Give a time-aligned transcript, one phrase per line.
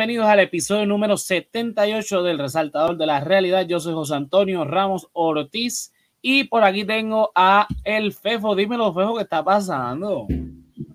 [0.00, 3.66] Bienvenidos al episodio número 78 del Resaltador de la Realidad.
[3.66, 8.56] Yo soy José Antonio Ramos Ortiz y por aquí tengo a el Fefo.
[8.56, 10.26] Dímelo, Fefo, ¿qué está pasando?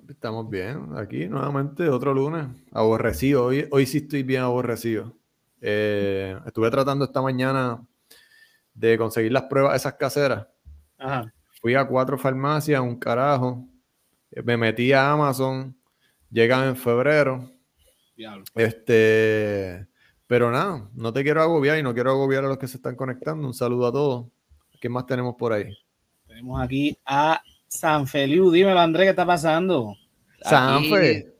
[0.10, 2.48] Estamos bien, aquí nuevamente otro lunes.
[2.72, 5.14] Aborrecido, hoy, hoy sí estoy bien aborrecido.
[5.62, 7.86] Eh, estuve tratando esta mañana
[8.74, 10.48] de conseguir las pruebas esas caseras.
[11.62, 13.68] Fui a cuatro farmacias, un carajo.
[14.44, 15.78] Me metí a Amazon.
[16.32, 17.55] Llegan en febrero
[18.56, 19.88] este,
[20.28, 22.96] pero nada, no te quiero agobiar y no quiero agobiar a los que se están
[22.96, 23.48] conectando.
[23.48, 24.26] Un saludo a todos.
[24.80, 25.76] ¿Qué más tenemos por ahí?
[26.28, 28.52] Tenemos aquí a San Feliu.
[28.52, 29.96] Dímelo, Andrés, ¿qué está pasando?
[30.42, 31.34] Sanfe.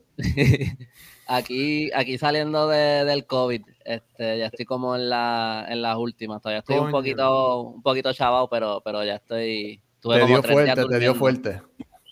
[1.28, 6.40] Aquí, aquí, saliendo del COVID, este, ya estoy como en, la, en las últimas.
[6.40, 9.80] Todavía estoy un poquito, un poquito chavado, pero, pero ya estoy.
[10.00, 11.62] Te dio fuerte, te dio fuerte.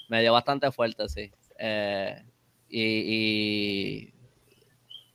[0.08, 1.32] Me dio bastante fuerte, sí.
[1.58, 2.22] Eh,
[2.68, 4.13] y,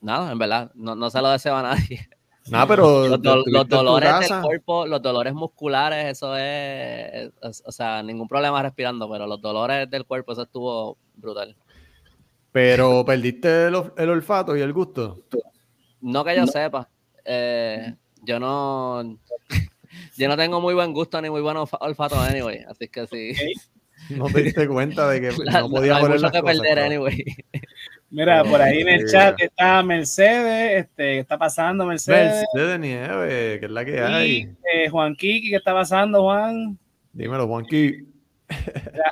[0.02, 2.08] nada, en verdad, no, no se lo deseo a nadie.
[2.50, 3.22] No, pero los,
[3.68, 7.32] dolores del cuerpo, los dolores musculares, eso es,
[7.64, 11.56] o sea, ningún problema respirando, pero los dolores del cuerpo, eso estuvo brutal.
[12.52, 15.26] Pero perdiste el, olfato y el gusto.
[16.02, 16.90] No que yo sepa.
[17.24, 19.04] Eh, yo no,
[20.18, 23.34] yo no tengo muy buen gusto ni muy buen olfato anyway, así que sí.
[24.10, 27.24] No te diste cuenta de que no podía poner las que perder anyway.
[28.12, 32.44] Mira, por ahí en el chat está Mercedes, este, ¿qué está pasando Mercedes?
[32.54, 34.56] Mercedes Nieve, que es la que hay.
[34.74, 36.78] Eh, Juan Kiki, ¿qué está pasando Juan?
[37.14, 38.08] Dímelo Juan Kiki.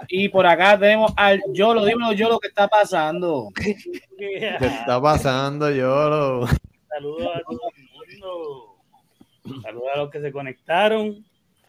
[0.10, 3.50] Y por acá tenemos al Yolo, dímelo Yolo, ¿qué está pasando?
[4.18, 6.48] ¿Qué está pasando Yolo?
[6.90, 9.62] Saludos a todo el mundo.
[9.62, 11.24] Saludos a los que se conectaron.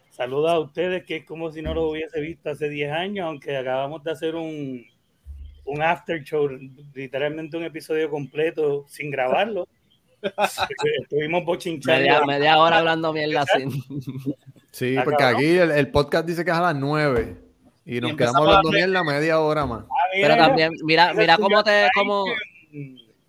[0.09, 3.55] Saludos a ustedes, que es como si no lo hubiese visto hace 10 años, aunque
[3.55, 4.83] acabamos de hacer un,
[5.65, 6.49] un after show,
[6.93, 9.67] literalmente un episodio completo sin grabarlo.
[11.01, 12.01] Estuvimos bochinchando.
[12.01, 13.71] Media, media, hora hablando mierda sin.
[14.71, 17.37] Sí, porque aquí el, podcast dice que es a las 9
[17.85, 19.83] y nos quedamos hablando mierda media hora más.
[19.83, 21.87] Ah, Pero también, mira, mira cómo te.
[21.95, 22.25] Cómo,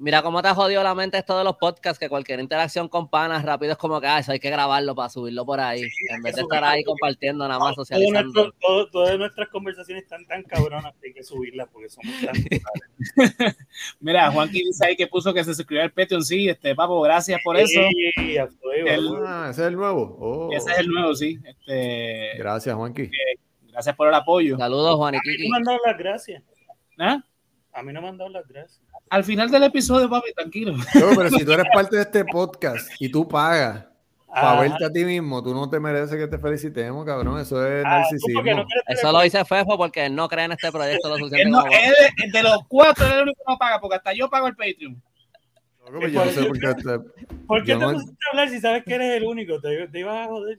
[0.00, 3.10] Mira cómo te ha jodido la mente esto de los podcasts, que cualquier interacción con
[3.10, 6.22] panas rápido es como que ah, eso hay que grabarlo para subirlo por ahí, en
[6.22, 8.50] vez de estar ahí compartiendo nada más, socializando.
[8.90, 12.34] todas nuestras conversaciones están tan cabronas que hay que subirlas porque somos tan
[14.00, 17.38] Mira, Juanqui dice ahí que puso que se suscribió al Patreon, sí, este, papo, gracias
[17.44, 17.78] por eso.
[18.16, 20.16] Sí, ah, ese es el nuevo.
[20.18, 20.50] Oh.
[20.50, 21.38] Ese es el nuevo, sí.
[21.44, 23.02] Este, gracias, Juanqui.
[23.02, 23.38] Eh,
[23.70, 24.56] gracias por el apoyo.
[24.56, 25.50] Saludos, Juan y Kiki.
[25.50, 26.42] me han las gracias.
[26.98, 27.22] ¿Ah?
[27.74, 28.80] A mí no me han dado las gracias.
[29.10, 30.76] Al final del episodio, papi, tranquilo.
[30.92, 33.84] pero si tú eres parte de este podcast y tú pagas
[34.32, 37.40] para verte a ti mismo, tú no te mereces que te felicitemos, cabrón.
[37.40, 38.64] Eso es ah, narcisismo.
[38.86, 41.50] Eso lo dice Fefo porque él no cree en este proyecto lo suficiente.
[41.50, 44.30] No, él, de los cuatro, él es el único que no paga, porque hasta yo
[44.30, 45.02] pago el Patreon.
[45.92, 48.84] Pues yo no sé por qué te, ¿Por qué te pusiste a hablar si sabes
[48.84, 49.60] que eres el único?
[49.60, 50.58] Te, te ibas a joder.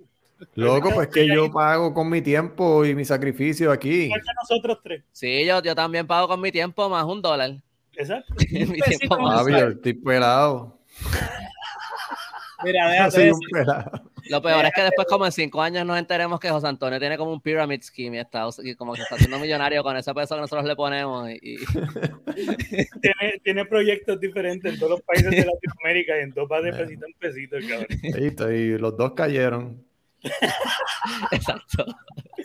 [0.56, 4.12] Loco, pues que yo pago con mi tiempo y mi sacrificio aquí.
[4.42, 5.04] nosotros tres.
[5.14, 7.52] Sí, yo, yo también pago con mi tiempo más un dólar.
[7.96, 8.34] Exacto.
[8.52, 9.48] mi tiempo más.
[9.48, 10.80] estoy pelado.
[12.64, 13.32] Mira, déjate
[14.30, 17.18] Lo peor es que después, como en cinco años, nos enteremos que José Antonio tiene
[17.18, 20.14] como un pyramid scheme y, está, y como que se está haciendo millonario con ese
[20.14, 21.30] peso que nosotros le ponemos.
[21.30, 21.58] Y,
[23.02, 26.74] tiene, tiene, proyectos diferentes en todos los países de Latinoamérica y en dos va de
[26.74, 28.56] pesito en pesito, cabrón.
[28.56, 29.91] Y los dos cayeron.
[31.32, 31.86] Exacto.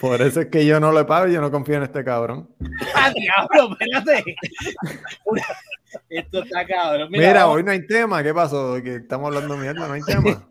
[0.00, 2.48] Por eso es que yo no le pago y yo no confío en este cabrón.
[2.94, 3.76] ¡Ah, diablo!
[3.78, 4.36] Espérate.
[6.08, 7.08] Esto está cabrón.
[7.10, 8.22] Mira, hoy no hay tema.
[8.22, 8.82] ¿Qué pasó?
[8.82, 10.46] Que estamos hablando mierda, no hay tema.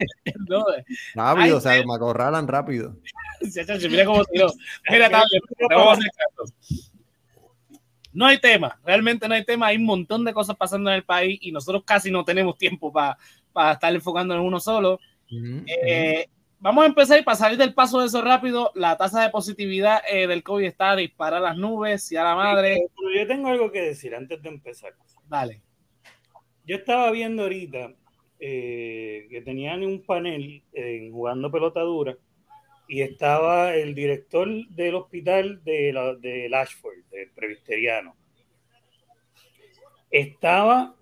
[0.47, 0.85] no, eh.
[1.13, 2.95] rápido, o sea, me acorralan rápido.
[3.89, 4.47] Mira cómo tiró.
[4.89, 5.09] Mira,
[8.13, 9.67] No hay tema, realmente no hay tema.
[9.67, 12.91] Hay un montón de cosas pasando en el país y nosotros casi no tenemos tiempo
[12.91, 13.17] para
[13.73, 14.99] estar enfocando en uno solo.
[15.67, 16.27] eh,
[16.65, 20.01] Vamos a empezar y para salir del paso de eso rápido, la tasa de positividad
[20.11, 22.87] eh, del COVID está disparada a las nubes y a la madre.
[23.15, 24.95] yo tengo algo que decir antes de empezar.
[25.29, 25.61] Dale.
[26.65, 27.93] Yo estaba viendo ahorita
[28.39, 32.17] eh, que tenían un panel en jugando pelota dura
[32.87, 38.15] y estaba el director del hospital de, la, de Lashford, del Previsteriano.
[40.09, 40.95] Estaba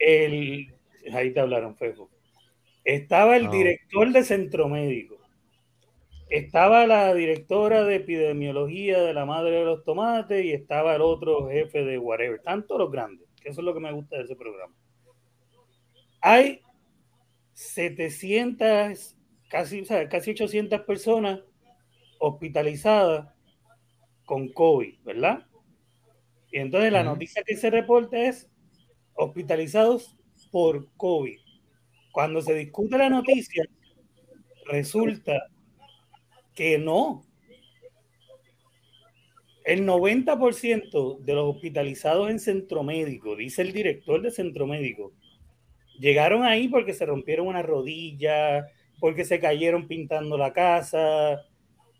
[0.00, 0.74] el.
[1.12, 2.10] Ahí te hablaron, Fejo
[2.86, 5.16] estaba el ah, director de centro médico.
[6.30, 11.48] Estaba la directora de epidemiología de la madre de los tomates y estaba el otro
[11.50, 12.40] jefe de whatever.
[12.40, 14.72] Tanto los grandes, que eso es lo que me gusta de ese programa.
[16.20, 16.60] Hay
[17.54, 19.16] 700,
[19.48, 21.40] casi, casi 800 personas
[22.20, 23.34] hospitalizadas
[24.24, 25.44] con COVID, ¿verdad?
[26.52, 28.48] Y entonces la noticia que se reporta es
[29.14, 30.16] hospitalizados
[30.52, 31.45] por COVID.
[32.16, 33.68] Cuando se discute la noticia,
[34.64, 35.48] resulta
[36.54, 37.26] que no.
[39.66, 45.12] El 90% de los hospitalizados en centro médico, dice el director de centro médico,
[46.00, 48.66] llegaron ahí porque se rompieron una rodilla,
[48.98, 51.42] porque se cayeron pintando la casa.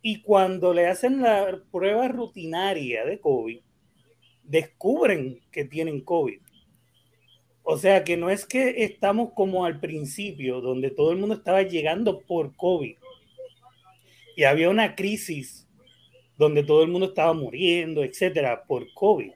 [0.01, 3.61] Y cuando le hacen la prueba rutinaria de COVID,
[4.45, 6.41] descubren que tienen COVID.
[7.69, 11.63] O sea que no es que estamos como al principio, donde todo el mundo estaba
[11.63, 12.95] llegando por COVID
[14.37, 15.67] y había una crisis
[16.39, 19.33] donde todo el mundo estaba muriendo, etcétera, por COVID.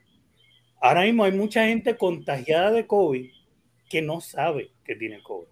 [0.79, 3.29] Ahora mismo hay mucha gente contagiada de COVID
[3.89, 5.47] que no sabe que tiene COVID.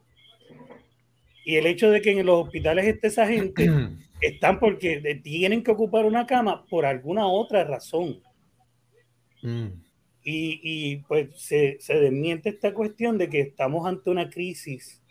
[1.43, 3.69] Y el hecho de que en los hospitales esté esa gente,
[4.21, 8.21] están porque tienen que ocupar una cama por alguna otra razón.
[9.41, 9.88] Mm.
[10.31, 15.01] Y, pues se, se, desmiente esta cuestión de que estamos ante una crisis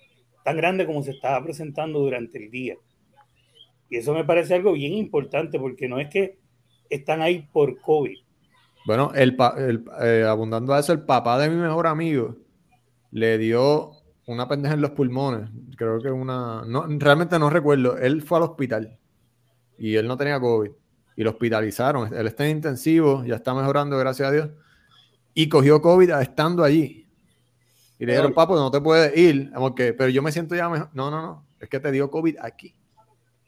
[0.44, 2.76] tan grande como se estaba presentando durante el día.
[3.90, 6.38] Y eso me parece algo bien importante porque no es que
[6.88, 8.16] están ahí por COVID.
[8.86, 9.36] Bueno, el,
[10.00, 12.36] eh, abundando a eso, el papá de mi mejor amigo
[13.10, 13.92] le dio
[14.26, 15.50] una pendeja en los pulmones.
[15.76, 16.64] Creo que una.
[16.66, 17.98] No, realmente no recuerdo.
[17.98, 18.98] Él fue al hospital
[19.78, 20.70] y él no tenía COVID
[21.16, 22.14] y lo hospitalizaron.
[22.14, 24.50] Él está en intensivo, ya está mejorando, gracias a Dios.
[25.38, 27.06] Y cogió COVID estando allí.
[27.96, 29.52] Y le dijeron, papo, no te puedes ir.
[29.55, 30.90] Porque, pero yo me siento ya mejor.
[30.93, 31.46] No, no, no.
[31.61, 32.75] Es que te dio COVID aquí,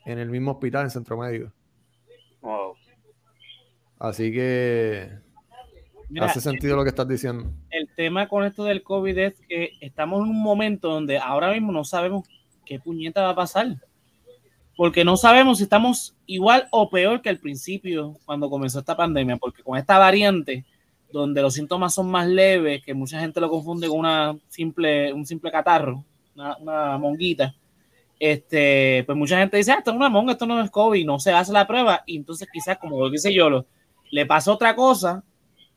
[0.05, 1.51] en el mismo hospital, en Centro Médico.
[3.99, 5.11] Así que
[6.21, 7.51] hace sentido lo que estás diciendo.
[7.71, 11.73] El tema con esto del COVID es que estamos en un momento donde ahora mismo
[11.73, 12.23] no sabemos
[12.65, 13.67] qué puñeta va a pasar
[14.77, 19.37] porque no sabemos si estamos igual o peor que al principio cuando comenzó esta pandemia,
[19.37, 20.65] porque con esta variante
[21.13, 25.27] donde los síntomas son más leves, que mucha gente lo confunde con una simple, un
[25.27, 26.05] simple catarro,
[26.35, 27.55] una, monguita,
[28.19, 31.19] este, pues mucha gente dice, ah, esto es una monga, esto no es COVID, no
[31.19, 33.65] se hace la prueba, y entonces quizás, como lo dice yo,
[34.11, 35.25] le pasó otra cosa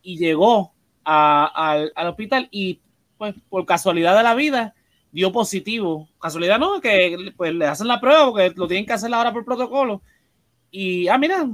[0.01, 2.79] y llegó al hospital y
[3.17, 4.75] pues por casualidad de la vida
[5.13, 6.09] dio positivo.
[6.19, 9.45] Casualidad no, que pues le hacen la prueba porque lo tienen que hacer ahora por
[9.45, 10.01] protocolo.
[10.71, 11.47] Y, ah, mira,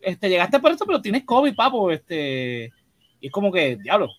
[0.00, 1.90] este, llegaste por esto, pero tienes COVID, papo.
[1.90, 2.72] Este,
[3.22, 4.10] y es como que, diablo,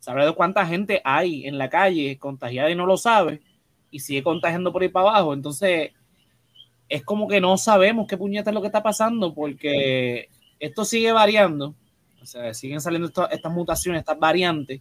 [0.00, 3.40] sabrá de cuánta gente hay en la calle contagiada y no lo sabe
[3.90, 5.32] y sigue contagiando por ahí para abajo.
[5.32, 5.92] Entonces,
[6.88, 10.28] es como que no sabemos qué puñeta es lo que está pasando porque
[10.58, 11.76] esto sigue variando.
[12.20, 14.80] O sea, siguen saliendo estas mutaciones, estas variantes,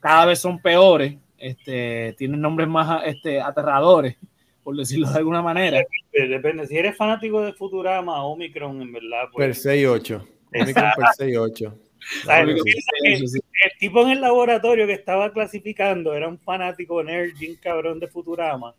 [0.00, 4.16] cada vez son peores este, tienen nombres más este, aterradores,
[4.62, 5.82] por decirlo de alguna manera.
[6.12, 9.24] Depende, si eres fanático de Futurama, Omicron, en verdad.
[9.32, 10.26] Pues, per 6-8.
[10.62, 11.87] Omicron per 6-8.
[13.04, 13.34] El,
[13.78, 18.74] tipo en el laboratorio que estaba clasificando era un fanático nerd, bien cabrón de Futurama,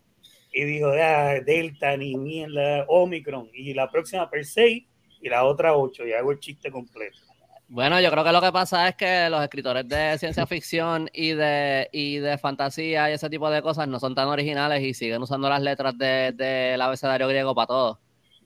[0.52, 4.84] y dijo, ah, Delta, ni mierda, Omicron, y la próxima per 6
[5.22, 7.20] y la otra 8, y hago el chiste completo.
[7.72, 11.34] Bueno, yo creo que lo que pasa es que los escritores de ciencia ficción y
[11.34, 15.22] de, y de fantasía y ese tipo de cosas no son tan originales y siguen
[15.22, 18.00] usando las letras del de, abecedario griego para todo.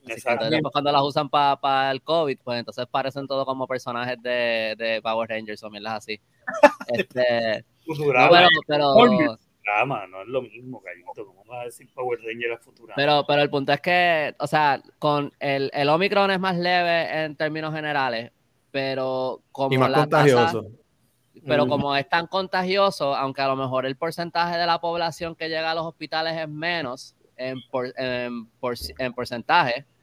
[0.06, 5.00] Entonces, cuando las usan para el COVID, pues entonces parecen todos como personajes de, de
[5.02, 6.20] Power Rangers o mierdas así.
[6.86, 9.38] Este, no, pero, pero
[10.06, 11.26] no es lo mismo, Gallito.
[11.26, 12.94] ¿Cómo vas a decir Power Rangers a Futurama?
[12.96, 17.24] Pero, pero el punto es que, o sea, con el, el Omicron es más leve
[17.24, 18.32] en términos generales,
[18.70, 20.66] pero como la contagioso.
[21.46, 21.68] pero mm.
[21.68, 25.70] como es tan contagioso, aunque a lo mejor el porcentaje de la población que llega
[25.70, 27.58] a los hospitales es menos en,
[27.96, 29.93] en, porcentaje, mm,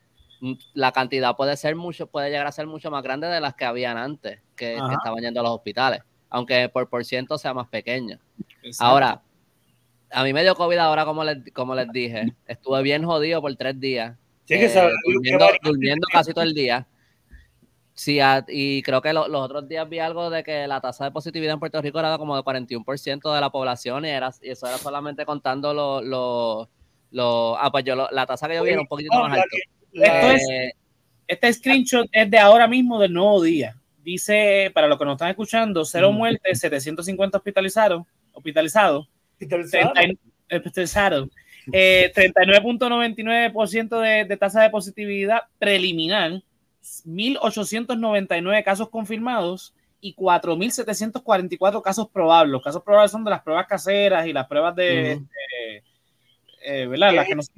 [0.74, 3.66] la cantidad puede ser mucho, puede llegar a ser mucho más grande de las que
[3.66, 8.20] habían antes, que, estaban yendo a los hospitales, aunque por por ciento sea más pequeño.
[8.80, 9.22] Ahora,
[10.12, 13.56] a mí me dio COVID ahora, como les, como les dije, estuve bien jodido por
[13.56, 14.18] tres días.
[14.48, 14.90] Eh,
[15.64, 16.86] durmiendo casi todo el día.
[17.94, 21.54] Sí, y creo que los otros días vi algo de que la tasa de positividad
[21.54, 24.78] en Puerto Rico era como de 41% de la población y, era, y eso era
[24.78, 26.04] solamente contando los...
[26.04, 26.70] Lo,
[27.12, 29.42] lo, ah, pues yo la tasa que yo vi era un poquito más
[29.96, 30.44] alto.
[30.52, 30.74] Eh,
[31.28, 33.78] este screenshot es de ahora mismo del nuevo día.
[34.04, 38.06] Dice, para los que nos están escuchando, cero muertes, 750 hospitalizados.
[38.34, 39.08] Hospitalizados.
[39.40, 41.30] Hospitalizados.
[41.68, 46.42] 39.99% eh, de, de tasa de positividad preliminar
[46.82, 52.52] 1.899 casos confirmados y 4.744 casos probables.
[52.52, 55.22] Los casos probables son de las pruebas caseras y las pruebas de,
[56.64, 57.14] eh, ¿verdad?
[57.14, 57.54] Las que no son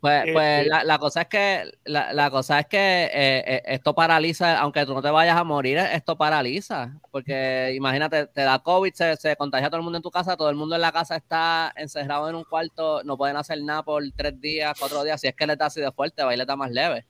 [0.00, 3.94] Pues, pues la, la, cosa es que, la, la cosa es que eh, eh, esto
[3.94, 6.98] paraliza, aunque tú no te vayas a morir, esto paraliza.
[7.10, 10.48] Porque imagínate, te da COVID, se, se contagia todo el mundo en tu casa, todo
[10.48, 14.02] el mundo en la casa está encerrado en un cuarto, no pueden hacer nada por
[14.16, 15.20] tres días, cuatro días.
[15.20, 17.04] Si es que le da así de fuerte, va y le da más leve.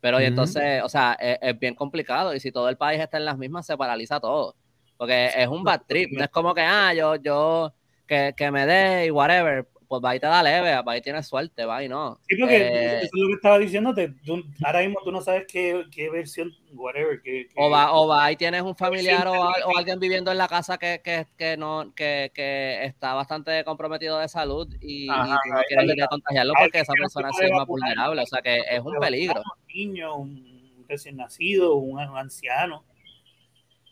[0.00, 2.32] Pero y entonces, o sea, es, es, bien complicado.
[2.32, 4.54] Y si todo el país está en las mismas, se paraliza todo.
[4.96, 6.12] Porque es un bad trip.
[6.12, 7.74] No es como que, ah, yo, yo,
[8.06, 11.26] que, que me dé y whatever pues va y te da leve, va y tienes
[11.26, 12.20] suerte, va y no.
[12.28, 14.14] Sí, porque eh, eso es lo que estaba diciéndote.
[14.24, 17.20] Tú, ahora mismo tú no sabes qué, qué versión, whatever.
[17.20, 20.38] Qué, qué, o, va, o va y tienes un familiar o, o, alguien viviendo en
[20.38, 25.40] la casa que, que, que no, que, que, está bastante comprometido de salud y, Ajá,
[25.44, 28.22] y no quieres contagiarlo porque esa persona es más vulnerable.
[28.22, 29.42] O sea que es un peligro.
[29.42, 32.84] Un niño, un recién nacido, un, anciano.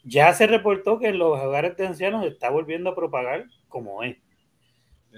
[0.05, 4.17] Ya se reportó que en los hogares de ancianos está volviendo a propagar como es.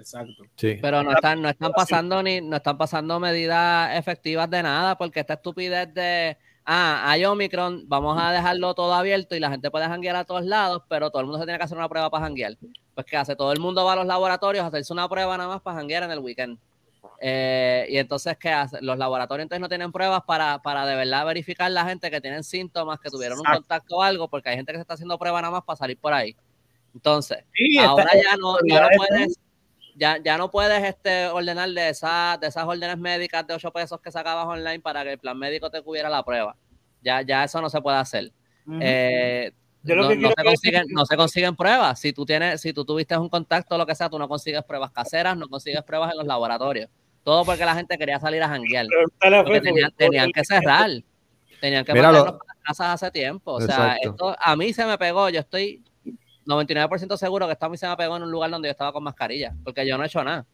[0.00, 0.42] Exacto.
[0.56, 0.78] Sí.
[0.80, 5.20] Pero no están, no están pasando ni, no están pasando medidas efectivas de nada, porque
[5.20, 9.86] esta estupidez de ah, hay Omicron, vamos a dejarlo todo abierto y la gente puede
[9.86, 12.24] janguear a todos lados, pero todo el mundo se tiene que hacer una prueba para
[12.24, 12.56] janguear.
[12.94, 15.48] Pues que hace, todo el mundo va a los laboratorios a hacerse una prueba nada
[15.48, 16.58] más para janguear en el weekend.
[17.20, 18.80] Eh, y entonces, ¿qué hace?
[18.80, 22.44] Los laboratorios entonces no tienen pruebas para, para de verdad verificar la gente que tienen
[22.44, 25.40] síntomas, que tuvieron un contacto o algo, porque hay gente que se está haciendo prueba
[25.42, 26.36] nada más para salir por ahí.
[26.94, 29.38] Entonces, sí, ahora ya no, ya no puedes
[29.96, 34.00] ya, ya no puedes este, ordenar de, esa, de esas órdenes médicas de 8 pesos
[34.00, 36.56] que sacabas online para que el plan médico te cubriera la prueba.
[37.02, 38.32] Ya, ya eso no se puede hacer.
[38.66, 38.78] Uh -huh.
[38.82, 41.98] eh, no, no, se consiguen, no, se consiguen, pruebas.
[41.98, 44.62] Si tú tienes, si tú tuviste un contacto o lo que sea, tú no consigues
[44.64, 46.90] pruebas caseras, no consigues pruebas en los laboratorios.
[47.22, 48.86] Todo porque la gente quería salir a janguear.
[49.18, 50.90] Porque tenían, tenían que cerrar.
[51.60, 53.52] Tenían que mandar las casas hace tiempo.
[53.52, 55.28] O sea, esto a mí se me pegó.
[55.28, 55.82] Yo estoy
[56.46, 58.92] 99% seguro que esta a mí se me pegó en un lugar donde yo estaba
[58.92, 60.46] con mascarilla, porque yo no he hecho nada.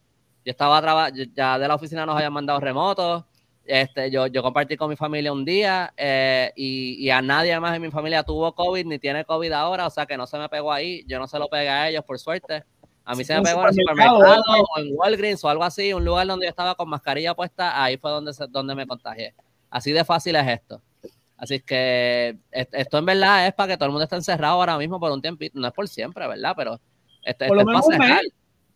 [0.45, 3.25] Yo estaba trabajando, ya de la oficina nos habían mandado remotos,
[3.67, 7.75] este, yo, yo compartí con mi familia un día eh, y, y, a nadie más
[7.75, 10.47] en mi familia tuvo COVID ni tiene COVID ahora, o sea que no se me
[10.47, 12.63] pegó ahí, yo no se lo pegué a ellos por suerte.
[13.03, 16.05] A mí se me pegó en el supermercado o en Walgreens o algo así, un
[16.05, 19.33] lugar donde yo estaba con mascarilla puesta, ahí fue donde, se, donde me contagié.
[19.69, 20.81] Así de fácil es esto.
[21.37, 24.99] Así que esto en verdad es para que todo el mundo esté encerrado ahora mismo
[24.99, 26.53] por un tiempo, no es por siempre, ¿verdad?
[26.57, 26.79] Pero
[27.23, 28.33] este, por este lo menos es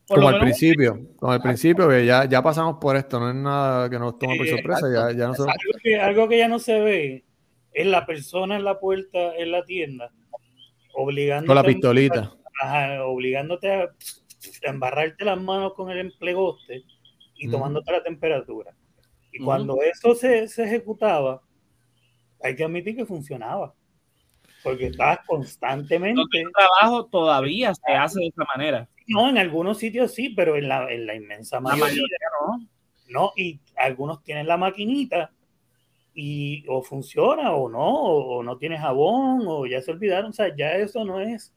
[0.07, 3.89] como al principio, como al principio, que ya, ya pasamos por esto, no es nada
[3.89, 5.43] que nos tome por sorpresa, ya, ya no se...
[5.43, 7.23] algo, que, algo que ya no se ve
[7.71, 10.11] es la persona en la puerta, en la tienda,
[10.93, 13.89] obligándote con la pistolita, a, ajá, obligándote a, a,
[14.63, 16.83] embarrarte las manos con el emplegoste
[17.37, 17.51] y mm.
[17.51, 18.75] tomándote la temperatura.
[19.31, 19.45] Y mm.
[19.45, 21.41] cuando eso se, se ejecutaba,
[22.43, 23.73] hay que admitir que funcionaba.
[24.63, 26.21] Porque estabas constantemente.
[26.33, 28.87] El trabajo todavía se hace de esa manera.
[29.07, 32.67] No, en algunos sitios sí, pero en la, en la inmensa mayoría, la mayoría no.
[33.09, 35.31] No, y algunos tienen la maquinita
[36.13, 40.29] y o funciona o no, o, o, no tiene jabón, o ya se olvidaron.
[40.29, 41.53] O sea, ya eso no es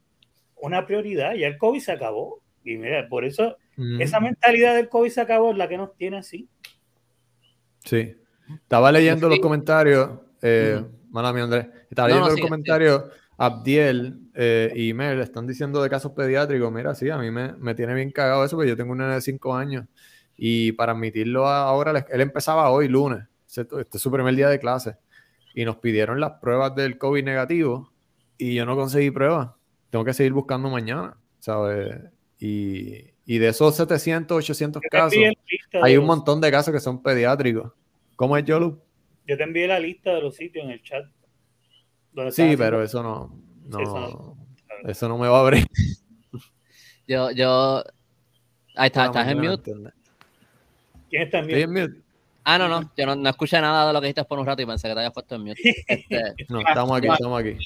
[0.57, 1.35] una prioridad.
[1.35, 2.41] Ya el COVID se acabó.
[2.65, 4.01] Y mira, por eso mm.
[4.01, 6.49] esa mentalidad del COVID se acabó es la que nos tiene así.
[7.85, 8.17] Sí.
[8.49, 9.35] Estaba leyendo sí.
[9.35, 11.67] los comentarios eh, uh Mala mía, Andrés.
[11.89, 13.09] Estaba leyendo no, no, el sí, comentario.
[13.09, 13.19] Sí.
[13.37, 16.73] Abdiel eh, y Mel están diciendo de casos pediátricos.
[16.73, 19.15] Mira, sí, a mí me, me tiene bien cagado eso, porque yo tengo un nene
[19.15, 19.87] de 5 años
[20.37, 24.97] y para admitirlo ahora, él empezaba hoy, lunes, este es su primer día de clase,
[25.55, 27.93] y nos pidieron las pruebas del COVID negativo
[28.37, 29.51] y yo no conseguí pruebas.
[29.91, 32.01] Tengo que seguir buscando mañana, ¿sabes?
[32.41, 35.19] Y, y de esos 700, 800 casos,
[35.81, 37.73] hay un montón de casos que son pediátricos.
[38.17, 38.81] ¿Cómo es, Yolu?
[39.27, 41.05] Yo te envié la lista de los sitios en el chat.
[42.31, 45.67] Sí, pero eso no, no, sí, eso no, eso no me va a abrir.
[47.07, 47.85] Yo, yo.
[48.75, 49.75] Ahí está, estás en mute.
[51.11, 51.61] ¿Quién está en mute?
[51.61, 52.01] en mute?
[52.45, 54.63] Ah, no, no, yo no, no, escuché nada de lo que dijiste por un rato
[54.63, 55.61] y pensé que te habías puesto en mute.
[55.87, 56.35] Este...
[56.49, 57.59] no, estamos aquí, estamos aquí.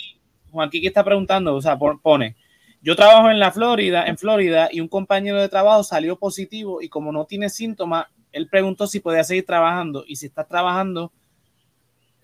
[0.51, 2.37] Juan Kiki está preguntando, o sea, pone,
[2.81, 6.89] yo trabajo en la Florida, en Florida, y un compañero de trabajo salió positivo y
[6.89, 11.13] como no tiene síntomas, él preguntó si podía seguir trabajando y si está trabajando,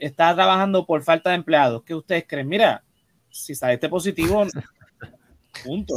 [0.06, 1.82] está trabajando por falta de empleados.
[1.84, 2.49] ¿Qué ustedes creen?
[2.49, 2.82] Mira,
[3.30, 4.44] si sale este positivo,
[5.64, 5.94] punto.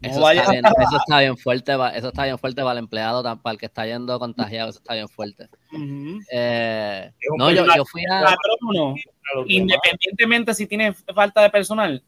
[0.00, 3.22] No eso, está bien, eso, está bien, fuerte, eso está bien fuerte para el empleado,
[3.40, 5.48] para el que está yendo contagiado, eso está bien fuerte.
[5.70, 6.20] Uh -huh.
[6.32, 8.34] eh, no, yo, yo, fui a...
[8.72, 8.96] No,
[9.46, 12.02] independientemente si tiene falta de personal,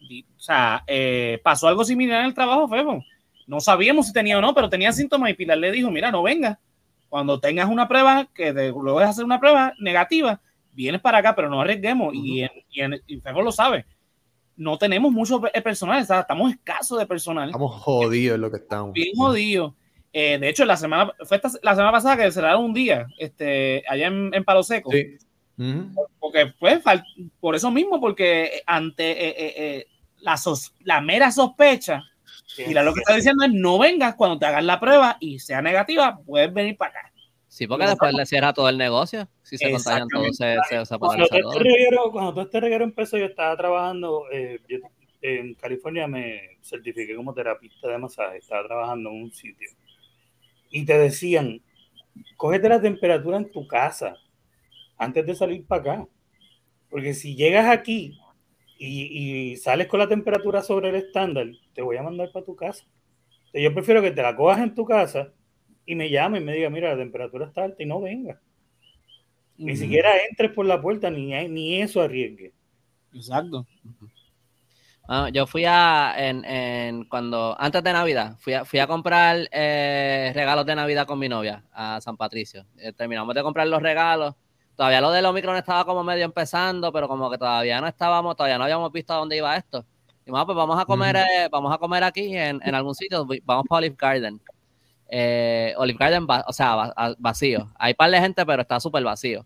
[0.00, 3.04] o sea, eh, pasó algo similar en el trabajo, Febo.
[3.48, 6.22] No sabíamos si tenía o no, pero tenía síntomas y Pilar le dijo, mira, no
[6.22, 6.60] venga.
[7.08, 10.40] Cuando tengas una prueba, que luego de hacer una prueba negativa,
[10.72, 12.08] vienes para acá, pero no arriesguemos.
[12.08, 12.24] Uh -huh.
[12.24, 13.86] Y, en, y, en, y Febo lo sabe
[14.60, 17.48] no tenemos mucho personal, estamos escasos de personal.
[17.48, 18.92] Estamos jodidos en lo que estamos.
[18.92, 19.72] Bien jodidos.
[20.12, 24.08] Eh, de hecho, la semana, fue la semana pasada que cerraron un día este, allá
[24.08, 24.90] en, en Palo Seco.
[24.90, 25.16] Sí.
[26.18, 26.82] Porque pues,
[27.40, 29.86] por eso mismo, porque ante
[30.18, 30.38] la,
[30.80, 32.02] la mera sospecha,
[32.58, 35.62] y lo que está diciendo es no vengas cuando te hagan la prueba y sea
[35.62, 37.09] negativa, puedes venir para acá.
[37.50, 39.28] Sí, porque después le cierra todo el negocio.
[39.42, 41.52] Si se contagian todos, se, se, cuando, todo.
[41.52, 44.60] Este reguero, cuando todo este reguero empezó, yo estaba trabajando, eh,
[45.20, 49.68] en California me certifiqué como terapista de masaje, estaba trabajando en un sitio.
[50.70, 51.60] Y te decían,
[52.36, 54.14] cógete la temperatura en tu casa
[54.96, 56.08] antes de salir para acá.
[56.88, 58.16] Porque si llegas aquí
[58.78, 62.54] y, y, sales con la temperatura sobre el estándar, te voy a mandar para tu
[62.54, 62.84] casa.
[63.52, 65.32] yo prefiero que te la cojas en tu casa
[65.86, 68.40] y me llame y me diga, mira, la temperatura está alta y no venga.
[69.56, 72.54] Ni siquiera entres por la puerta, ni, ni eso arriesgue.
[73.12, 73.66] Exacto.
[75.06, 79.48] Ah, yo fui a, en, en, cuando, antes de Navidad, fui a, fui a comprar
[79.50, 82.64] eh, regalos de Navidad con mi novia a San Patricio.
[82.78, 84.34] Eh, terminamos de comprar los regalos.
[84.76, 88.56] Todavía lo del Omicron estaba como medio empezando, pero como que todavía no estábamos, todavía
[88.56, 89.84] no habíamos visto a dónde iba esto.
[90.24, 93.66] Y pues vamos a comer, eh, vamos a comer aquí en, en, algún sitio, vamos
[93.68, 94.40] para Olive Garden.
[95.76, 97.70] Olive Garden, o sea, vacío.
[97.76, 99.44] Hay par de gente, pero está súper vacío.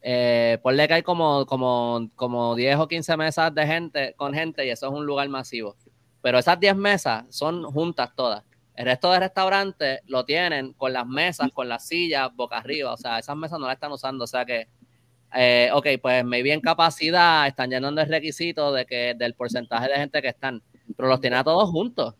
[0.00, 4.64] Eh, ponle que hay como, como, como 10 o 15 mesas de gente con gente
[4.64, 5.76] y eso es un lugar masivo.
[6.22, 8.44] Pero esas 10 mesas son juntas todas.
[8.74, 12.92] El resto del restaurante lo tienen con las mesas, con las sillas, boca arriba.
[12.92, 14.24] O sea, esas mesas no las están usando.
[14.24, 14.68] O sea que,
[15.34, 19.96] eh, ok, pues me bien capacidad, están llenando el requisito de que, del porcentaje de
[19.96, 20.62] gente que están,
[20.96, 22.14] pero los tienen a todos juntos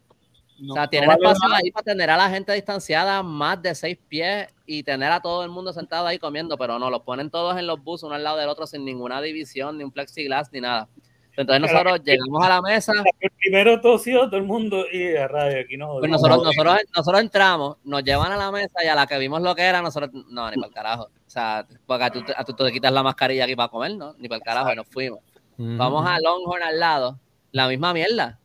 [0.69, 4.49] o sea, tienen espacio ahí para tener a la gente distanciada más de seis pies
[4.65, 7.67] y tener a todo el mundo sentado ahí comiendo, pero no, los ponen todos en
[7.67, 10.89] los buses uno al lado del otro sin ninguna división, ni un plexiglas, ni nada.
[11.37, 12.93] Entonces nosotros llegamos a la mesa.
[13.21, 15.99] El primero tosió todo el mundo y a radio aquí no.
[15.99, 19.43] Pues nosotros, nosotros, nosotros entramos, nos llevan a la mesa y a la que vimos
[19.43, 21.03] lo que era, nosotros, no, ni para el carajo.
[21.05, 24.15] O sea, porque tú, tú, te quitas la mascarilla aquí para comer, ¿no?
[24.19, 25.21] Ni para el carajo, y nos fuimos.
[25.59, 27.19] Vamos a Longhorn al lado,
[27.53, 28.39] la misma mierda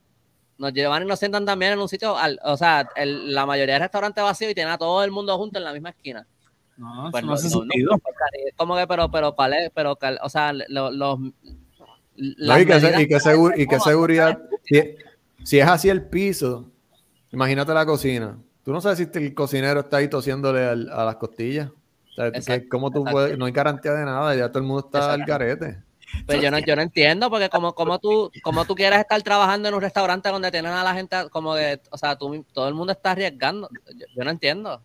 [0.61, 4.23] nos llevan y nos sientan también en un sitio, o sea, la mayoría de restaurantes
[4.23, 6.27] vacíos y tienen a todo el mundo junto en la misma esquina.
[6.77, 7.99] No, pues no, hace sentido.
[8.55, 9.35] como que, pero, pero,
[9.73, 11.19] pero, o sea, los...
[12.15, 14.39] y, qué, seguridad,
[15.43, 16.69] si, es así el piso,
[17.31, 18.37] imagínate la cocina.
[18.63, 21.71] Tú no sabes si el cocinero está ahí tosiéndole a las costillas.
[22.17, 25.13] O sea, ¿cómo tú puedes, no hay garantía de nada, ya todo el mundo está
[25.13, 25.81] al garete.
[26.25, 29.69] Pero yo no, yo no entiendo, porque como, como, tú, como tú quieres estar trabajando
[29.69, 32.73] en un restaurante donde tienen a la gente como de, o sea, tú, todo el
[32.73, 33.69] mundo está arriesgando.
[34.15, 34.81] Yo, no entiendo.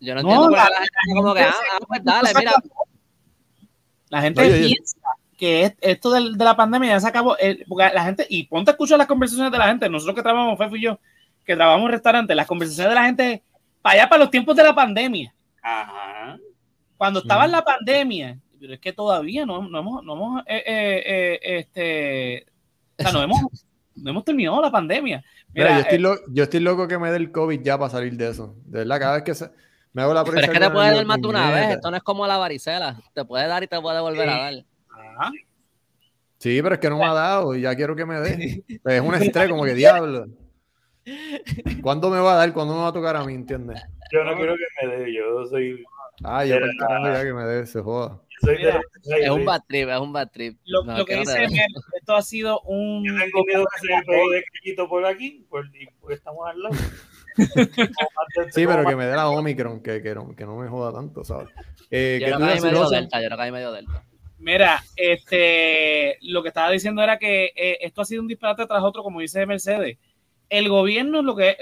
[0.00, 2.52] Yo no, entiendo porque la, gente como que, ah, ah, pues dale, mira.
[4.10, 4.98] La gente piensa
[5.36, 7.36] que esto de, la pandemia ya se acabó,
[7.68, 10.58] porque la gente, y ponte a escuchar las conversaciones de la gente, nosotros que trabajamos,
[10.58, 10.98] Fefo y yo,
[11.44, 13.42] que trabajamos en restaurantes, las conversaciones de la gente,
[13.82, 15.34] para allá, para los tiempos de la pandemia.
[15.62, 16.38] Ajá.
[16.96, 20.62] Cuando estaba en la pandemia, pero es que todavía no, no hemos, no hemos, eh,
[20.66, 22.46] eh, eh, este,
[22.98, 23.38] o sea, no hemos,
[23.94, 25.22] no hemos terminado la pandemia.
[25.52, 28.30] Mira, yo, estoy yo, estoy loco que me dé el COVID ya para salir de
[28.30, 28.56] eso.
[28.64, 29.50] De verdad, cada vez que se,
[29.92, 31.70] me hago la Pero es que te puede dar más de una vez.
[31.72, 32.98] Esto no es como la varicela.
[33.12, 34.54] Te puede dar y te puede volver a dar.
[36.38, 38.64] Sí, pero es que no me ha dado y ya quiero que me dé.
[38.66, 40.24] Es un estrés, como que diablo.
[41.82, 42.52] ¿Cuándo me va a dar?
[42.54, 43.34] ¿Cuándo me va a tocar a mí?
[43.34, 43.82] ¿Entiendes?
[44.10, 45.14] Yo no quiero que me dé.
[45.14, 45.84] Yo soy.
[46.22, 50.30] Ah, yo ya que me dé, se joda es un bad trip, es un bad
[50.30, 50.58] trip.
[50.64, 51.46] Lo, que dice
[51.98, 53.04] esto ha sido un.
[53.04, 56.74] Yo tengo miedo que se me de Cristo por aquí, porque estamos al lado.
[58.50, 61.24] sí, pero que me dé la Omicron, que, que, no, que no me joda tanto,
[61.24, 61.48] ¿sabes?
[61.90, 64.04] Eh, yo, no caí medio delta, yo no caí medio delta.
[64.38, 68.82] Mira, este, lo que estaba diciendo era que eh, esto ha sido un disparate tras
[68.82, 69.98] otro, como dice Mercedes.
[70.50, 71.56] El gobierno es lo que,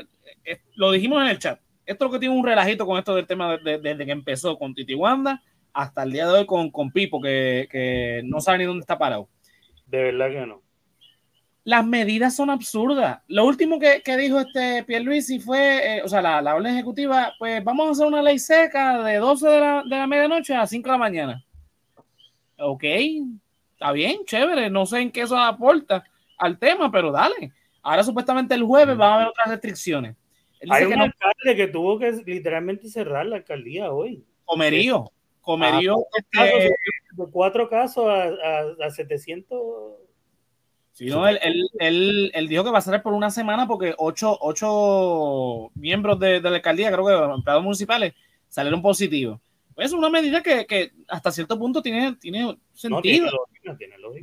[0.44, 3.14] eh, lo dijimos en el chat, esto es lo que tiene un relajito con esto
[3.14, 6.70] del tema desde de, que empezó con Titi Wanda hasta el día de hoy con,
[6.70, 9.28] con Pipo, que, que, no sabe ni dónde está parado.
[9.86, 10.62] De verdad que no.
[11.64, 13.20] Las medidas son absurdas.
[13.28, 17.32] Lo último que, que dijo este Pierluisi fue, eh, o sea, la, la, orden ejecutiva,
[17.38, 20.66] pues vamos a hacer una ley seca de 12 de la, de la medianoche a
[20.66, 21.44] 5 de la mañana.
[22.58, 22.84] Ok,
[23.72, 26.04] está bien, chévere, no sé en qué eso aporta
[26.38, 27.52] al tema, pero dale.
[27.82, 30.16] Ahora supuestamente el jueves va a haber otras restricciones.
[30.70, 34.24] Hay un alcalde que tuvo que literalmente cerrar la alcaldía hoy.
[34.44, 35.10] Comerío.
[35.42, 36.06] Comerío.
[36.36, 36.74] Ah, este,
[37.12, 39.60] de cuatro casos a, a, 700.
[40.92, 41.38] Sí, no, él,
[41.80, 46.40] él, él, dijo que va a ser por una semana porque ocho, ocho miembros de,
[46.40, 48.14] de, la alcaldía, creo que empleados municipales,
[48.48, 49.40] salieron positivos.
[49.74, 53.30] pues es una medida que, que, hasta cierto punto tiene, tiene sentido.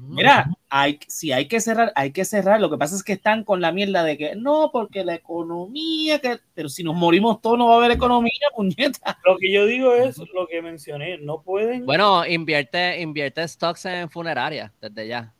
[0.02, 2.62] Mira, hay, si hay que cerrar, hay que cerrar.
[2.62, 6.20] Lo que pasa es que están con la mierda de que no, porque la economía,
[6.20, 9.20] que, pero si nos morimos todos no va a haber economía, puñeta.
[9.26, 11.86] Lo que yo digo es lo que mencioné, no pueden.
[11.86, 15.34] Bueno, invierte, invierte stocks en funeraria desde ya.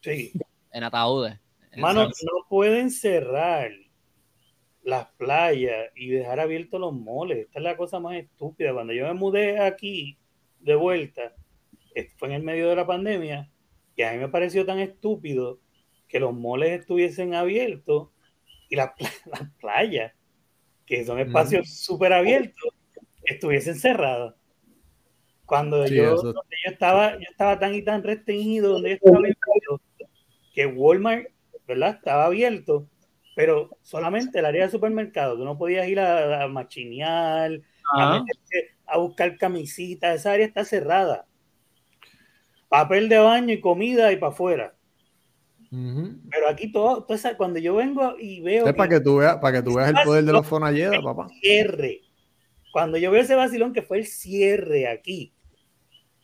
[0.00, 0.32] Sí.
[0.72, 1.38] En ataúdes.
[1.76, 3.70] Mano, no pueden cerrar
[4.82, 7.38] las playas y dejar abiertos los moles.
[7.38, 8.72] Esta es la cosa más estúpida.
[8.72, 10.16] Cuando yo me mudé aquí
[10.60, 11.34] de vuelta,
[12.16, 13.50] fue en el medio de la pandemia,
[13.96, 15.58] y a mí me pareció tan estúpido
[16.06, 18.10] que los moles estuviesen abiertos
[18.68, 18.90] y las,
[19.60, 20.12] playas,
[20.84, 22.74] que son espacios súper abiertos,
[23.24, 24.34] estuviesen cerradas.
[25.46, 26.16] Cuando yo,
[26.64, 29.20] estaba, yo estaba tan y tan restringido, donde estaba
[30.52, 31.28] que Walmart,
[31.66, 31.96] ¿verdad?
[31.96, 32.88] Estaba abierto,
[33.36, 35.36] pero solamente el área de supermercado.
[35.36, 37.60] Tú no podías ir a, machinear,
[37.96, 38.24] a,
[38.86, 41.26] a, buscar camisitas, esa área está cerrada
[42.68, 44.76] papel de baño y comida y para afuera.
[45.70, 48.66] Pero aquí todo, cuando yo vengo y veo.
[48.66, 51.28] Es para que tú veas, para que tú veas el poder de los Fonalleda, papá.
[51.40, 52.00] Cierre.
[52.72, 55.34] Cuando yo veo ese vacilón que fue el cierre aquí,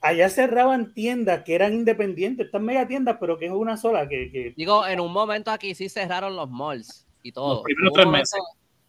[0.01, 4.09] allá cerraban tiendas que eran independientes, están mega tiendas, pero que es una sola.
[4.09, 7.63] Que, Digo, en un momento aquí sí cerraron los malls y todo.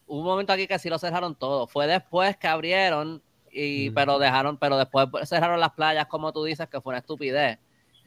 [0.08, 1.68] un momento aquí que sí lo cerraron todo.
[1.68, 3.22] Fue después que abrieron
[3.54, 7.60] y, pero dejaron, pero después cerraron las playas, como tú dices, que fue una estupidez.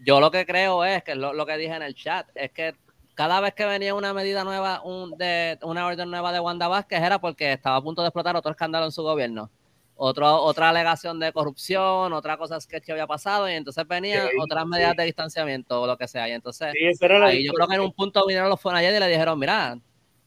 [0.04, 2.74] Yo lo que creo es que lo, lo que dije en el chat es que
[3.14, 7.02] cada vez que venía una medida nueva, un, de, una orden nueva de Wanda Vázquez
[7.02, 9.50] era porque estaba a punto de explotar otro escándalo en su gobierno.
[9.98, 14.94] Otro, otra alegación de corrupción, otra cosa que había pasado, y entonces venían otras medidas
[14.94, 16.28] de distanciamiento o lo que sea.
[16.28, 16.74] Y entonces,
[17.22, 19.78] ahí yo creo que en un punto vinieron los ayer y le dijeron: Mira,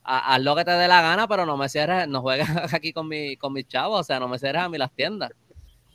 [0.03, 3.07] haz lo que te dé la gana, pero no me cierres, no juegues aquí con,
[3.07, 5.31] mi, con mis chavos, o sea, no me cierres a mí las tiendas.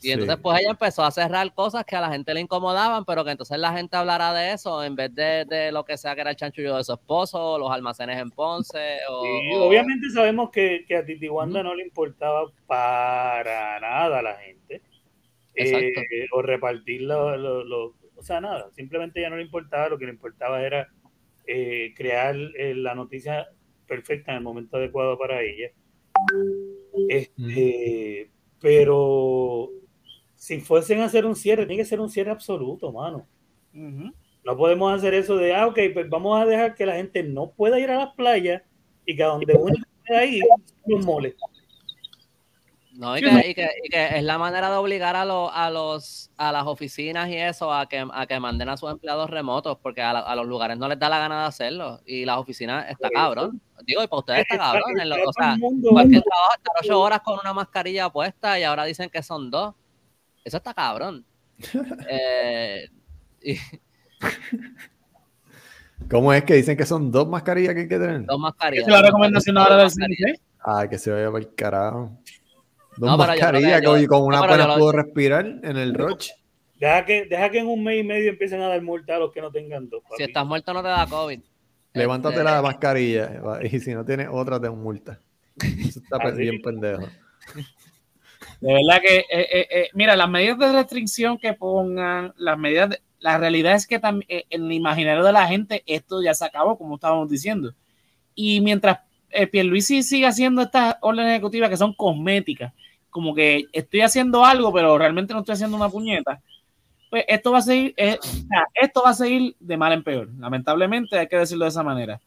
[0.02, 3.24] Y entonces pues ella empezó a cerrar cosas que a la gente le incomodaban, pero
[3.24, 6.20] que entonces la gente hablará de eso en vez de, de lo que sea que
[6.20, 8.98] era el chanchullo de su esposo, los almacenes en Ponce.
[9.08, 14.34] O, obviamente sabemos que, que a Titi Wanda no le importaba para nada a la
[14.36, 14.82] gente.
[15.54, 15.94] Eh,
[16.32, 20.12] o repartir lo, lo, o sea, nada, simplemente ya no le importaba, lo que le
[20.12, 20.88] importaba era
[21.46, 23.48] eh, crear eh, la noticia
[23.86, 25.70] perfecta en el momento adecuado para ella.
[27.08, 29.70] Este, Pero
[30.34, 33.26] si fuesen a hacer un cierre, tiene que ser un cierre absoluto, mano.
[33.72, 37.50] No podemos hacer eso de, ah, ok, pues vamos a dejar que la gente no
[37.50, 38.62] pueda ir a las playas
[39.06, 39.74] y que a donde uno
[40.06, 40.44] pueda ir,
[40.86, 41.34] los moles.
[42.96, 43.22] No, y
[43.54, 47.88] que, es la manera de obligar a, a, los, a las oficinas y eso a
[47.88, 51.08] que, a que manden a sus empleados remotos, porque a, los lugares no les da
[51.08, 52.00] la gana de hacerlo.
[52.06, 53.60] Y las oficinas está cabrón.
[53.84, 54.82] Digo, y para ustedes está cabrón.
[55.26, 55.56] o sea,
[55.90, 59.74] cualquier trabajo estar ocho horas con una mascarilla puesta y ahora dicen que son dos.
[60.44, 61.24] Eso está cabrón.
[62.08, 62.88] eh,
[66.10, 68.24] ¿Cómo es que dicen que son dos mascarillas que hay que tener?
[68.26, 68.86] Dos mascarillas.
[68.86, 69.90] ¿Es la recomendación ahora del?
[70.60, 72.18] Ah, que se vaya para el carajo.
[72.96, 76.32] Dos no, mascarillas que con una no, puedo respirar en el roche.
[76.76, 79.32] Deja que, deja que en un mes y medio empiecen a dar multa a los
[79.32, 80.02] que no tengan dos.
[80.16, 81.40] Si estás muerto no te da COVID.
[81.92, 83.30] Levántate este, la mascarilla
[83.62, 85.20] y si no tienes otra te multa.
[85.56, 87.06] Eso está ah, bien pendejo.
[88.60, 93.00] De verdad que, eh, eh, eh, mira, las medidas de restricción que pongan, las medidas,
[93.20, 96.96] la realidad es que en el imaginario de la gente esto ya se acabó, como
[96.96, 97.74] estábamos diciendo.
[98.34, 98.98] Y mientras
[99.34, 102.72] eh, Pierluisi sigue haciendo estas órdenes ejecutivas que son cosméticas,
[103.14, 106.42] como que estoy haciendo algo, pero realmente no estoy haciendo una puñeta,
[107.10, 108.18] pues esto va a seguir, eh,
[108.74, 110.30] esto va a seguir de mal en peor.
[110.36, 112.20] Lamentablemente, hay que decirlo de esa manera.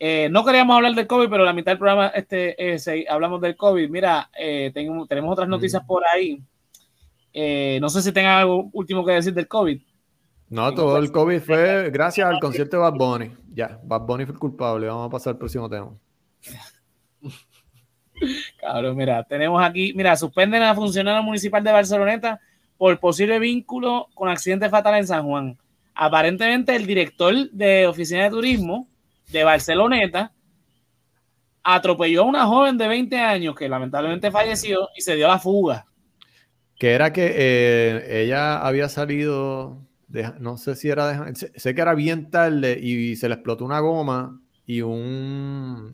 [0.00, 3.54] Eh, no queríamos hablar del COVID, pero la mitad del programa este, eh, hablamos del
[3.54, 3.88] COVID.
[3.88, 5.86] Mira, tenemos, tenemos otras noticias mm.
[5.86, 6.42] por ahí.
[7.80, 9.80] no sé si tengan algo último que decir del COVID.
[10.48, 13.30] No, todo el COVID fue gracias al concierto de Bad Bunny.
[13.54, 14.88] Ya, Bad Bunny fue el culpable.
[14.88, 15.92] Vamos a pasar al próximo tema.
[18.60, 22.40] Cabrón, mira, tenemos aquí, mira, suspenden a funcionario municipal de Barceloneta
[22.78, 25.58] por posible vínculo con accidente fatal en San Juan.
[25.94, 28.88] Aparentemente el director de oficina de turismo
[29.30, 30.32] de Barceloneta
[31.62, 35.86] atropelló a una joven de 20 años que lamentablemente falleció y se dio la fuga.
[36.76, 39.78] Que era que eh, ella había salido,
[40.40, 43.78] no sé si era, de, sé que era bien tarde y se le explotó una
[43.78, 45.92] goma y un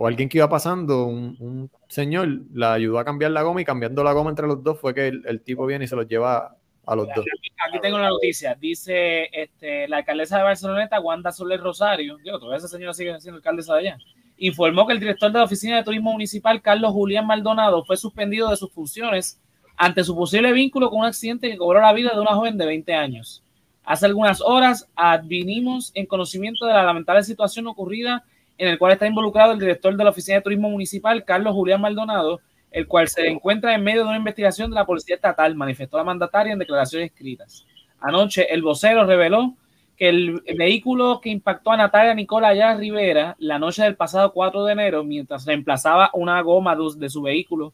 [0.00, 4.04] o alguien que iba pasando, un, señor, la ayudó a cambiar la goma y cambiando
[4.04, 6.54] la goma entre los dos fue que el, tipo viene y se los lleva
[6.86, 7.24] a los dos.
[7.66, 8.54] Aquí, tengo la noticia.
[8.54, 13.38] Dice este, la alcaldesa de Barceloneta, Wanda Soler Rosario, digo, todavía esa señora sigue siendo
[13.38, 13.98] alcaldesa de allá,
[14.36, 18.50] informó que el director de la Oficina de Turismo Municipal, Carlos Julián Maldonado, fue suspendido
[18.50, 19.40] de sus funciones
[19.76, 22.66] ante su posible vínculo con un accidente que cobró la vida de una joven de
[22.66, 23.42] 20 años.
[23.82, 28.24] Hace algunas horas advinimos en conocimiento de la lamentable situación ocurrida
[28.58, 31.80] en el cual está involucrado el director de la Oficina de Turismo Municipal, Carlos Julián
[31.80, 32.40] Maldonado,
[32.70, 36.04] el cual se encuentra en medio de una investigación de la Policía Estatal, manifestó la
[36.04, 37.64] mandataria en declaraciones escritas.
[38.00, 39.54] Anoche, el vocero reveló
[39.96, 44.64] que el vehículo que impactó a Natalia Nicola Ayala Rivera la noche del pasado 4
[44.64, 47.72] de enero, mientras reemplazaba una goma de su vehículo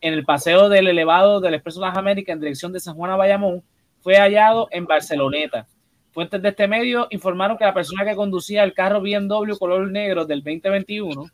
[0.00, 3.16] en el paseo del elevado del Expreso Las Américas en dirección de San Juan a
[3.16, 3.62] Bayamón,
[4.00, 5.66] fue hallado en Barceloneta.
[6.14, 10.24] Fuentes de este medio informaron que la persona que conducía el carro BMW color negro
[10.24, 11.26] del 2021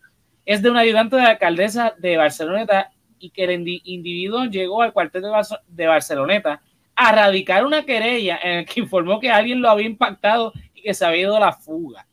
[0.46, 4.94] es de un ayudante de la alcaldesa de Barceloneta y que el individuo llegó al
[4.94, 5.24] cuartel
[5.68, 6.62] de Barceloneta
[6.96, 10.94] a radicar una querella en el que informó que alguien lo había impactado y que
[10.94, 12.06] se había ido a la fuga.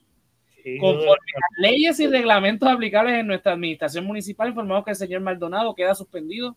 [0.78, 5.22] Conforme a las leyes y reglamentos aplicables en nuestra administración municipal, informamos que el señor
[5.22, 6.54] Maldonado queda suspendido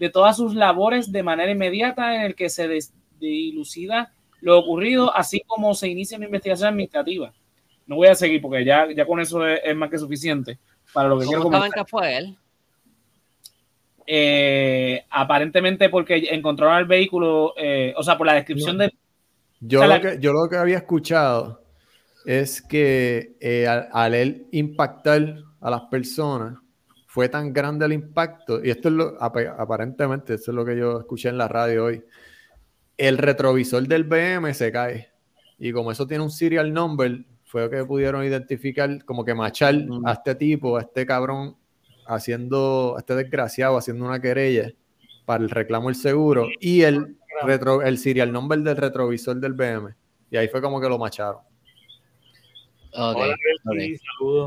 [0.00, 2.68] de todas sus labores de manera inmediata en el que se
[3.20, 4.12] dilucida
[4.44, 7.32] lo ocurrido, así como se inicia una investigación administrativa.
[7.86, 10.58] No voy a seguir porque ya, ya con eso es, más que suficiente
[10.92, 11.86] para lo que quiero comentar.
[11.88, 12.36] fue él?
[14.06, 18.92] Eh, aparentemente porque encontraron el vehículo, eh, o sea, por la descripción de...
[19.60, 21.62] Yo, lo que, yo lo que había escuchado
[22.26, 26.58] es que eh, al, él impactar a las personas,
[27.06, 30.98] fue tan grande el impacto, y esto es lo, aparentemente, esto es lo que yo
[30.98, 32.04] escuché en la radio hoy,
[32.96, 35.08] el retrovisor del BM se cae.
[35.58, 40.12] Y como eso tiene un serial number, fue que pudieron identificar, como que machar a
[40.12, 41.56] este tipo, a este cabrón,
[42.06, 44.72] haciendo, este desgraciado haciendo una querella
[45.24, 49.94] para el reclamo del seguro y el, retro, el serial number del retrovisor del BM.
[50.30, 51.40] Y ahí fue como que lo macharon.
[52.96, 53.32] Okay,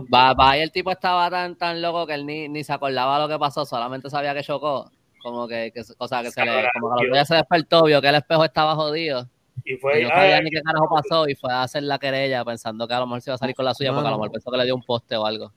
[0.10, 3.20] Va, va, y el tipo estaba tan, tan loco que él ni, ni se acordaba
[3.20, 4.90] lo que pasó, solamente sabía que chocó.
[5.28, 8.08] Como que, que o sea, que se le, como que ya se despertó, vio que
[8.08, 9.28] el espejo estaba jodido.
[9.66, 12.88] Y fue, no sabía ni qué carajo pasó y fue a hacer la querella pensando
[12.88, 14.32] que a lo mejor se iba a salir con la suya porque a lo mejor
[14.32, 15.52] pensó que le dio un poste o algo.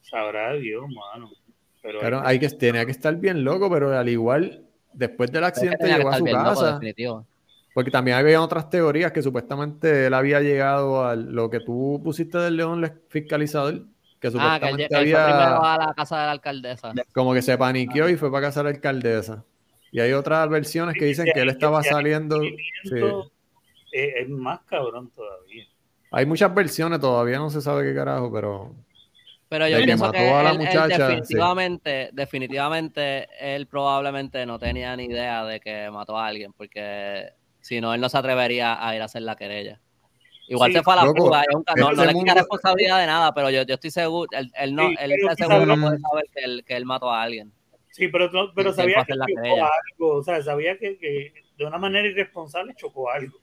[0.00, 1.30] Sabrá Dios, mano.
[1.82, 5.86] Pero claro, hay que, tenía que estar bien loco, pero al igual, después del accidente
[5.86, 6.80] llegó a su casa.
[7.74, 12.38] porque también había otras teorías que supuestamente él había llegado a lo que tú pusiste
[12.38, 13.84] del león fiscalizador.
[14.24, 16.94] Que supuestamente ah, que, había, primero a la casa de la alcaldesa.
[17.12, 19.44] Como que se paniqueó y fue para casa de la alcaldesa.
[19.92, 22.40] Y hay otras versiones que dicen que él estaba saliendo.
[23.92, 25.66] Es más cabrón todavía.
[26.10, 28.74] Hay muchas versiones, todavía no se sabe qué carajo, pero
[29.50, 30.58] pero yo pienso que, él,
[30.88, 37.28] definitivamente, definitivamente, él probablemente no tenía ni idea de que mató a alguien, porque
[37.60, 39.82] si no, él no se atrevería a ir a hacer la querella.
[40.48, 41.42] Igual se fue a la fuga,
[41.76, 45.14] no, no le quita responsabilidad de nada, pero yo, yo estoy seguro, él, no, él
[45.36, 47.50] seguro no puede saber que él, que él mató a alguien.
[47.92, 52.06] Sí, pero, pero sabía que chocó algo, o sea, sabía que, que de una manera
[52.06, 53.38] irresponsable chocó algo.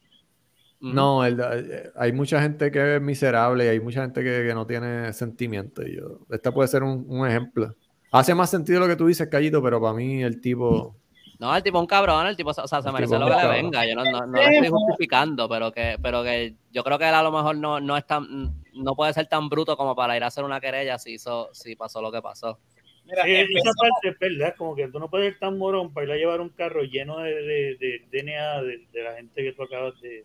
[0.81, 5.13] No, eh, hay mucha gente que es miserable y hay mucha gente que, no tiene
[5.13, 5.83] sentimiento.
[5.85, 7.75] Y yo, este puede ser un, ejemplo.
[8.11, 10.95] Hace más sentido lo que tú dices, Callito, pero para mí el tipo.
[11.41, 13.47] No, el tipo es un cabrón, el tipo, o sea, se merece lo que le
[13.47, 13.84] venga.
[13.84, 17.15] Yo no, no, no lo estoy justificando, pero que, pero que yo creo que él
[17.15, 20.23] a lo mejor no, no es tan, no puede ser tan bruto como para ir
[20.23, 22.60] a hacer una querella si hizo, si pasó lo que pasó.
[23.06, 26.12] Mira, esa parte es verdad, como que tú no puedes ser tan morón para ir
[26.12, 30.23] a llevar un carro lleno de, de, DNA de, la gente que tú acabas de,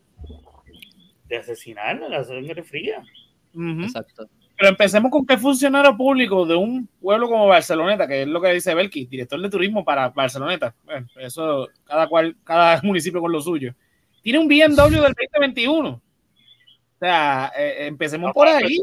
[1.29, 3.01] de asesinar, la sangre fría.
[3.55, 4.29] Exacto.
[4.57, 8.53] Pero empecemos con qué funcionario público de un pueblo como Barceloneta, que es lo que
[8.53, 10.73] dice Belki, director de turismo para Barceloneta.
[10.83, 13.75] Bueno, eso, cada cual, cada municipio con lo suyo.
[14.23, 15.89] Tiene un BMW del 2021.
[15.89, 16.01] O
[16.99, 18.79] sea, eh, empecemos por, ahí.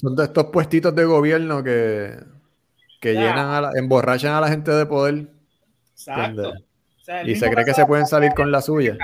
[0.00, 2.16] Son de estos puestitos de gobierno que,
[2.98, 5.28] que llenan a la, emborrachan a la gente de poder.
[5.90, 6.54] Exacto.
[7.26, 8.96] y se cree que se pueden salir con la suya.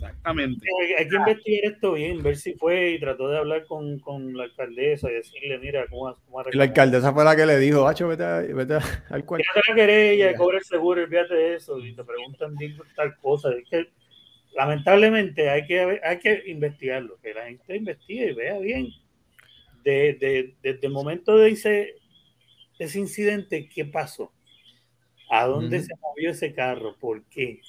[0.00, 0.66] Exactamente.
[0.98, 4.44] Hay, que investigar esto bien, ver si fue y trató de hablar con, con la
[4.44, 8.24] alcaldesa y decirle, mira, cómo, cómo La alcaldesa fue la que le dijo, Hacho, vete,
[8.54, 8.78] vete
[9.10, 9.46] al cuarto.
[9.68, 12.54] la querella, cobra el seguro, olvídate de eso, y te preguntan
[12.96, 13.50] tal cosa.
[13.52, 13.90] Es que,
[14.54, 18.88] lamentablemente hay que, hay que investigarlo, que la gente investigue y vea bien.
[19.84, 21.94] De, de, desde el momento de ese,
[22.78, 24.30] ese incidente, ¿qué pasó?
[25.30, 26.96] ¿A dónde se movió ese carro?
[26.98, 27.60] ¿Por qué?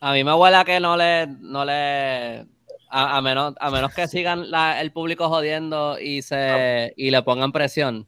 [0.00, 2.46] A mí me huele que no le, no le,
[2.88, 4.44] a, menos, a menos que sigan
[4.78, 8.06] el público jodiendo y se y le pongan presión.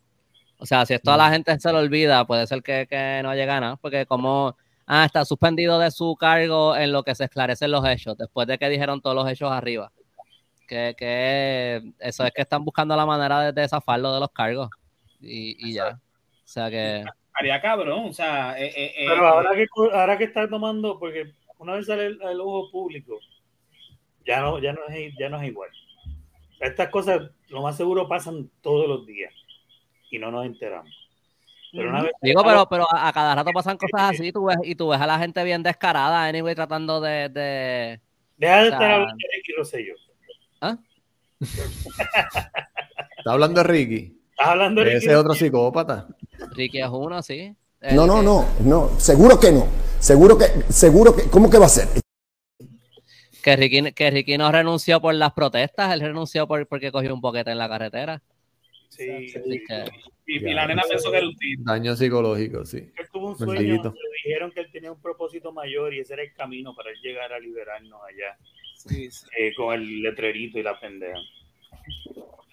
[0.58, 1.32] O sea, si esto a la mm.
[1.32, 5.24] gente se le olvida, puede ser que, que no llegue nada, porque como ah, está
[5.24, 9.00] suspendido de su cargo en lo que se esclarecen los hechos, después de que dijeron
[9.00, 9.90] todos los hechos arriba.
[10.68, 14.70] Que, que eso es que están buscando la manera de, de zafarlo de los cargos.
[15.20, 15.98] Y, y ya.
[16.44, 18.58] O sea que Haría cabrón, o sea.
[18.58, 22.40] Eh, eh, eh, Pero ahora que, ahora que está tomando, porque una vez sale el,
[22.40, 23.20] ojo público,
[24.26, 25.68] ya no, ya, no es, ya no es igual.
[26.58, 29.32] Estas cosas, lo más seguro, pasan todos los días
[30.10, 30.90] y no nos enteramos.
[31.72, 31.92] Pero
[32.22, 35.06] Digo, pero, pero a, cada rato pasan cosas así tú ves, y tú ves a
[35.06, 37.28] la gente bien descarada, anyway, tratando de.
[37.28, 38.00] de
[38.38, 39.94] Deja de estar hablando de Ricky Rosselló.
[40.62, 40.78] ¿Ah?
[43.18, 44.18] ¿Está hablando de Ricky?
[44.30, 44.96] ¿Estás hablando de Ricky?
[44.96, 46.08] Ese es otro psicópata.
[46.56, 47.54] Ricky es uno, sí.
[47.92, 49.66] No, no, no, no, seguro que no.
[49.98, 51.88] Seguro que, seguro que, ¿cómo que va a ser?
[53.42, 57.20] Que Ricky, que Ricky no renunció por las protestas, él renunció por, porque cogió un
[57.20, 58.22] boquete en la carretera.
[58.88, 59.32] Sí,
[60.26, 61.36] y, la nena pensó que era un.
[61.58, 62.78] Daño psicológico, sí.
[62.96, 63.92] Él tuvo un sueño, le
[64.24, 67.32] dijeron que él tenía un propósito mayor y ese era el camino para él llegar
[67.32, 68.36] a liberarnos allá.
[69.38, 71.18] Eh, con el letrerito y la pendeja.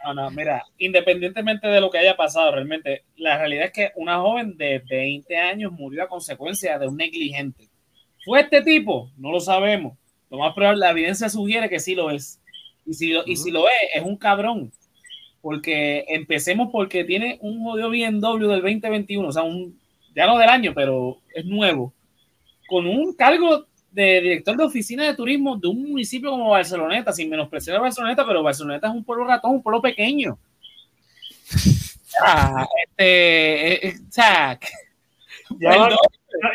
[0.03, 4.19] No, no, mira, independientemente de lo que haya pasado, realmente, la realidad es que una
[4.19, 7.69] joven de 20 años murió a consecuencia de un negligente.
[8.23, 9.11] ¿Fue este tipo?
[9.17, 9.97] No lo sabemos.
[10.29, 12.41] Lo más probable, la evidencia sugiere que sí lo es.
[12.85, 14.71] Y si lo, y si lo es, es un cabrón.
[15.41, 19.79] Porque empecemos porque tiene un jodido BMW del 2021, o sea, un,
[20.15, 21.93] ya no del año, pero es nuevo,
[22.67, 23.65] con un cargo
[23.97, 28.27] de director de oficina de turismo de un municipio como Barceloneta, sin menospreciar a Barceloneta,
[28.27, 30.37] pero Barceloneta es un pueblo ratón, un pueblo pequeño.
[32.19, 34.57] Ah, este, eh, eh, ya,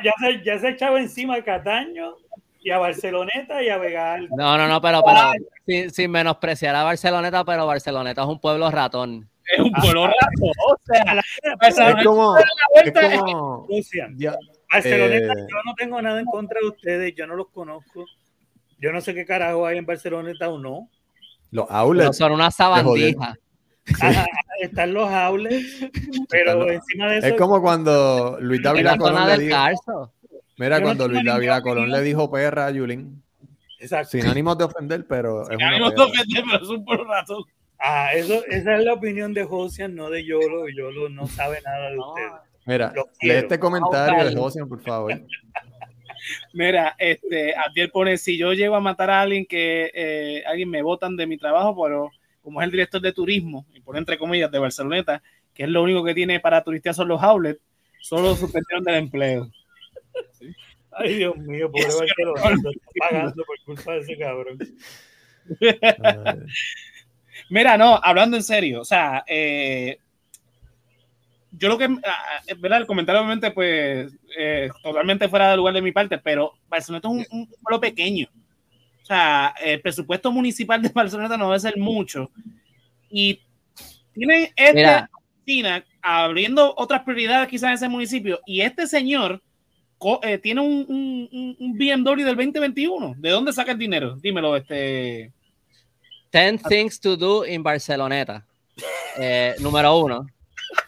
[0.03, 2.17] ya, se, ya se echaba encima a Cataño
[2.61, 4.29] y a Barceloneta y a Vegal.
[4.37, 5.21] No, no, no, pero, pero
[5.65, 9.31] sin, sin, menospreciar a Barceloneta, pero Barceloneta es un pueblo ratón.
[9.45, 10.51] Es un pueblo ratón.
[10.59, 11.21] O sea,
[11.69, 12.37] es como,
[12.83, 13.69] es como,
[14.73, 18.07] Barceloneta, eh, yo no tengo nada en contra de ustedes, yo no los conozco.
[18.79, 20.89] Yo no sé qué carajo hay en Barceloneta o no.
[21.51, 22.17] Los outlets.
[22.17, 23.37] son una sabandija.
[24.61, 25.87] están los outlets,
[26.31, 27.27] pero encima de eso.
[27.29, 30.13] Es como cuando Luis David Colón le dijo.
[30.59, 33.23] Mira, cuando Luis David Colón le dijo perra a Yulín.
[33.79, 34.11] Exacto.
[34.11, 35.45] Sin ánimos de ofender, pero.
[35.47, 37.45] Sin ánimos de ofender, pero es un por razón.
[37.79, 40.69] Ah, eso, esa es la opinión de Josian, no de Yolo.
[40.69, 42.52] Yolo no sabe nada de ustedes.
[42.65, 45.13] Mira, lee este comentario de Josian, por favor.
[46.53, 50.83] Mira, este, Abdiel pone, si yo llego a matar a alguien que eh, alguien me
[50.83, 54.51] votan de mi trabajo, pero como es el director de turismo, y por entre comillas,
[54.51, 55.23] de Barceloneta,
[55.55, 57.61] que es lo único que tiene para turistas son los outlets,
[58.01, 59.51] solo suspendieron del empleo.
[60.93, 64.59] Ay, Dios mío, pobre Barcelona, está pagando por culpa de ese cabrón.
[67.51, 69.99] Mira, no, hablando en serio, o sea, eh,
[71.53, 72.81] yo lo que, ah, ah, ¿verdad?
[72.81, 77.29] El comentario obviamente, pues, eh, totalmente fuera de lugar de mi parte, pero Barcelona es
[77.31, 78.29] un, pueblo pequeño.
[79.03, 82.31] O sea, el presupuesto municipal de Barcelona no debe ser mucho.
[83.11, 83.41] Y
[84.15, 88.41] tienen esta oficina abriendo otras prioridades quizás en ese municipio.
[88.47, 89.43] Y este señor
[90.23, 93.15] eh, tiene un, un, un, BMW del 2021.
[93.19, 94.17] ¿De dónde saca el dinero?
[94.17, 95.33] Dímelo, este.
[96.33, 98.47] 10 things to do in Barceloneta.
[99.19, 100.27] Eh, número uno.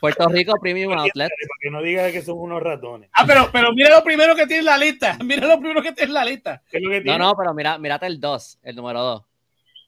[0.00, 1.28] Puerto Rico Premium Outlet.
[1.28, 3.10] Para que no diga que son unos ratones.
[3.12, 5.18] Ah, pero, pero mira lo primero que tiene en la lista.
[5.24, 6.62] Mira lo primero que tiene en la lista.
[7.04, 9.22] no, no, pero mira, mírate el 2, el número 2.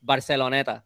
[0.01, 0.83] Barceloneta.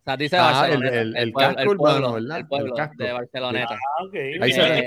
[0.00, 1.00] O sea, dice ah, Barceloneta.
[1.00, 2.38] El, el, el, pueblo, el pueblo, ¿verdad?
[2.38, 3.74] El pueblo de Barceloneta.
[3.74, 4.38] Ah, okay.
[4.40, 4.86] Ahí se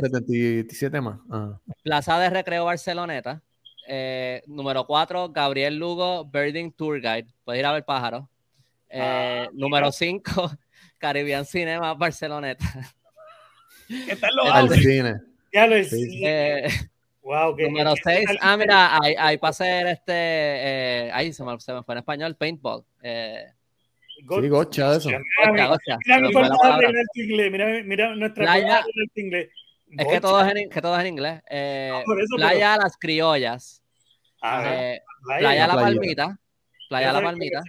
[0.00, 1.18] 77 más.
[1.30, 1.58] Ah.
[1.82, 3.42] Plaza de Recreo Barceloneta.
[3.88, 7.28] Eh, número 4, Gabriel Lugo, Birding Tour Guide.
[7.44, 8.24] Puedes ir a ver pájaros.
[8.88, 10.50] Eh, ah, número 5,
[10.98, 12.64] Caribbean Cinema Barceloneta.
[13.88, 15.20] Están los Al cine.
[15.52, 16.22] Ya lo sí.
[16.24, 16.68] eh,
[17.22, 18.26] wow, número 6.
[18.40, 20.12] Ah, mira, ahí, ahí para hacer este.
[20.12, 22.84] Eh, ahí se me, se me, fue en español, paintball.
[23.02, 23.46] Eh,
[24.16, 25.08] sí, gocha, eso.
[25.08, 27.52] Mira, gocha, mira, mi forma de tu inglés.
[27.52, 29.50] Mira, mira nuestra playa, forma de inglés.
[29.98, 31.42] Es que todo es en, que todo es en inglés.
[31.48, 32.82] Eh, no, eso, playa pero...
[32.82, 33.82] Las Criollas.
[34.42, 36.38] Ah, eh, playa, playa La Palmita.
[36.88, 37.62] Playa La Palmita.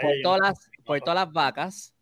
[0.00, 1.94] Por todas las, por todas las vacas.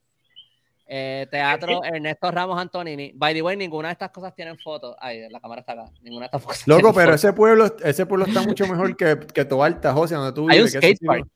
[0.90, 3.12] Eh, teatro Ernesto Ramos Antonini.
[3.14, 4.96] By the way, ninguna de estas cosas tienen fotos.
[4.98, 5.84] Ay, la cámara está acá.
[6.00, 6.66] Ninguna de estas fotos.
[6.66, 10.46] Loco, pero ese pueblo, ese pueblo está mucho mejor que, que Toalta, José, donde tú
[10.46, 10.74] vives.
[10.76, 11.26] Hay un skate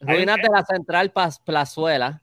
[0.00, 1.12] Ruinas de la Central
[1.44, 2.22] Plazuela.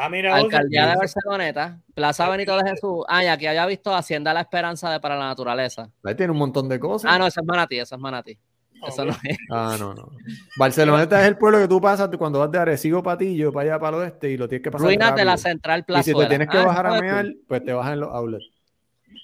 [0.00, 3.04] Ah, mira, Alcaldía de Barceloneta, Plaza Benito de Jesús.
[3.08, 5.90] Ah, y aquí había visto Hacienda La Esperanza de para la Naturaleza.
[6.04, 7.10] Ahí tiene un montón de cosas.
[7.12, 8.38] Ah, no, eso es Manatí, eso es Manatí.
[8.86, 9.38] Eso no es.
[9.50, 10.10] Ah, no, no.
[10.56, 13.96] Barceloneta es el pueblo que tú pasas cuando vas de Arecibo Patillo para allá para
[13.96, 14.86] el oeste y lo tienes que pasar.
[14.86, 16.00] Ruinas de la Central Plaza.
[16.00, 18.50] Y si te tienes que ah, bajar a mear, pues te bajas en los outlets.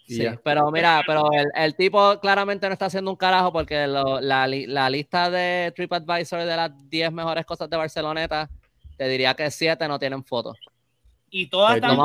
[0.07, 4.21] Sí, pero mira, pero el, el, tipo claramente no está haciendo un carajo porque lo,
[4.21, 8.51] la, la, lista de TripAdvisor de las 10 mejores cosas de Barceloneta,
[8.99, 10.59] te diría que 7 no tienen fotos.
[11.37, 11.99] Y todas están al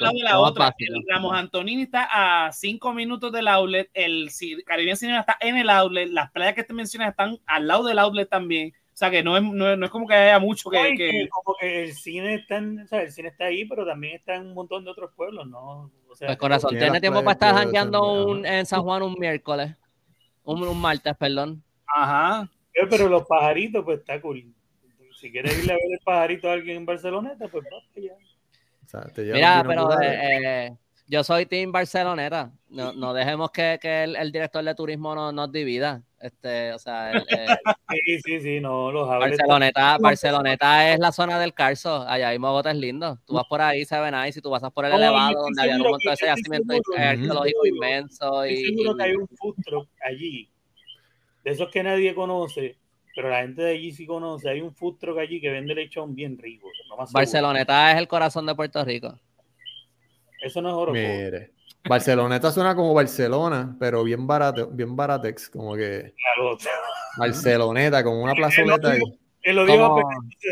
[0.00, 0.72] lado de la otra.
[0.78, 2.08] El Ramos Antonini está
[2.46, 4.30] a cinco minutos del outlet, el
[4.64, 7.98] Caribbean Cinema está en el outlet, las playas que te mencionas están al lado del
[7.98, 8.72] outlet también.
[8.94, 10.96] O sea que no es, no es, no es como que haya mucho que, Ay,
[10.96, 14.14] que- como que el cine está en- o sea, el cine está ahí, pero también
[14.14, 15.90] está en un montón de otros pueblos, ¿no?
[16.08, 19.74] O sea, Pues corazón, Tiene tiempo para estar jangueando en San Juan un miércoles.
[20.44, 21.62] Un, un martes, perdón.
[21.88, 22.48] Ajá.
[22.72, 24.44] pero- pero los pajaritos, pues está cool.
[25.20, 28.12] Si quieres irle a ver el pajarito a alguien en Barceloneta, pues va para allá.
[28.86, 30.76] O sea, te llevan Mira, pero eh, eh,
[31.08, 32.52] yo soy Team Barceloneta.
[32.68, 36.02] No, no dejemos que, que el, el director de turismo no- nos divida.
[36.20, 37.46] Este, o sea, el- eh,
[37.88, 42.02] Sí, sí, sí, no, los Barceloneta, Barceloneta es la zona del Carso.
[42.06, 43.18] Allá hay mogotes lindos.
[43.24, 45.62] Tú vas por ahí, se ven ahí, si tú pasas por el No, elevado, donde
[45.62, 48.46] había un montón de estoy seguro, inmensos.
[48.46, 50.48] Estoy Y, seguro que hay un food truck allí,
[51.44, 52.76] de esos que nadie conoce,
[53.16, 54.48] pero la gente de allí sí conoce.
[54.50, 56.68] Hay un food truck allí que vende lechón bien rico.
[56.96, 57.10] más.
[57.10, 59.18] Barceloneta es el corazón de Puerto Rico.
[60.42, 60.92] Eso no es oro.
[60.92, 61.50] Mire.
[61.88, 66.58] Barceloneta suena como Barcelona, pero bien barato, bien baratex, como que claro.
[67.16, 69.00] Barceloneta, como una plazoleta ahí.
[69.42, 70.00] Él lo dijo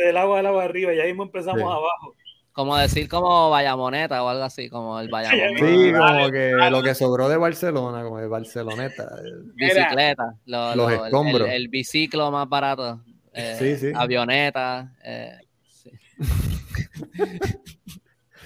[0.05, 1.67] del agua al agua arriba, ya mismo empezamos Sí.
[1.67, 2.15] abajo.
[2.55, 5.59] Como decir como Bayamoneta o algo así, como el Bayamón.
[5.59, 9.11] Sí, como que lo que sobró de Barcelona, como de Barceloneta.
[9.55, 11.49] Bicicleta, lo- Los lo- el- escombros.
[11.49, 13.01] El, el biciclo más barato.
[13.33, 13.93] eh, Sí, sí.
[13.95, 14.93] Avioneta.
[15.05, 15.37] eh,
[15.69, 15.91] sí.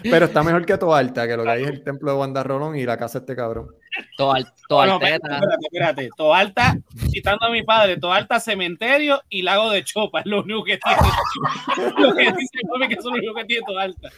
[0.03, 2.77] Pero está mejor que Toalta, que lo que hay es el templo de Wanda Rolón
[2.77, 3.69] y la casa de este cabrón.
[4.17, 5.29] Toal- No, espérate,
[5.63, 6.09] espérate.
[6.17, 6.77] Toalta,
[7.11, 10.99] citando a mi padre, Toalta Cementerio y Lago de Chopa, es lo único que tiene.
[11.99, 14.11] lo que dice mami que es lo único que tiene Toalta.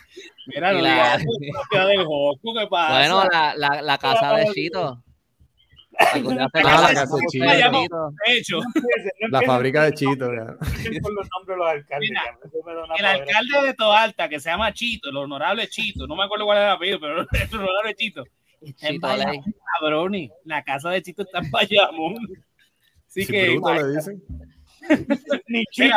[0.47, 2.99] Mira, no la- propiedad del Joco, ¿qué pasa?
[2.99, 5.03] Bueno, la, la, la casa de Chito.
[6.15, 7.45] ¿Algún día te Ah, la casa de Chito.
[7.45, 7.55] La?
[8.27, 8.61] De hecho,
[9.31, 10.33] La fábrica de Chito.
[10.33, 10.45] ya.
[10.45, 12.11] no empiecen con los nombres de los alcaldes.
[12.11, 12.23] Mira,
[12.99, 16.59] el alcalde de Toalta, que se llama Chito, el honorable Chito, no me acuerdo cuál
[16.59, 18.25] es el apellido, pero el honorable Chito.
[18.61, 22.17] En Bayamón, cabroni, la casa de Chito está en Bayamón.
[23.07, 24.23] Así Si que bruto le dicen.
[25.49, 25.97] Ni Chito,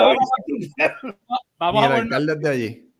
[1.57, 2.93] vamos, Y a el poner, alcalde es de allí.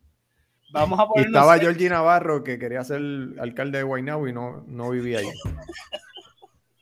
[0.72, 1.72] vamos a Y ponernos estaba serios.
[1.72, 3.02] Georgie Navarro, que quería ser
[3.40, 5.28] alcalde de Guaynabo y no, no vivía ahí.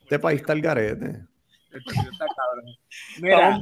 [0.04, 1.26] Este país está el garete.
[1.72, 2.66] Está cabrón.
[3.22, 3.60] Mira,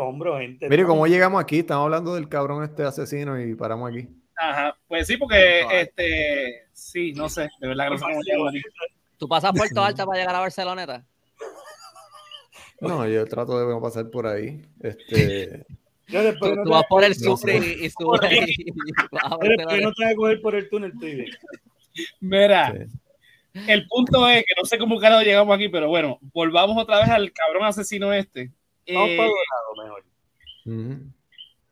[0.00, 0.68] hombro, gente.
[0.68, 1.60] Mire, ¿cómo llegamos aquí?
[1.60, 4.08] Estamos hablando del cabrón este asesino y paramos aquí.
[4.40, 8.48] Ajá, pues sí, porque este, sí, no sé, de verdad que no sé cómo llegamos
[8.48, 8.62] aquí.
[9.18, 11.04] ¿Tú pasas por Toalta para llegar a Barceloneta?
[12.80, 14.64] No, yo trato de no pasar por ahí.
[14.82, 15.64] Este,
[16.08, 17.56] Yo después Tú, no tú vas por el No sur sé.
[17.58, 21.26] y, y subes después no te vas a coger por el túnel, ve.
[22.20, 22.72] Mira,
[23.52, 23.60] sí.
[23.68, 27.10] el punto es que no sé cómo carajo llegamos aquí, pero bueno, volvamos otra vez
[27.10, 28.50] al cabrón asesino este.
[28.92, 30.04] Vamos Eh, para Dorado mejor.
[30.66, 31.12] Ujú.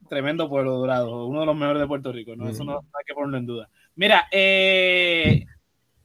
[0.08, 2.48] Tremendo pueblo dorado, uno de los mejores de Puerto Rico, ¿no?
[2.48, 3.68] Eso no hay que ponerlo en duda.
[3.94, 5.44] Mira, eh,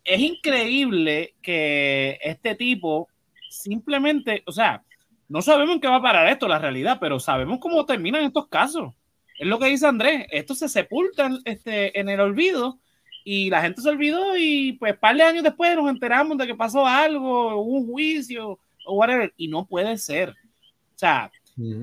[0.03, 3.07] es increíble que este tipo
[3.49, 4.83] simplemente, o sea,
[5.29, 8.47] no sabemos en qué va a parar esto, la realidad, pero sabemos cómo terminan estos
[8.47, 8.93] casos.
[9.39, 12.79] Es lo que dice Andrés, estos se sepultan este, en el olvido
[13.23, 16.55] y la gente se olvidó y pues par de años después nos enteramos de que
[16.55, 20.29] pasó algo, un juicio o whatever, y no puede ser.
[20.29, 21.31] O sea,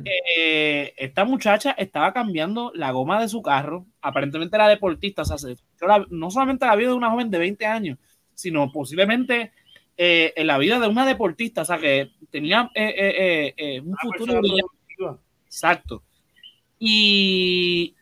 [0.05, 5.39] Eh, esta muchacha estaba cambiando la goma de su carro, aparentemente era deportista, o sea,
[5.39, 7.99] se- la- no solamente la vida de una joven de 20 años,
[8.35, 9.53] sino posiblemente
[9.97, 13.81] eh, en la vida de una deportista, o sea, que tenía eh, eh, eh, eh,
[13.81, 14.75] un futuro brillante.
[15.47, 16.03] Exacto.
[16.79, 17.95] Y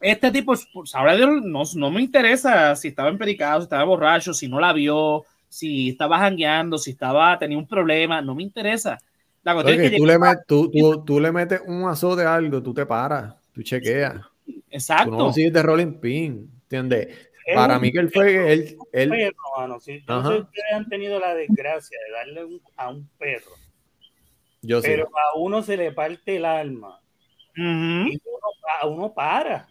[0.00, 4.48] este tipo, pues, Dios, no, no me interesa si estaba empericado, si estaba borracho, si
[4.48, 8.98] no la vio, si estaba jangueando, si estaba, tenía un problema, no me interesa.
[9.42, 12.22] La cuestión Oye, es que tú, le met- tú, tú- tú le metes un azote
[12.24, 14.16] a algo, tú te paras, tú chequeas.
[14.70, 15.10] Exacto.
[15.10, 17.08] Tú no sigues de rolling pin, ¿entiendes?
[17.46, 19.80] Es Para mí que él fue, él, él, perro, mano.
[19.80, 23.52] Si, yo sé ustedes han tenido la desgracia de darle un- a un perro,
[24.62, 24.88] yo sí.
[24.88, 27.00] pero a uno se le parte el alma
[27.56, 28.18] y uno,
[28.80, 29.66] a uno para.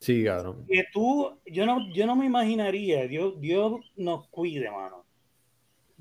[0.00, 0.66] Sí, cabrón.
[0.68, 5.03] Que tú, yo no, yo no me imaginaría, Dios, Dios nos cuide, mano,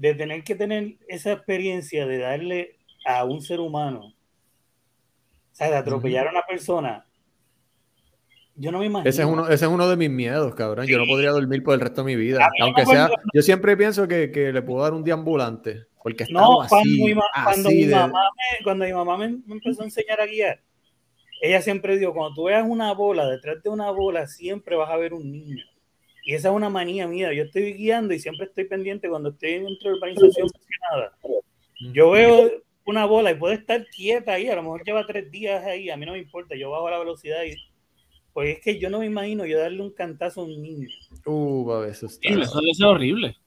[0.03, 5.77] de tener que tener esa experiencia de darle a un ser humano, o sea, de
[5.77, 7.05] atropellar a una persona.
[8.55, 9.09] Yo no me imagino.
[9.09, 10.87] Ese es, uno, ese es uno de mis miedos, cabrón.
[10.87, 12.39] Yo no podría dormir por el resto de mi vida.
[12.59, 15.85] No Aunque sea, yo siempre pienso que, que le puedo dar un deambulante.
[16.03, 19.17] Porque está No, así, cuando mi, cuando así mi de- mamá me, cuando mi mamá
[19.17, 20.61] me, me empezó a enseñar a guiar,
[21.41, 24.97] ella siempre dijo, cuando tú veas una bola, detrás de una bola siempre vas a
[24.97, 25.63] ver un niño.
[26.23, 27.33] Y esa es una manía mía.
[27.33, 30.47] Yo estoy guiando y siempre estoy pendiente cuando estoy dentro de urbanización
[30.91, 31.17] nada.
[31.93, 32.49] Yo veo
[32.85, 35.97] una bola y puede estar quieta ahí, a lo mejor lleva tres días ahí, a
[35.97, 37.55] mí no me importa, yo bajo la velocidad y
[38.33, 40.87] Pues es que yo no me imagino yo darle un cantazo a un niño.
[41.25, 42.27] Uh, eso está.
[42.27, 43.37] Eso es horrible.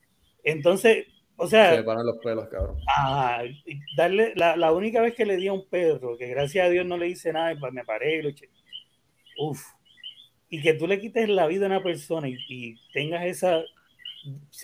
[0.45, 1.07] Entonces,
[1.37, 1.77] o sea.
[1.77, 2.79] Se paran los pelos, cabrón.
[2.97, 3.43] Ah,
[3.97, 6.87] darle, la, la, única vez que le di a un perro, que gracias a Dios
[6.87, 8.49] no le hice nada, me paré y lo eché.
[9.39, 9.76] Uf.
[10.49, 13.65] Y que tú le quites la vida a una persona y, y tengas esa.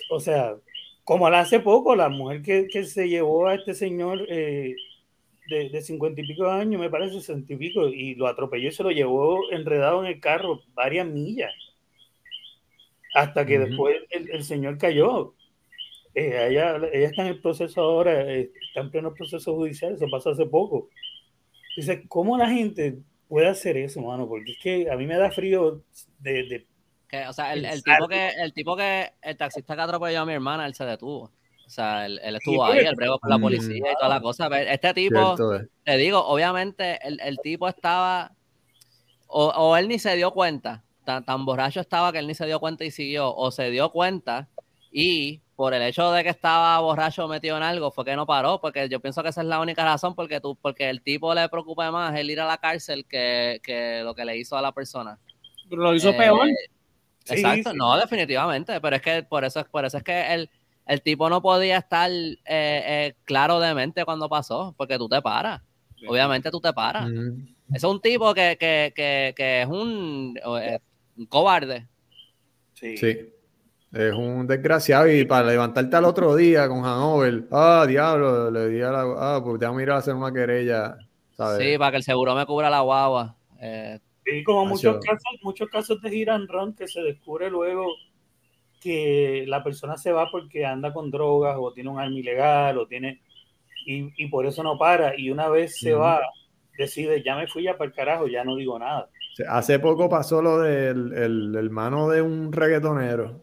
[0.09, 0.55] O sea,
[1.03, 4.75] como la hace poco, la mujer que, que se llevó a este señor eh,
[5.49, 8.71] de cincuenta y pico de años, me parece sesenta y pico, y lo atropelló y
[8.71, 11.53] se lo llevó enredado en el carro varias millas.
[13.13, 15.35] Hasta que después el, el, señor cayó.
[16.15, 20.07] Eh, ella, ella, está en el proceso ahora, eh, está en pleno proceso judicial, eso
[20.09, 20.89] pasó hace poco.
[21.75, 22.99] Dice, ¿cómo la gente
[23.33, 24.27] puede hacer eso, mano?
[24.27, 25.81] Porque es que a mí me da frío
[26.19, 26.67] de, de
[27.07, 30.25] que, o sea, el, el, tipo que, el tipo que, el taxista que atropelló a
[30.25, 31.31] mi hermana, él se detuvo.
[31.65, 34.47] O sea, él, él estuvo ahí, el brego con la policía y toda la cosa.
[34.61, 35.35] Este tipo,
[35.83, 38.33] te digo, obviamente, el, el tipo estaba,
[39.25, 42.45] o, o, él ni se dio cuenta, tan, tan borracho estaba que él ni se
[42.45, 44.47] dio cuenta y siguió, o se dio cuenta
[44.91, 48.59] y por el hecho de que estaba borracho metido en algo fue que no paró,
[48.59, 51.47] porque yo pienso que esa es la única razón, porque tú, porque el tipo le
[51.49, 54.71] preocupa más el ir a la cárcel que, que lo que le hizo a la
[54.71, 55.19] persona.
[55.69, 56.47] Pero lo hizo eh, peor.
[57.27, 57.77] Exacto, sí, sí.
[57.77, 60.49] no, definitivamente, pero es que por eso, por eso es que el,
[60.85, 65.21] el tipo no podía estar eh, eh, claro de mente cuando pasó, porque tú te
[65.21, 65.61] paras.
[66.07, 67.07] Obviamente tú te paras.
[67.09, 67.47] Mm.
[67.73, 70.79] Es un tipo que, que, que, que es un, eh,
[71.17, 71.87] un, cobarde.
[72.73, 72.97] Sí.
[72.97, 73.32] sí.
[73.93, 78.81] Es un desgraciado y para levantarte al otro día con Hanover, ah, diablo, le di
[78.81, 80.97] a la, ah, pues déjame ir a hacer una querella,
[81.37, 81.59] ¿sabes?
[81.63, 83.35] Sí, para que el seguro me cubra la guagua.
[83.61, 87.85] Eh, sí, como muchos casos, muchos casos de hit and run que se descubre luego
[88.83, 92.85] que la persona se va porque anda con drogas o tiene un arma ilegal o
[92.85, 93.21] tiene
[93.85, 96.01] y, y por eso no para y una vez se uh -huh.
[96.01, 96.21] va
[96.77, 99.09] decide ya me fui ya para el carajo ya no digo nada
[99.47, 103.42] hace poco pasó lo del el, hermano de un reggaetonero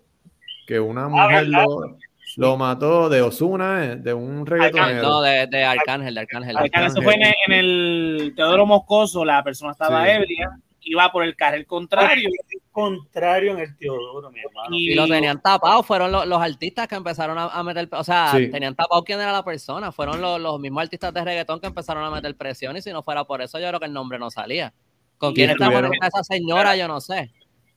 [0.71, 1.97] que una mujer ah, lo,
[2.37, 6.87] lo, mató de Osuna de un reggaetonero no de, de Arcángel de Arcángel, Arcángel.
[6.93, 10.13] eso fue en, en, el Teodoro Moscoso la persona estaba sí.
[10.13, 10.49] ebria
[10.83, 12.29] iba por el carril contrario.
[12.29, 14.69] El contrario en el Teodoro, mi hermano.
[14.71, 18.05] Y, y lo tenían tapado, fueron los, los artistas que empezaron a, a meter, o
[18.05, 18.49] sea, sí.
[18.49, 22.05] tenían tapado quién era la persona, fueron los, los, mismos artistas de reggaetón que empezaron
[22.05, 24.31] a meter presión y si no fuera por eso yo creo que el nombre no
[24.31, 24.73] salía.
[25.19, 26.77] ¿Con quién estaba esa señora?
[26.77, 27.31] Yo no sé.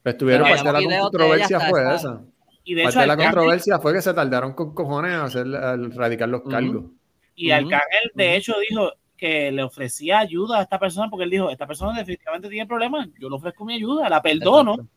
[0.03, 2.21] Estuvieron parte de la controversia fue esa.
[2.63, 5.47] Y de parte hecho, de la controversia fue que se tardaron con cojones a hacer,
[5.55, 6.75] a radicar los cargos.
[6.75, 6.97] Uh -huh.
[7.35, 8.15] Y Arcángel, uh -huh.
[8.15, 8.91] de hecho, dijo,
[9.23, 13.07] que le ofrecía ayuda a esta persona porque él dijo, esta persona definitivamente tiene problemas,
[13.17, 14.73] yo le ofrezco mi ayuda, la perdono.
[14.73, 14.91] Exacto.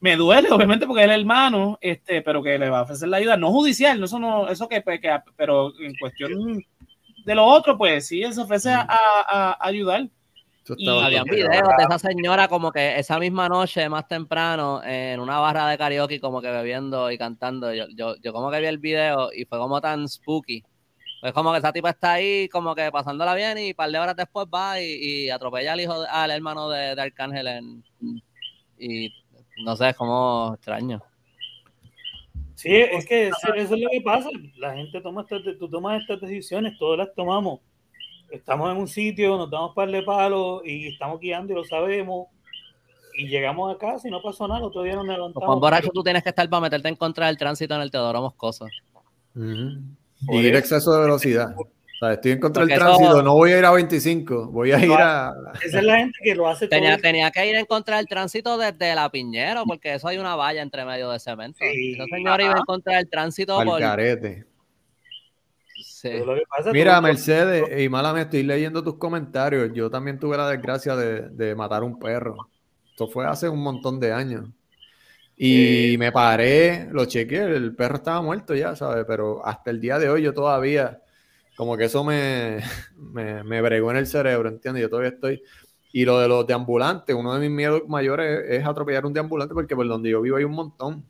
[0.00, 3.16] Me duele, obviamente, porque es el hermano, este, pero que le va a ofrecer la
[3.16, 6.64] ayuda, no judicial, no eso no, eso que, que pero en cuestión
[7.24, 10.08] de lo otro, pues sí, él se ofrece a, a, a ayudar.
[10.76, 15.38] Y había videos de esa señora como que esa misma noche, más temprano, en una
[15.38, 17.72] barra de karaoke, como que bebiendo y cantando.
[17.72, 20.62] Yo, yo, yo como que vi el video y fue como tan spooky
[21.20, 23.98] pues como que esa tipa está ahí, como que pasándola bien, y un par de
[23.98, 27.46] horas después va y, y atropella al hijo, de, al hermano de, de Arcángel.
[27.48, 27.84] En,
[28.78, 29.12] y
[29.64, 31.02] no sé, es como extraño.
[32.54, 34.28] Sí, es que eso, eso, es lo que pasa.
[34.56, 37.60] La gente toma estas, tú tomas estas decisiones, todas las tomamos.
[38.30, 42.28] Estamos en un sitio, nos damos par de palos y estamos guiando y lo sabemos.
[43.14, 45.46] Y llegamos a casa y no pasó nada, otro día nos levantamos.
[45.46, 48.20] Con borracho tú tienes que estar para meterte en contra del tránsito en el Teodoro
[48.22, 48.66] Moscoso.
[49.34, 49.96] Uh -huh.
[50.30, 51.54] Y ir exceso de velocidad.
[51.56, 51.66] O
[51.98, 53.22] sea, estoy en contra del tránsito, eso...
[53.24, 55.32] no voy a ir a 25, voy a ir a...
[55.64, 57.02] Esa es la gente que lo hace tenía, todo.
[57.02, 60.62] Tenía que ir en contra del tránsito desde la Piñero, porque eso hay una valla
[60.62, 61.58] entre medio de cemento.
[61.60, 61.94] Sí.
[61.94, 63.80] Esa señora iba en contra del tránsito Al por...
[63.80, 64.46] carete.
[66.00, 66.10] Sí.
[66.72, 69.72] Mira, Mercedes, y mala me estoy leyendo tus comentarios.
[69.74, 72.36] Yo también tuve la desgracia de, de matar un perro.
[72.92, 74.48] Esto fue hace un montón de años.
[75.36, 79.06] Y eh, me paré, lo chequeé, el perro estaba muerto ya, ¿sabes?
[79.08, 81.02] Pero hasta el día de hoy yo todavía,
[81.56, 82.60] como que eso me,
[82.96, 84.82] me, me bregó en el cerebro, ¿entiendes?
[84.82, 85.42] Yo todavía estoy...
[85.90, 89.74] Y lo de los deambulantes, uno de mis miedos mayores es atropellar un deambulante porque
[89.74, 91.04] por donde yo vivo hay un montón.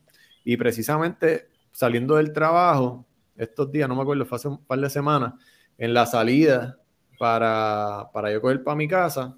[0.44, 3.04] Y precisamente saliendo del trabajo,
[3.38, 5.34] estos días, no me acuerdo, fue hace un par de semanas,
[5.78, 6.78] en la salida
[7.18, 9.36] para, para yo coger para mi casa,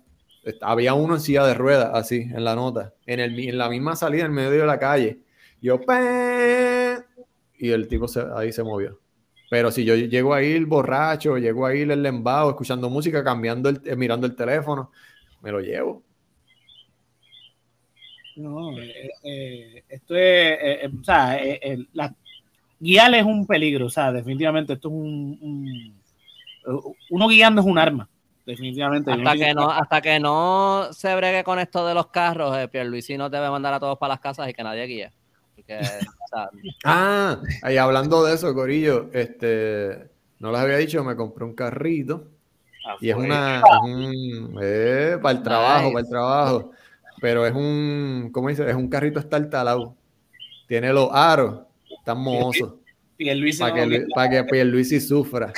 [0.61, 3.96] había uno en silla de ruedas, así, en la nota, en, el, en la misma
[3.96, 5.20] salida, en medio de la calle.
[5.61, 5.78] Yo,
[7.59, 8.98] y el tipo se, ahí se movió.
[9.51, 13.80] Pero si yo llego ahí el borracho, llego ahí el lembado, escuchando música, cambiando el,
[13.84, 14.90] eh, mirando el teléfono,
[15.42, 16.03] me lo llevo.
[18.36, 21.38] No, eh, eh, esto es, o sea,
[21.92, 22.14] la,
[22.81, 27.78] guiar es un peligro, o sea, definitivamente esto es un, un, uno guiando es un
[27.78, 28.09] arma
[28.51, 29.12] definitivamente.
[29.12, 33.16] Hasta que, no, hasta que no se bregue con esto de los carros, eh, Pierluisi
[33.16, 35.12] nos debe mandar a todos para las casas y que nadie guíe.
[36.85, 40.11] ah, ahí hablando de eso, Corillo, este,
[40.41, 42.28] no les había dicho, me compré un carrito
[42.87, 43.62] ah, y es una,
[44.61, 46.72] eh, para el trabajo, para el trabajo,
[47.20, 48.68] pero es un, ¿cómo dice?
[48.68, 49.95] Es un carrito estartalado,
[50.66, 51.61] tiene los aros,
[52.11, 52.74] están mohosos.
[53.58, 55.52] Para que, para que Pierluisi sufra.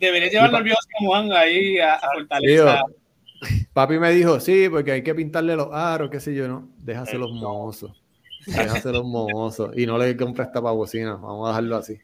[0.00, 2.84] debería llevarlo al viejo Juan ahí a, a
[3.74, 6.70] Papi me dijo, sí, porque hay que pintarle los aros, qué sé yo, ¿no?
[6.78, 8.02] Déjase los mozos.
[8.46, 9.76] Déjase los mozos.
[9.76, 11.16] Y no le compre esta pavocina.
[11.16, 11.98] Vamos a dejarlo así.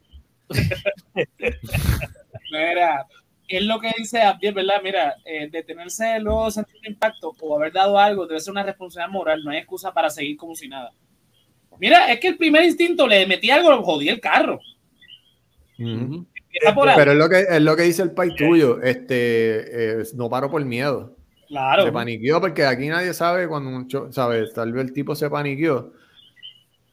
[2.53, 3.07] Mira,
[3.49, 4.83] es lo que dice Abdiel, ¿verdad?
[4.85, 9.43] Mira, eh, detenerse luego sentir impacto o haber dado algo debe ser una responsabilidad moral.
[9.43, 10.93] No hay excusa para seguir como si nada.
[11.83, 14.61] Mira, es que el primer instinto le metí algo, lo jodí el carro.
[15.77, 18.81] Pero es lo que es lo que dice el país tuyo.
[18.81, 21.17] Este eh, no paro por miedo.
[21.49, 21.83] Claro.
[21.83, 24.55] Se paniqueó porque aquí nadie sabe cuando mucho, ¿sabes?
[24.55, 25.93] Tal vez el tipo se paniqueó.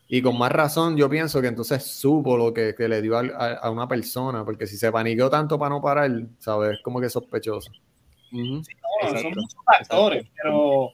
[0.07, 3.69] Y con más razón, yo pienso que entonces supo lo que, que le dio a,
[3.69, 6.09] una persona, porque si se paniqueó tanto para no parar,
[6.39, 6.79] ¿sabes?
[6.81, 7.71] Como que sospechoso.
[8.31, 8.63] sí,
[9.21, 10.93] son muchos factores, pero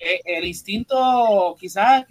[0.00, 2.04] eh, el instinto quizás,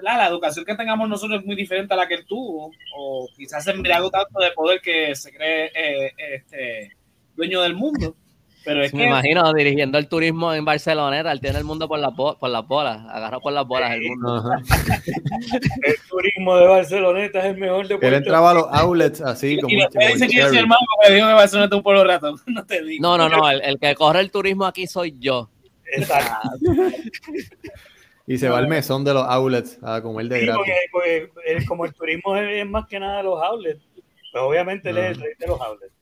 [0.00, 3.64] la educación que tengamos nosotros es muy diferente a la que él tuvo, o quizás
[3.64, 6.92] se embriagó tanto de poder que se cree eh, este,
[7.34, 8.16] dueño del mundo.
[8.64, 12.12] Pero es Me imagino dirigiendo el turismo en Barcelona, él tiene el mundo por, la,
[12.12, 14.40] por las bolas, agarró por las bolas el mundo.
[15.82, 19.74] el turismo de Barceloneta es el mejor de Él entraba a los outlets así como.
[19.74, 22.34] Y después dice que yo soy hermano porque dijo que Barcelona un pueblo rato.
[22.46, 23.02] No te digo.
[23.02, 25.50] No, no, no, el, el, que corre el turismo aquí soy yo.
[25.84, 26.48] Exacto.
[28.32, 30.72] Y se va al mesón de los outlets a comer de gratis.
[30.90, 31.30] Porque,
[31.66, 33.84] como el turismo es, más que nada los outlets,
[34.32, 35.94] pues obviamente él es el rey de los outlets.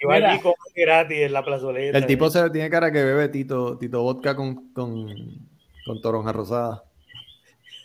[0.00, 1.98] Igual aquí como gratis en la plazoleta.
[1.98, 5.06] El tipo se tiene cara que bebe Tito, Tito vodka con, con,
[5.86, 6.84] con toronja rosada.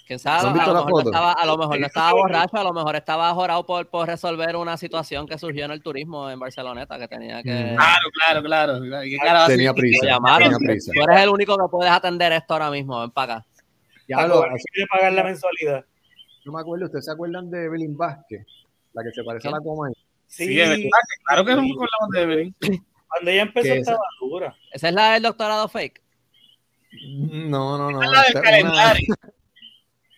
[0.10, 0.60] ¿Quién sabe?
[0.60, 3.32] A lo, mejor no estaba, a lo mejor no estaba borracho, a lo mejor estaba
[3.36, 7.44] jorado por, por resolver una situación que surgió en el turismo en Barceloneta, que tenía
[7.44, 7.54] que...
[7.54, 7.76] Mm.
[7.76, 8.82] Claro, claro, claro.
[9.46, 10.92] Tenía prisa, tenía prisa.
[10.96, 13.46] Tú eres el único que puedes atender esto ahora mismo, ven para acá.
[14.08, 15.86] Ya lo, quiere pagar la mensualidad.
[16.44, 18.48] No me acuerdo, ¿ustedes se acuerdan de Evelyn Vázquez?
[18.94, 19.92] La que se parece a la coma
[20.26, 20.90] Sí, sí
[21.24, 22.56] claro que es un colado de Evelyn.
[23.08, 24.56] Cuando ella empezó estaba dura.
[24.72, 26.02] ¿Esa es la del doctorado fake?
[27.22, 28.02] No, no, no.
[28.02, 29.16] es la del calendario.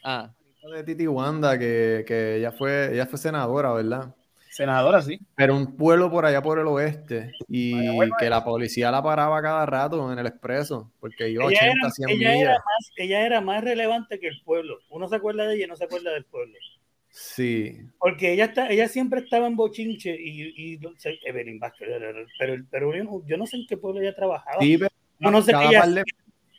[0.03, 0.33] Ah.
[0.73, 4.15] De Titi Wanda, que, que ella, fue, ella fue senadora, ¿verdad?
[4.51, 5.17] Senadora, sí.
[5.35, 7.73] Pero un pueblo por allá por el oeste y
[8.19, 11.89] que la policía la paraba cada rato en el expreso porque iba ella 80, era,
[11.89, 14.79] 100 ella Era más, ella era más relevante que el pueblo.
[14.89, 16.57] Uno se acuerda de ella y no se acuerda del pueblo.
[17.09, 17.77] Sí.
[17.97, 20.79] Porque ella está, ella siempre estaba en Bochinche y, y
[21.25, 21.87] Evelyn Vázquez,
[22.37, 24.59] pero, pero yo, no sé en qué pueblo ella trabajaba.
[24.59, 26.03] Sí, pero no, no sé qué ella,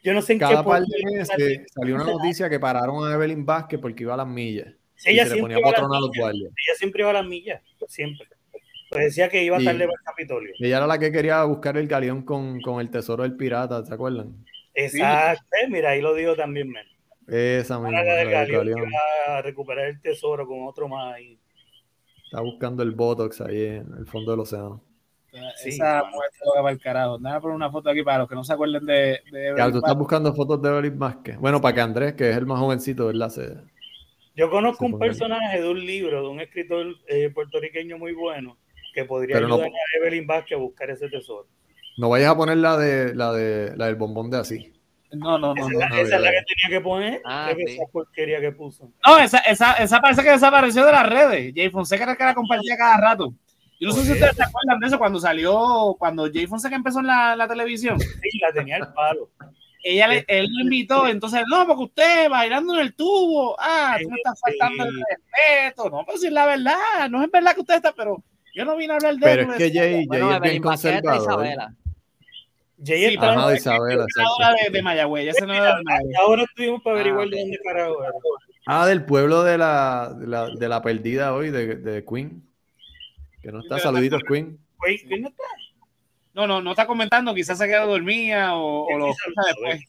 [0.03, 3.15] yo no sé en Cada qué par de meses salió una noticia que pararon a
[3.15, 4.69] Evelyn Vázquez porque iba a las millas.
[4.97, 6.35] Sí, ella, siempre iba a las millas.
[6.35, 8.27] ella siempre iba a las millas, siempre.
[8.91, 10.53] Pues decía que iba a tarde para el Capitolio.
[10.59, 13.95] Ella era la que quería buscar el galeón con, con el tesoro del pirata, ¿se
[13.95, 14.45] acuerdan?
[14.75, 16.87] Exacto, eh, mira, ahí lo dijo también, men.
[17.27, 18.03] Esa misma.
[18.03, 18.91] La galeón,
[19.29, 21.39] a recuperar el tesoro con otro más ahí.
[22.25, 24.83] Está buscando el Botox ahí en el fondo del océano.
[25.33, 27.19] Esa mujer se lo para el carajo.
[27.19, 29.21] Nada por una foto aquí para los que no se acuerden de.
[29.31, 31.39] de tú estás buscando fotos de Evelyn Vázquez.
[31.39, 33.31] Bueno, para que Andrés, que es el más jovencito, ¿verdad?
[33.31, 33.57] Se,
[34.37, 38.59] Yo conozco un personaje de un libro de un escritor eh, puertorriqueño muy bueno
[38.95, 41.49] que podría ayudar a Evelyn Vázquez a buscar ese tesoro.
[41.97, 44.73] No vayas a poner la de la de la del bombón de así.
[45.13, 45.69] No, no, no.
[45.69, 47.23] Esa, es la que tenía que poner.
[47.25, 48.91] Ah, esa porquería que puso.
[49.07, 51.53] No, esa, esa, esa parece que desapareció de las redes.
[51.55, 53.35] Jay Fonseca era que la compartía cada rato.
[53.83, 57.01] Yo no sé si ustedes se acuerdan de eso cuando salió, cuando Jay Fonseca empezó
[57.01, 57.99] en la, la televisión.
[57.99, 59.29] Sí, la tenía el palo.
[59.83, 64.09] Ella le, él lo invitó, entonces, no, porque usted bailando en el tubo, ah, tú
[64.09, 67.61] me estás faltando el respeto, no, pero si es la verdad, no es verdad que
[67.63, 68.23] usted está, pero
[68.55, 71.45] yo no vine a hablar de Pero es que Jay, Jay es bien conservador.
[72.87, 76.15] Jay sí, Ajá, de Isabela, de, de Mayagüey, ese no era de Mayagüey.
[76.21, 78.13] Ahora estuvimos para averiguar ah, de dónde carajo era.
[78.67, 82.52] Ah, del pueblo de la, de la, de la perdida hoy, de, de Queen.
[83.43, 84.59] Que no está, saluditos, Queen.
[84.83, 85.45] Queen no está.
[86.35, 89.85] No, no, no está comentando, quizás se ha quedado dormida o, o lo después.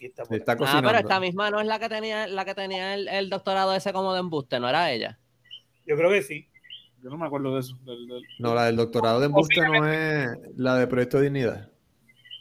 [0.00, 3.28] está ah, pero esta misma no es la que tenía, la que tenía el, el,
[3.28, 5.18] doctorado ese como de embuste, ¿no era ella?
[5.84, 6.48] Yo creo que sí.
[7.02, 7.76] Yo no me acuerdo de eso.
[8.38, 11.70] No, la del doctorado de embuste no es la de Proyecto de Dignidad.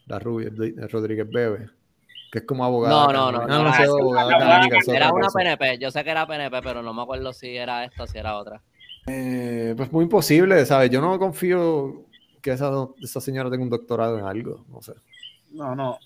[0.06, 0.52] La rubia,
[0.88, 1.70] Rodríguez Bebe.
[2.32, 2.94] Que es como abogada.
[2.94, 3.40] No, no, no.
[3.40, 5.80] no, no, no, no era una PNP.
[5.80, 8.38] Yo sé que era PNP, pero no me acuerdo si era esto o si era
[8.38, 8.62] otra.
[9.08, 10.90] Eh, pues muy imposible, ¿sabes?
[10.90, 12.06] Yo no confío
[12.42, 12.72] que esa,
[13.02, 14.94] esa señora tenga un doctorado en algo, no sé.
[15.52, 15.98] No, no.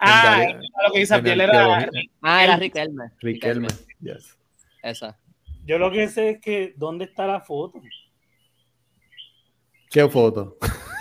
[0.00, 1.88] Ah, Dalia- lo que dice Abdiel era.
[2.22, 3.04] Ah, era Riquelme.
[3.20, 3.68] Riquelme,
[4.00, 4.36] yes.
[4.82, 5.18] Esa.
[5.64, 7.80] Yo lo que sé es que ¿dónde está la foto?
[9.90, 10.56] ¿Qué foto?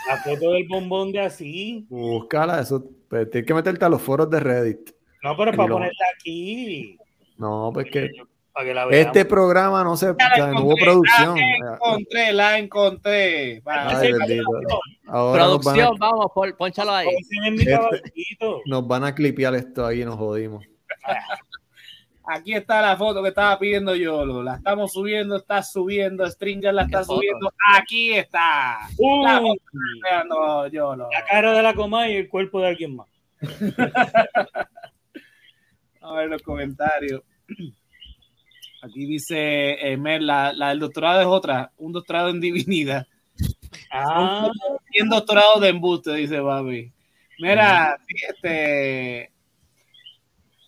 [0.07, 1.85] La foto del bombón de así.
[1.89, 2.83] Búscala, eso.
[3.09, 4.91] Pues, tienes que meterte a los foros de Reddit.
[5.23, 5.75] No, pero es para No.
[5.75, 6.97] ponerla aquí.
[7.37, 8.11] No, pues que
[8.53, 9.07] Para que la veamos.
[9.07, 10.13] este programa no se.
[10.17, 11.35] Ya la no hubo producción.
[11.39, 13.61] La encontré, la encontré.
[13.67, 14.49] Va, Ay, Sí, bendito.
[15.07, 17.07] Ahora nos van, Producción, a, vamos, pon- pónchalo ahí.
[17.09, 17.79] Este-
[18.65, 20.63] nos van a clipear esto ahí y nos jodimos.
[22.25, 24.41] Aquí está la foto que estaba pidiendo Yolo.
[24.43, 26.25] La estamos subiendo, está subiendo.
[26.25, 27.51] Stringer la está subiendo.
[27.75, 28.77] Aquí está.
[29.23, 31.09] La foto que está creando Yolo.
[31.11, 33.07] la cara de la coma y el cuerpo de alguien más.
[36.01, 37.21] A ver los comentarios.
[38.83, 43.07] Aquí dice eh, Mer, la, la del doctorado es otra, un doctorado en divinidad.
[43.91, 44.49] Ah,
[44.91, 46.91] Y un doctorado de embuste, dice Babi.
[47.39, 49.31] Mira, sí, este.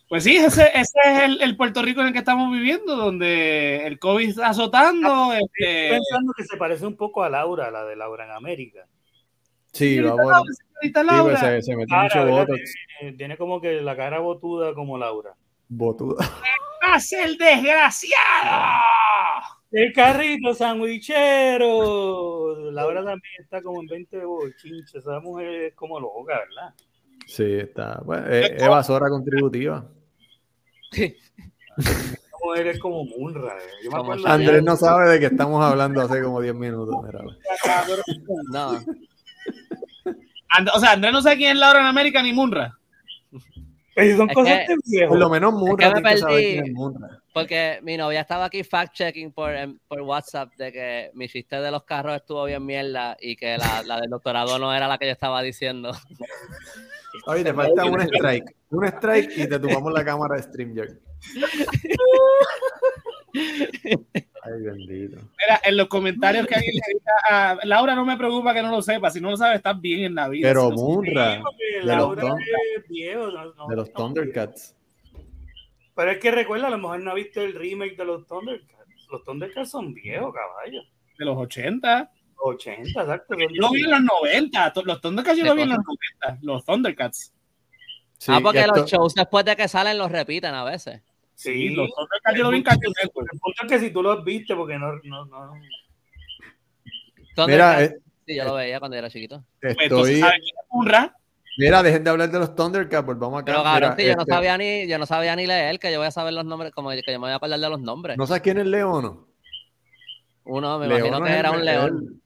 [0.08, 3.86] Pues sí, ese, ese es el, el Puerto Rico en el que estamos viviendo, donde
[3.86, 5.32] el COVID está azotando.
[5.32, 8.86] estoy Este, pensando que se parece un poco a Laura, la de Laura en América.
[9.72, 10.32] Sí, señorita vamos.
[10.32, 11.22] Laura, señorita Sí, Laura.
[11.24, 12.46] pues se, se metió Cara, mucho ¿verdad?
[12.46, 12.74] botox.
[13.00, 15.34] Tiene, tiene como que la cara botuda como Laura.
[15.68, 16.24] Botuda.
[16.82, 18.82] ¡Hace el desgraciado!
[19.72, 22.70] El carrito sandwichero.
[22.70, 24.94] Laura también está como en 20 bochinches.
[24.94, 26.72] Esa mujer es como loca, ¿verdad?
[27.26, 28.00] Sí, está.
[28.04, 29.84] Bueno, es evasora contributiva.
[30.92, 31.12] Esa
[32.42, 33.54] mujer es como Munra.
[33.58, 33.88] eh.
[34.26, 36.94] Andrés no sabe de qué estamos hablando hace como 10 minutos.
[37.04, 37.20] mira.
[38.52, 38.78] No.
[40.50, 42.78] And- o sea, Andrés no sabe quién es Laura en América ni Munra.
[43.96, 45.08] Pero son Es cosas que- de viejo.
[45.08, 46.24] Por lo menos que me que perdí.
[46.52, 47.22] quién es Munra.
[47.32, 49.52] Porque mi novia estaba aquí fact-checking por,
[49.88, 53.82] por WhatsApp de que mi chiste de los carros estuvo bien mierda y que la,
[53.84, 55.92] la del doctorado no era la que yo estaba diciendo.
[57.26, 58.54] Oye, te falta un strike.
[58.70, 60.90] Un strike y te tumbamos la cámara de StreamYard.
[64.42, 65.16] Ay, bendito.
[65.16, 68.70] Mira, en los comentarios que alguien le diga a Laura, no me preocupa que no
[68.70, 69.10] lo sepa.
[69.10, 70.48] Si no lo sabes, estás bien en la vida.
[70.48, 72.38] Pero Si no- Munra, de los, Laura Thun-
[72.76, 74.76] es viejo, no- no- de los no- Thundercats.
[75.94, 79.06] Pero es que recuerda, a lo mejor no ha visto el remake de los Thundercats.
[79.10, 80.82] Los Thundercats son viejos, caballo.
[81.18, 82.10] de los 80.
[82.38, 83.34] 80, exacto.
[83.38, 84.72] Yo lo vi en los 90.
[84.72, 86.38] to- Los Thundercats yo ¿Qué lo vi en los 90.
[86.42, 87.32] Los Thundercats.
[88.18, 91.02] Sí, ah, porque esto- los shows después de que salen los repiten a veces.
[91.36, 93.28] Sí, Sí, los Thundercats yo lo vi en Cartoon Network.
[93.30, 94.94] El punto es que si tú los viste, porque no.
[95.04, 95.52] no, no
[97.46, 99.44] Mira, eh, sí, yo lo veía cuando era chiquito.
[99.60, 100.20] Pues entonces, estoy.
[100.20, 101.14] ¿sabes quién es Munra?
[101.58, 103.52] Mira, dejen de hablar de los Thundercats, volvamos acá.
[103.52, 105.92] Pero cabrón, Mira, sí, yo no este, sabía ni, yo no sabía ni leer, que
[105.92, 107.80] yo voy a saber los nombres, como que yo me voy a acordar de los
[107.80, 108.16] nombres.
[108.16, 109.28] ¿No sabes quién es Leono?
[110.44, 112.22] Uno, me Leono imagino que era un león.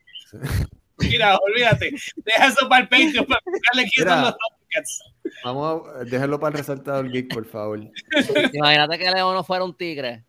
[0.99, 1.93] Mira, olvídate.
[2.17, 4.15] Deja eso para el Patreon para explicarle quién Mira.
[4.15, 5.10] son los Thundercats.
[5.45, 7.81] Vamos a dejarlo para el resaltador geek, por favor.
[8.53, 10.24] Imagínate que León no fuera un tigre.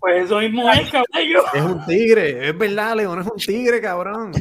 [0.00, 1.42] Pues eso mismo es, caballo.
[1.54, 4.32] Es un tigre, es verdad, León es un tigre, cabrón.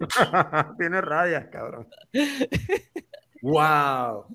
[0.78, 1.86] Tiene rayas, cabrón.
[3.42, 4.26] Wow.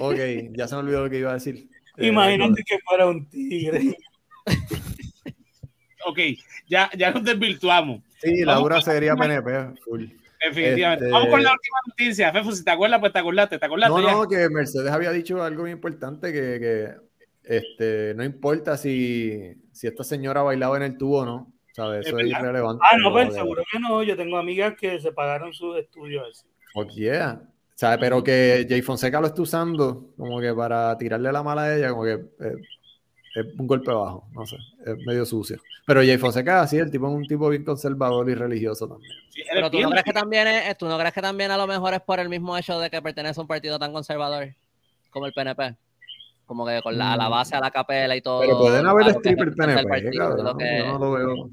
[0.00, 0.18] Ok,
[0.52, 1.68] ya se me olvidó lo que iba a decir.
[1.96, 3.96] Eh, Imagínate que fuera un tigre.
[6.06, 6.18] Ok,
[6.68, 8.00] ya, ya nos desvirtuamos.
[8.20, 10.04] Sí, Laura sería PNP, full.
[10.48, 11.04] Definitivamente.
[11.04, 12.32] Este- Vamos con la última noticia.
[12.32, 13.58] Fefo, si te acuerdas, pues te acordaste.
[13.58, 14.12] ¿Te acordaste No, ya?
[14.12, 16.94] no, que Mercedes había dicho algo muy importante, que, que,
[17.44, 22.06] este, no importa si, si esta señora bailaba en el tubo o no, ¿sabes?
[22.06, 22.82] Eso Es es, irrelevante.
[22.90, 24.02] Ah, no, pues seguro que no.
[24.02, 26.46] Yo tengo amigas que se pagaron sus estudios así.
[26.72, 27.40] Fuck yeah.
[27.74, 27.98] ¿Sabes?
[28.00, 31.90] Pero que Jay Fonseca lo está usando como que para tirarle la mala a ella,
[31.90, 32.54] como que eh,
[33.36, 35.58] es un golpe bajo, no sé, es medio sucio.
[35.86, 39.12] Pero Jay Fonseca, sí, el tipo es un tipo bien conservador y religioso también.
[39.28, 41.66] Sí, Pero tú no crees que también es, tú no crees que también a lo
[41.66, 44.48] mejor es por el mismo hecho de que pertenece a un partido tan conservador
[45.10, 45.76] como el PNP.
[46.46, 48.40] Como que con la, a la base, a la capela y todo.
[48.40, 51.50] Pero pueden haber stripper PNP, partido, que- yo no lo veo.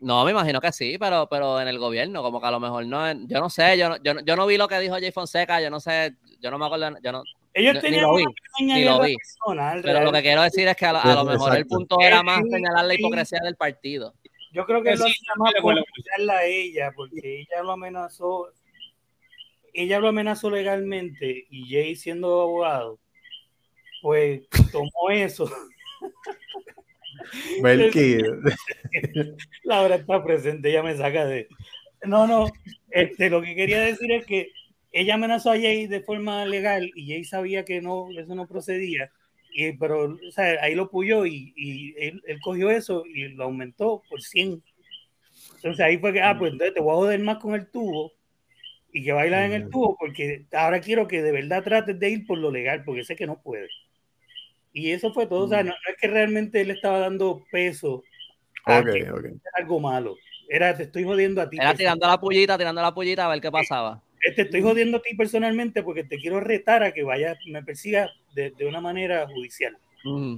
[0.00, 2.84] No, me imagino que sí, pero, pero en el gobierno, como que a lo mejor
[2.86, 3.10] no.
[3.26, 5.60] Yo no sé, yo no, yo, no- yo no vi lo que dijo Jay Fonseca,
[5.62, 7.22] yo no sé, yo no me acuerdo, yo no,
[7.54, 8.24] Ellos tenían una
[8.58, 9.16] pequeña ni lo vi.
[9.16, 9.80] personal.
[9.82, 12.22] pero lo que quiero decir es que a, lo- a lo mejor el punto era
[12.22, 13.00] más señalar la sí.
[13.00, 14.12] hipocresía del partido.
[14.52, 15.74] Yo creo que Eh, lo hacía más por
[16.30, 18.48] a ella, porque ella lo amenazó.
[19.72, 22.98] Ella lo amenazó legalmente y Jay, siendo abogado,
[24.02, 25.50] pues tomó eso.
[29.64, 31.48] Laura está presente, ella me saca de.
[32.04, 32.46] No, no,
[32.90, 34.50] este, lo que quería decir es que
[34.94, 39.10] ella amenazó a Jay de forma legal y Jay sabía que no, eso no procedía
[39.52, 43.44] Y, pero o sea, ahí lo puyó y, y él, él, cogió eso y lo
[43.44, 44.62] aumentó por 100.
[45.56, 48.12] Entonces ahí fue que, ah, pues entonces te voy a joder más con el tubo
[48.92, 52.26] y que bailas en el tubo porque ahora quiero que de verdad trates de ir
[52.26, 53.72] por lo legal porque sé que no puedes.
[54.72, 58.04] Y eso fue todo, o sea, no, no, es que realmente él estaba dando peso
[58.64, 59.32] a okay, okay.
[59.54, 60.16] algo malo.
[60.48, 61.58] Era, te estoy jodiendo a ti.
[61.60, 64.00] Era tirando la pullita, tirando la pullita a ver qué pasaba.
[64.34, 68.10] Te estoy jodiendo a ti personalmente porque te quiero retar a que vaya, me persiga
[68.34, 69.76] de, de una manera judicial.
[70.04, 70.36] Mm.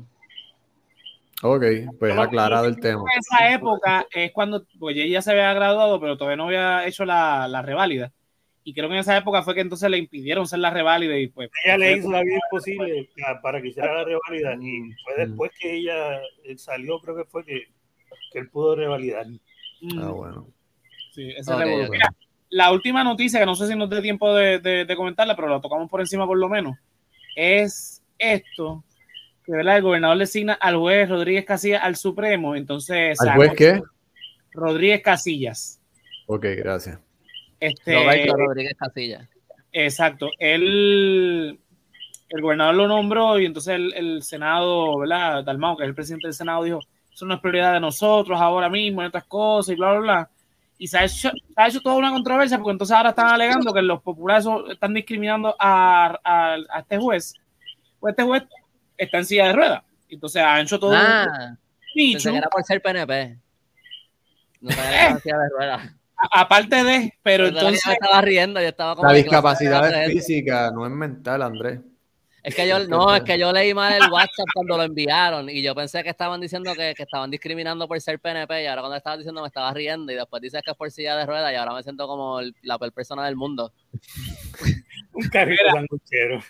[1.42, 1.64] Ok,
[1.98, 3.02] pues no, aclarado el tema.
[3.12, 6.86] En esa época es cuando, pues ella ya se había graduado, pero todavía no había
[6.86, 8.12] hecho la, la reválida.
[8.64, 11.28] Y creo que en esa época fue que entonces le impidieron ser la reválida y
[11.28, 11.50] pues...
[11.64, 13.08] Ella le hizo la vida imposible
[13.40, 16.20] para que hiciera la reválida y fue después que ella
[16.56, 17.68] salió, creo que fue que,
[18.32, 19.26] que él pudo revalidar.
[20.00, 20.48] Ah, bueno.
[21.12, 21.90] Sí, ese okay, okay.
[21.90, 22.08] Mira,
[22.50, 25.48] la última noticia, que no sé si nos dé tiempo de, de, de, comentarla, pero
[25.48, 26.76] la tocamos por encima por lo menos,
[27.34, 28.84] es esto,
[29.44, 29.76] que ¿verdad?
[29.76, 33.20] el gobernador designa al juez Rodríguez Casillas al Supremo, entonces...
[33.20, 33.82] ¿Al juez qué?
[34.52, 35.80] Rodríguez Casillas.
[36.26, 36.98] Ok, gracias.
[37.60, 39.28] Este, Roberto Rodríguez Casillas.
[39.72, 40.30] Exacto.
[40.38, 41.58] Él,
[42.28, 45.44] el gobernador lo nombró y entonces el, el Senado, ¿verdad?
[45.44, 46.80] Dalmau, que es el presidente del Senado, dijo,
[47.12, 50.30] eso no es prioridad de nosotros ahora mismo, en otras cosas y bla, bla, bla.
[50.78, 53.72] Y se ha, hecho, se ha hecho toda una controversia porque entonces ahora están alegando
[53.72, 57.34] que los populares están discriminando a, a, a este juez.
[57.98, 58.42] Pues este juez
[58.96, 59.82] está en silla de ruedas.
[60.08, 61.58] Entonces han hecho todo ah, un
[61.94, 62.30] dicho.
[62.30, 63.38] era por ser PNP.
[64.60, 65.92] No en silla de ruedas.
[66.16, 67.82] Aparte de, pero, pero entonces.
[67.84, 71.80] Yo estaba riendo, yo estaba como La discapacidad es física, no es mental, Andrés.
[72.46, 75.62] Es que yo, no, es que yo leí mal el WhatsApp cuando lo enviaron y
[75.62, 78.96] yo pensé que estaban diciendo que, que, estaban discriminando por ser PNP y ahora cuando
[78.96, 81.56] estaban diciendo me estaba riendo y después dices que es por silla de ruedas y
[81.56, 83.72] ahora me siento como el, la peor persona del mundo.
[85.12, 86.40] Un carrito sanguchero.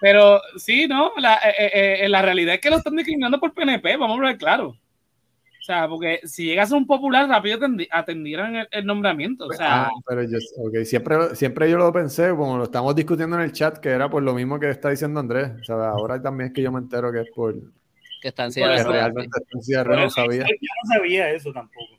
[0.00, 1.10] Pero sí, ¿no?
[1.16, 4.38] La, eh, eh, la realidad es que lo están discriminando por PNP, vamos a ver
[4.38, 4.76] claro.
[5.66, 7.58] O sea, porque si llegas a un popular, rápido
[7.90, 9.46] atendieran el, el nombramiento.
[9.46, 10.84] O sea, ah, pero yo, okay.
[10.84, 14.22] siempre, siempre yo lo pensé, como lo estamos discutiendo en el chat, que era por
[14.22, 15.50] lo mismo que está diciendo Andrés.
[15.60, 17.56] O sea, ahora también es que yo me entero que es por.
[18.22, 20.44] Que está en silla de realmente está en no sabía.
[20.44, 21.98] Yo no sabía eso tampoco.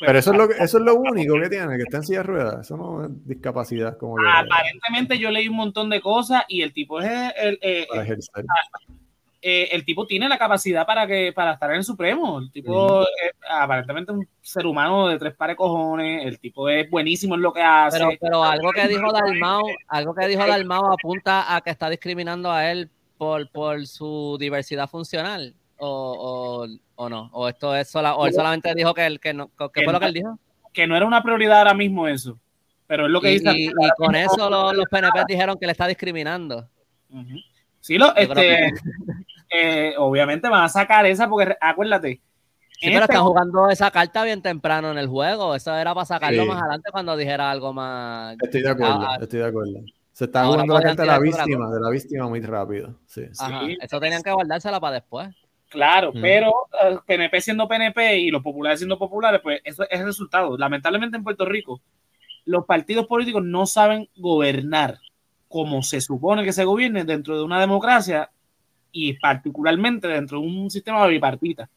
[0.00, 2.18] Pero, pero eso, es lo, eso es lo único que tiene, que está en silla
[2.18, 2.66] de ruedas.
[2.66, 3.96] Eso no es discapacidad.
[3.96, 7.60] Como que, aparentemente yo leí un montón de cosas y el tipo es el.
[7.62, 9.03] el, el, el
[9.46, 12.38] eh, el tipo tiene la capacidad para que para estar en el Supremo.
[12.38, 16.24] El tipo es aparentemente un ser humano de tres pares cojones.
[16.24, 17.98] El tipo es buenísimo en lo que hace.
[17.98, 22.50] Pero, pero algo que dijo Dalmau, algo que dijo Dalmau apunta a que está discriminando
[22.50, 22.88] a él
[23.18, 25.54] por, por su diversidad funcional.
[25.76, 29.34] O, o, o no, o esto es sola, o él solamente dijo que, él, que
[29.34, 30.38] no, ¿qué fue lo que él dijo?
[30.72, 32.38] Que no era una prioridad ahora mismo eso.
[32.86, 33.52] Pero es lo que y, dice.
[33.54, 36.66] Y, y con eso los, los PNP dijeron que le está discriminando.
[37.10, 37.44] Uh -huh.
[37.84, 38.72] Sí, lo, este,
[39.54, 42.20] eh, obviamente van a sacar esa porque acuérdate.
[42.72, 43.12] Sí, pero este...
[43.12, 45.54] están jugando esa carta bien temprano en el juego.
[45.54, 46.48] Eso era para sacarlo sí.
[46.48, 48.36] más adelante cuando dijera algo más.
[48.42, 49.80] Estoy de acuerdo, ah, estoy de acuerdo.
[50.12, 52.94] Se está jugando la carta de la víctima, de la víctima muy rápido.
[53.06, 53.78] Sí, Ajá, sí.
[53.80, 55.28] Eso tenían que guardársela para después.
[55.68, 56.20] Claro, mm.
[56.20, 60.56] pero uh, PNP siendo PNP y los populares siendo populares, pues eso es el resultado.
[60.56, 61.80] Lamentablemente en Puerto Rico,
[62.44, 64.98] los partidos políticos no saben gobernar
[65.48, 68.30] como se supone que se gobierne dentro de una democracia
[68.94, 71.68] y particularmente dentro de un sistema bipartita.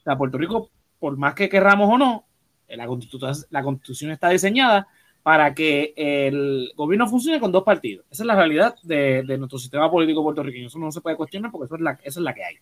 [0.00, 2.24] O sea, Puerto Rico, por más que querramos o no,
[2.66, 4.88] la constitución, la constitución está diseñada
[5.22, 8.06] para que el gobierno funcione con dos partidos.
[8.10, 10.68] Esa es la realidad de, de nuestro sistema político puertorriqueño.
[10.68, 12.56] Eso no se puede cuestionar porque eso es, la, eso es la que hay.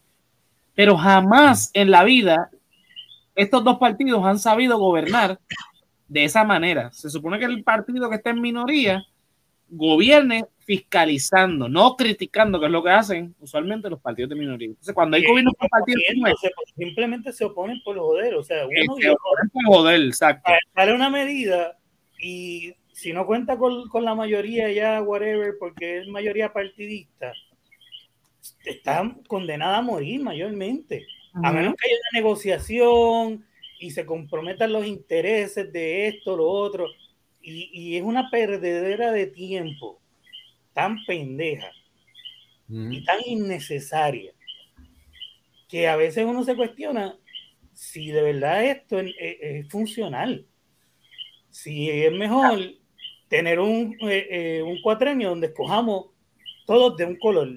[0.75, 2.51] Pero jamás en la vida
[3.37, 5.39] estos dos partidos han sabido gobernar
[6.09, 6.93] de esa manera.
[6.93, 9.05] Se supone que el partido que está en minoría
[9.69, 14.69] gobierne fiscalizando, no criticando, que es lo que hacen usualmente los partidos de minoría.
[14.69, 16.01] Entonces, cuando hay gobiernos por partidos
[16.77, 20.53] simplemente se oponen por joder, o sea, uno se oponen por joder, exacto.
[20.73, 21.77] Sale una medida
[22.23, 27.33] y si no cuenta con, con, la mayoría ya, whatever, porque es mayoría partidista,
[28.65, 31.05] está condenada a morir mayormente.
[31.35, 31.49] Uh -huh.
[31.49, 33.45] A menos que haya una negociación
[33.81, 36.87] y se comprometan los intereses de esto, lo otro
[37.43, 40.00] y, y, es una perdedera de tiempo
[40.73, 41.71] tan pendeja
[42.69, 42.93] mm.
[42.93, 44.33] y tan innecesaria
[45.69, 47.17] que a veces uno se cuestiona
[47.73, 50.47] si de verdad esto es, es, es funcional.
[51.51, 52.59] Si es mejor
[53.29, 56.07] tener un, eh, eh, un cuatrenio donde escojamos
[56.67, 57.49] todos de un color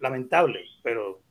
[0.00, 1.22] lamentable, pero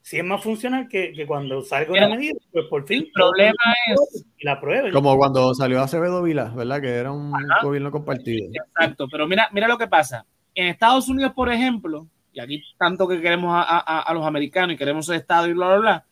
[0.00, 3.04] si es más funcional que, que cuando salga una medida, pues por fin.
[3.04, 3.54] El problema
[3.88, 4.26] es.
[4.38, 4.90] Y la prueba.
[4.90, 6.80] Como cuando salió Acevedo Vila, ¿verdad?
[6.80, 7.62] Que era un Ajá.
[7.62, 8.50] gobierno compartido.
[8.52, 10.26] Exacto, pero mira, mira lo que pasa.
[10.54, 15.08] En Estados Unidos, por ejemplo, y aquí tanto que queremos a, los americanos y queremos
[15.08, 16.06] el Estado y bla, bla, bla,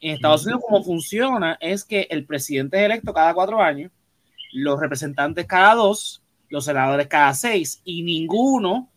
[0.00, 3.92] en Estados Unidos como funciona es que el presidente es electo cada cuatro años,
[4.52, 8.88] los representantes cada dos, los senadores cada seis, y ninguno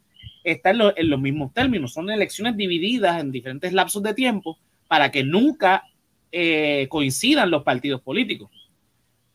[0.43, 1.93] está en, en los mismos términos.
[1.93, 5.83] Son elecciones divididas en diferentes lapsos de tiempo para que nunca
[6.31, 8.49] eh, coincidan los partidos políticos.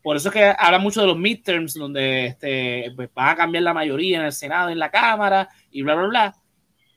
[0.09, 3.63] Por eso es que habla mucho de los midterms, donde este, pues, va a cambiar
[3.63, 6.37] la mayoría en el Senado, en la Cámara, y bla, bla, bla.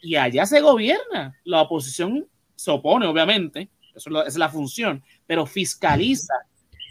[0.02, 1.38] Y allá se gobierna.
[1.44, 6.34] La oposición se opone, obviamente, eso es la función, pero fiscaliza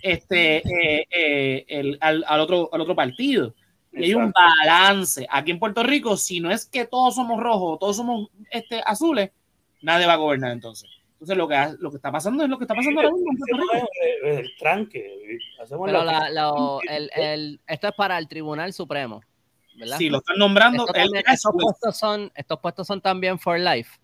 [0.02, 3.54] este, eh, eh, el, al, otro, al otro partido.
[3.90, 5.26] Y hay un balance.
[5.30, 9.30] Aquí en Puerto Rico, si no es que todos somos rojos, todos somos este, azules,
[9.80, 10.90] nadie va a gobernar entonces.
[11.20, 13.30] Entonces, lo que, lo que está pasando es lo que está pasando ahora mismo
[14.24, 15.38] El tranque.
[15.68, 19.20] Pero el, el, esto es para el Tribunal Supremo.
[19.76, 19.98] ¿verdad?
[19.98, 20.86] Sí, lo están nombrando.
[20.94, 23.98] estos, puestos son, estos puestos son también for life.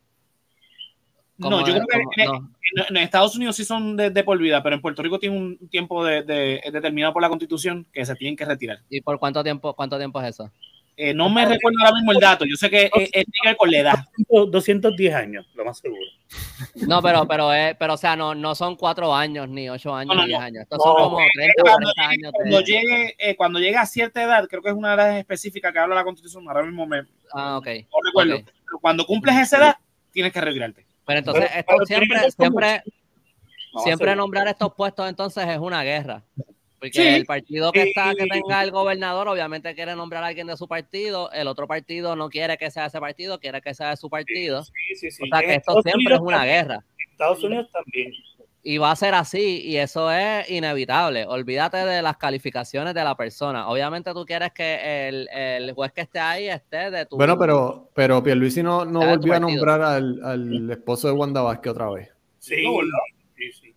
[1.38, 2.24] No, yo creo que
[2.88, 6.04] en, Estados Unidos sí son de, por vida, pero en Puerto Rico tiene un tiempo
[6.04, 6.22] de,
[6.70, 8.80] determinado por la Constitución que se tienen que retirar.
[8.90, 10.50] ¿Y por cuánto tiempo, cuánto tiempo es eso?
[10.99, 13.78] Eh, no me recuerdo ahora mismo el dato, yo sé que es, es con la
[13.78, 13.94] edad.
[14.28, 16.01] 210 años, lo más seguro.
[16.88, 20.26] No, pero, pero, pero o sea, no, no son cuatro años, ni ocho años, ni
[20.26, 20.62] diez años.
[20.62, 22.32] Estos son como 30, 40 años.
[22.32, 25.78] Cuando, llegue, eh, cuando llegue a cierta edad, creo que es una edad específica que
[25.78, 27.03] habla la Constitución, ahora mismo me.
[27.32, 27.66] Ah, ok.
[27.66, 28.51] No recuerdo.
[28.80, 29.76] Cuando cumples esa edad,
[30.12, 30.86] tienes que retirarte.
[31.07, 32.82] Pero entonces, esto siempre, siempre,
[33.84, 36.22] siempre nombrar estos puestos entonces es una guerra.
[36.78, 40.56] Porque el partido que está, que tenga el gobernador, obviamente quiere nombrar a alguien de
[40.56, 43.96] su partido, el otro partido no quiere que sea ese partido, quiere que sea de
[43.96, 44.62] su partido.
[44.64, 46.84] Sí, o sea que esto siempre es una guerra.
[47.12, 48.12] Estados Unidos también.
[48.62, 51.24] Y va a ser así, y eso es inevitable.
[51.24, 53.68] Olvídate de las calificaciones de la persona.
[53.68, 57.16] Obviamente tú quieres que el, el juez que esté ahí esté de tu.
[57.16, 61.70] Bueno, pero, pero Pierluisi no, no volvió a nombrar al, al, esposo de Wanda Vázquez
[61.70, 62.08] otra vez.
[62.40, 62.56] Sí,
[63.36, 63.75] sí, sí.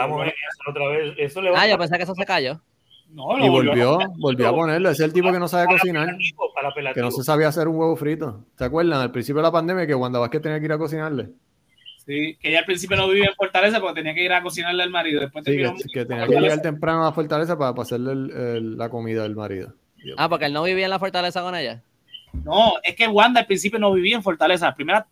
[0.00, 1.14] Estamos en eso otra vez.
[1.18, 2.60] Eso le ah, yo pensé que eso se cayó.
[3.10, 4.90] No, y volvió, volvió a ponerlo.
[4.90, 6.16] Ese es el tipo que no sabe cocinar.
[6.94, 8.44] Que no se sabía hacer un huevo frito.
[8.56, 9.00] ¿Te acuerdan?
[9.00, 11.30] Al principio de la pandemia que Wanda Vázquez tenía que ir a cocinarle.
[12.06, 14.82] Sí, que ella al principio no vivía en Fortaleza porque tenía que ir a cocinarle
[14.82, 15.20] al marido.
[15.20, 15.56] Después sí,
[15.92, 19.74] que, tenía que llegar temprano a Fortaleza para, para hacerle la comida del marido.
[20.16, 21.82] Ah, porque él no vivía en la Fortaleza con ella.
[22.32, 24.66] No, es que Wanda al principio no vivía en Fortaleza.
[24.66, 25.04] Las primeras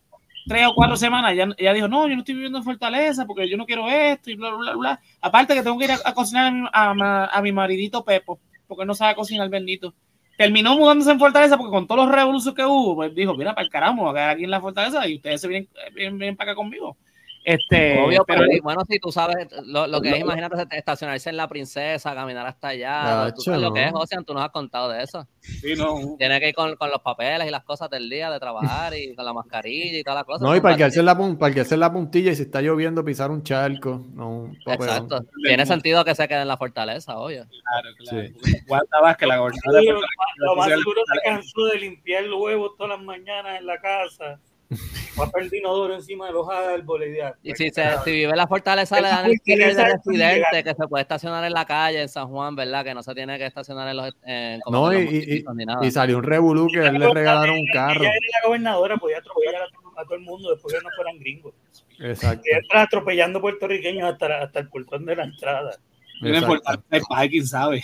[0.49, 3.49] tres o cuatro semanas ella, ella, dijo, no, yo no estoy viviendo en Fortaleza porque
[3.49, 5.01] yo no quiero esto y bla, bla, bla.
[5.21, 8.95] Aparte que tengo que ir a, cocinar a mi, a, mi, maridito Pepo porque no
[8.95, 9.95] sabe cocinar bendito.
[10.37, 13.65] Terminó mudándose en Fortaleza porque con todos los revoluciones que hubo, pues dijo, mira, para
[13.65, 16.97] el carajo, voy aquí en la Fortaleza y ustedes se vienen, vienen para acá conmigo.
[17.45, 22.15] Este, Obvio, pero, bueno, si tú sabes lo, que es, imagínate estacionarse en la princesa,
[22.15, 23.33] caminar hasta allá.
[23.35, 25.27] tú sabes lo que es, Ocean, tú nos has contado de eso.
[25.41, 26.17] Sí, no.
[26.19, 29.15] Tiene que ir con, con, los papeles y las cosas del día de trabajar y
[29.15, 30.43] con la mascarilla y todas las cosas.
[30.43, 33.05] No, y para que, hacer la, para que hacer la puntilla y si está lloviendo
[33.05, 34.05] pisar un charco.
[34.13, 35.25] No, Exacto.
[35.45, 37.47] Tiene sentido que se quede en la fortaleza, obvio.
[37.47, 38.29] Claro, claro.
[38.43, 39.15] Sí.
[39.19, 40.01] que la gobernadora.
[40.37, 44.39] Lo más seguro se cansó de limpiar los huevos todas las mañanas en la casa
[45.19, 47.19] va a perder inodoro encima de los árboles.
[47.43, 50.75] Y si, se, si vive en la fortaleza, le dan el ticket de residente que
[50.75, 52.85] se puede estacionar en la calle en San Juan, ¿verdad?
[52.85, 54.15] Que no se tiene que estacionar en los.
[54.25, 55.45] En, no, y,
[55.83, 58.01] y, salió un revolú que él le regalaron un carro.
[58.01, 59.63] Ella era la gobernadora, podía atropellar
[59.97, 61.55] a, todo el mundo después que no fueran gringos.
[61.99, 62.43] Exacto.
[62.47, 65.77] Ella estaba atropellando puertorriqueños hasta, hasta el portón de la entrada.
[66.21, 67.83] Tiene el quién sabe.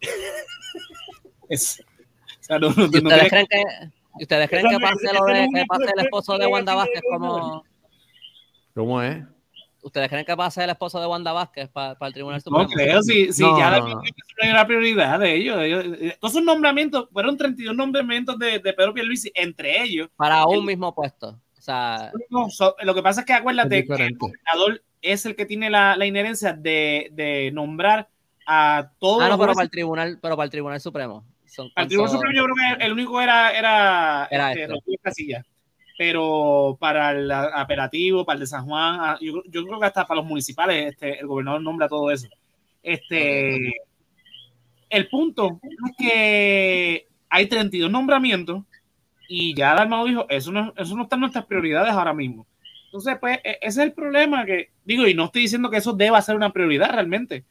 [1.48, 3.97] es, o sea, no, no, ¿Ustedes creen que.?
[4.18, 7.64] ¿Y ustedes creen que pase lo de que pase el esposo de Wanda Vázquez como.
[8.74, 9.24] ¿Cómo es?
[9.80, 12.64] ¿Ustedes creen que pase el esposo de Wanda Vázquez para, el Tribunal Supremo?
[12.64, 14.02] No creo, si, si ya la, no.
[14.52, 15.56] la prioridad de ellos.
[16.20, 20.08] Todos esos nombramientos, fueron 32 nombramientos de, de Pedro Pierluisi, entre ellos.
[20.16, 21.38] Para un mismo puesto.
[21.56, 22.12] O sea,
[22.82, 26.06] lo que pasa es que acuérdate que el gobernador es el que tiene la, la
[26.06, 28.08] inherencia de, de, nombrar
[28.46, 29.22] a todos.
[29.22, 31.24] Ah, no, pero para el tribunal, pero para el Tribunal Supremo.
[31.74, 35.44] Al Tribunal Supremo yo creo que el único era, era, era este,
[35.96, 40.06] Pero para el operativo, para el de San Juan, ah, yo, yo, creo que hasta
[40.06, 42.28] para los municipales, este, el gobernador nombra todo eso.
[42.82, 43.74] Este,
[44.90, 48.64] el punto es que hay 32 nombramientos
[49.28, 52.46] y ya el armado dijo, eso no, eso no está en nuestras prioridades ahora mismo.
[52.86, 55.92] Entonces, pues, e, ese es el problema que, digo, y no estoy diciendo que eso
[55.92, 57.44] deba ser una prioridad realmente,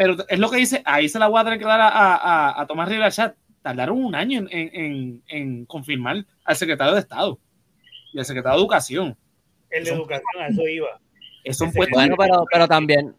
[0.00, 2.62] pero es lo que dice, ahí se la voy a tener que dar a, a,
[2.62, 3.36] a Tomás Rivera Chat.
[3.60, 7.38] Tardaron un año en, en, en, confirmar al secretario de Estado
[8.14, 9.14] y al secretario de Educación.
[9.68, 10.98] El de Educación, a eso iba.
[11.44, 13.14] Eso bueno, pero, pero también,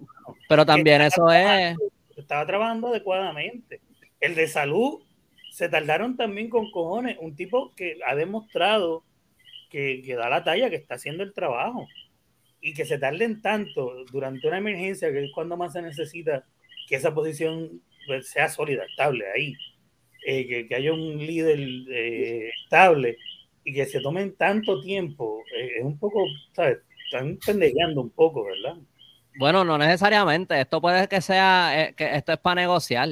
[0.50, 1.78] pero también eso es.
[2.18, 3.80] Estaba trabajando adecuadamente.
[4.20, 5.04] El de salud
[5.52, 7.16] se tardaron también con cojones.
[7.20, 9.04] Un tipo que ha demostrado
[9.70, 11.88] que, que da la talla, que está haciendo el trabajo.
[12.60, 16.44] Y que se tarden tanto durante una emergencia, que es cuando más se necesita
[16.92, 19.56] que esa posición pues, sea sólida, estable ahí.
[20.28, 23.18] Eh, que, que, haya un líder eh, estable
[23.64, 26.24] y que se tomen tanto tiempo, eh, es un poco,
[26.56, 26.78] ¿sabes?
[27.06, 28.78] Están pendejeando un poco, ¿verdad?
[29.38, 30.60] Bueno, no necesariamente.
[30.60, 33.10] Esto puede que sea, eh, que esto es para negociar.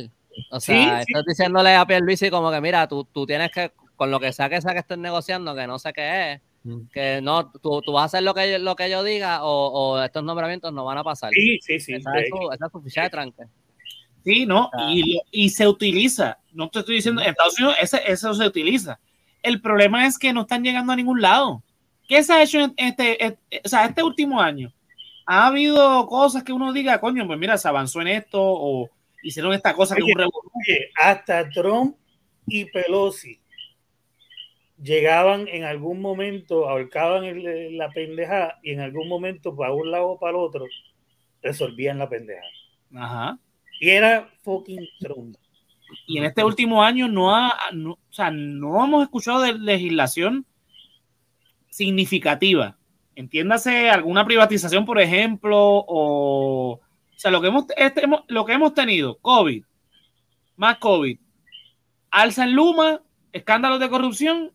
[0.52, 4.12] O sea, sí, estás diciéndole a Pierluisi como que, mira, tú, tú tienes que, con
[4.12, 6.88] lo que sea que sea que estés negociando, que no sé qué es, mm.
[6.94, 10.02] que no, tú, tú, vas a hacer lo que, lo que yo diga o, o,
[10.02, 11.32] estos nombramientos no van a pasar.
[11.34, 11.96] Sí, sí, sí.
[11.96, 13.44] Esa, es, su, esa es su ficha de tranque.
[14.24, 16.38] Sí, no, y, y, se utiliza.
[16.52, 19.00] No te estoy diciendo, en Estados Unidos ese, eso se utiliza.
[19.42, 21.64] El problema es que no están llegando a ningún lado.
[22.08, 24.74] ¿Qué se ha hecho en este, este, o sea, este último año?
[25.26, 28.90] ¿Ha habido cosas que uno diga, coño, pues mira, se avanzó en esto o
[29.24, 31.96] hicieron esta cosa que oye, un oye, hasta Trump
[32.48, 33.40] y Pelosi
[34.82, 40.10] llegaban en algún momento, ahorcaban el, la pendeja y en algún momento para un lado
[40.10, 40.66] o para el otro
[41.42, 42.42] resolvían la pendeja.
[42.96, 43.38] Ajá.
[43.80, 45.38] Y era fucking Trump.
[46.06, 50.46] Y en este último año no ha, o sea, no hemos escuchado de legislación
[51.70, 52.78] significativa.
[53.16, 56.82] Entiéndase alguna privatización, por ejemplo, o, o
[57.16, 59.64] sea, lo que hemos, este, lo que hemos tenido, COVID,
[60.56, 61.18] más COVID,
[62.12, 63.02] alza en Luma,
[63.32, 64.52] escándalos de corrupción,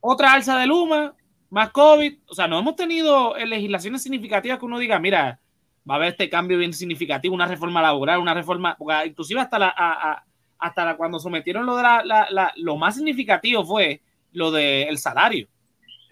[0.00, 1.14] otra alza de Luma,
[1.50, 5.40] más COVID, o sea, no hemos tenido legislaciones significativas que uno diga, mira,
[5.88, 9.58] va a haber este cambio bien significativo, una reforma laboral, una reforma, porque inclusive hasta
[9.58, 10.24] la, a, a,
[10.58, 14.00] hasta la, cuando sometieron lo de la, la, la, lo más significativo fue
[14.32, 15.48] lo del de salario.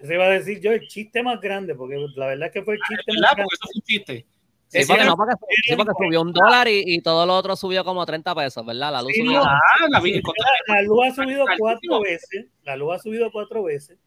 [0.03, 2.75] Se iba a decir yo el chiste más grande, porque la verdad es que fue
[2.75, 3.23] el chiste ¿verdad?
[3.23, 3.43] más grande.
[3.45, 4.27] Porque eso fue un chiste.
[4.69, 5.35] Sí, porque, no, porque,
[5.69, 8.91] sí, porque subió un dólar y, y, todo lo otro subió como 30 pesos, ¿verdad?
[8.91, 9.41] La luz sí, subió.
[9.41, 13.65] No, ah, la, la, la, luz ha subido cuatro veces, la luz ha subido cuatro
[13.65, 13.99] veces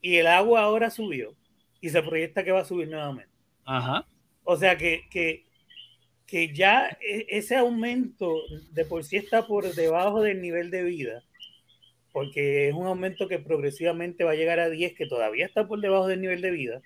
[0.00, 1.34] y el agua ahora subió
[1.80, 3.32] y se proyecta que va a subir nuevamente.
[3.64, 4.06] Ajá.
[4.46, 5.44] O sea que, que,
[6.24, 8.32] que ya ese aumento
[8.70, 11.24] de por sí está por debajo del nivel de vida,
[12.12, 15.80] porque es un aumento que progresivamente va a llegar a 10, que todavía está por
[15.80, 16.80] debajo del nivel de vida.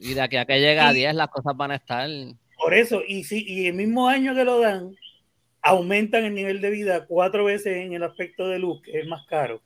[0.00, 2.10] Y de aquí a que llegue a 10 las cosas van a estar...
[2.58, 4.96] Por eso, y, si, y el mismo año que lo dan,
[5.62, 9.24] aumentan el nivel de vida cuatro veces en el aspecto de luz, que es más
[9.26, 9.62] caro,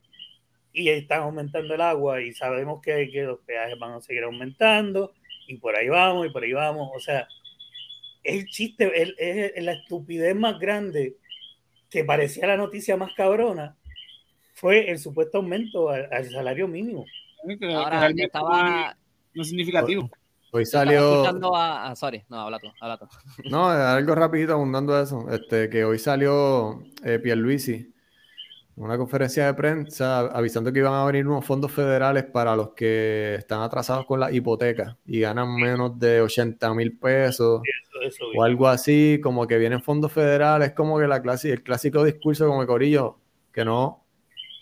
[0.74, 5.14] y están aumentando el agua y sabemos que, que los peajes van a seguir aumentando
[5.50, 6.90] y por ahí vamos y por ahí vamos.
[6.94, 7.26] O sea,
[8.22, 11.16] el chiste, es el, el, la estupidez más grande
[11.90, 13.76] que parecía la noticia más cabrona
[14.54, 17.04] fue el supuesto aumento al, al salario mínimo.
[17.74, 18.96] Ahora, estaba...
[19.34, 20.10] No significativo.
[20.52, 21.24] Hoy salió.
[21.54, 23.06] A, a, sorry, no, habla tú, habla tú.
[23.48, 25.30] No, algo rapidito abundando eso.
[25.30, 27.92] Este, que hoy salió eh, Pierluisi
[28.76, 33.34] una conferencia de prensa avisando que iban a venir unos fondos federales para los que
[33.34, 38.42] están atrasados con la hipoteca y ganan menos de 80 mil pesos eso, eso, o
[38.42, 42.66] algo así, como que vienen fondos federales, como que la clase, el clásico discurso como
[42.66, 43.18] Corillo,
[43.52, 44.06] que no,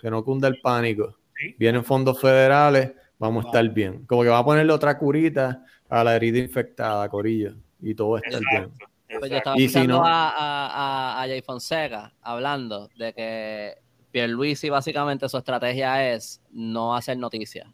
[0.01, 1.17] que no cunda el pánico.
[1.37, 1.55] ¿Sí?
[1.59, 4.05] Vienen fondos federales, vamos a estar bien.
[4.07, 8.19] Como que va a ponerle otra curita a la herida infectada, Corillo, y todo va
[8.19, 8.73] a estar bien.
[9.21, 14.71] Pues yo estaba y si no, a, a, a Jay Fonseca hablando de que Pierluisi
[14.71, 17.67] básicamente su estrategia es no hacer noticias.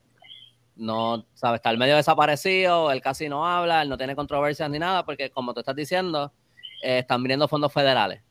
[0.76, 4.78] No, sabe, está el medio desaparecido, él casi no habla, él no tiene controversias ni
[4.78, 6.32] nada, porque como tú estás diciendo,
[6.82, 8.22] eh, están viniendo fondos federales.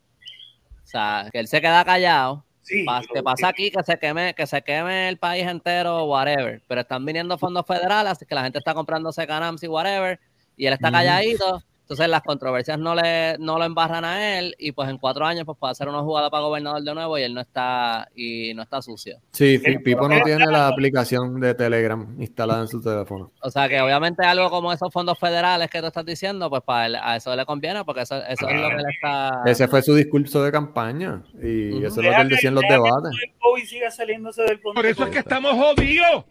[0.84, 2.46] O sea, que él se queda callado.
[2.62, 6.62] Sí, que pasa aquí que se queme, que se queme el país entero, whatever.
[6.68, 10.20] Pero están viniendo fondos federales, así que la gente está comprándose canams y whatever,
[10.56, 11.62] y él está calladito.
[11.84, 15.44] Entonces las controversias no le no lo embarran a él y pues en cuatro años
[15.46, 18.64] pues puede hacer una jugada para gobernador de nuevo y él no está y no
[18.64, 19.20] está sucio.
[19.34, 23.32] Sí, Pipo no tiene la aplicación de Telegram instalada en su teléfono.
[23.42, 26.86] O sea que obviamente algo como esos fondos federales que tú estás diciendo, pues para
[26.86, 29.42] él, a eso le conviene porque eso, eso es lo que le está...
[29.46, 31.88] Ese fue su discurso de campaña y uh -huh.
[31.88, 33.12] eso es lo que él decía en los debates.
[33.12, 36.26] Que siga saliéndose del Por eso es que estamos jodidos.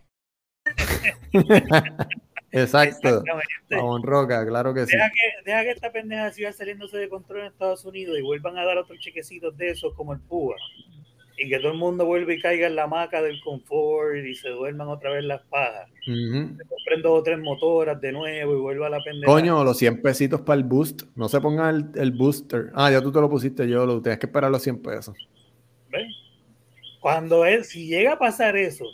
[2.52, 3.24] Exacto.
[3.70, 4.92] Ramón Roca, claro que sí.
[4.94, 8.58] Deja que, deja que esta pendeja siga saliéndose de control en Estados Unidos y vuelvan
[8.58, 10.56] a dar otros chequecitos de esos como el PUA.
[11.38, 14.50] Y que todo el mundo vuelva y caiga en la maca del confort y se
[14.50, 15.88] duerman otra vez las pajas.
[16.06, 16.56] Uh -huh.
[16.58, 19.32] Se compren dos o tres motoras de nuevo y vuelva a la pendeja.
[19.32, 21.04] Coño, los 100 pesitos para el boost.
[21.16, 22.70] No se pongan el, el, booster.
[22.74, 25.16] Ah, ya tú te lo pusiste yo, lo tienes que esperar los 100 pesos.
[25.88, 26.14] ¿Ves?
[27.00, 28.84] Cuando él, si llega a pasar eso,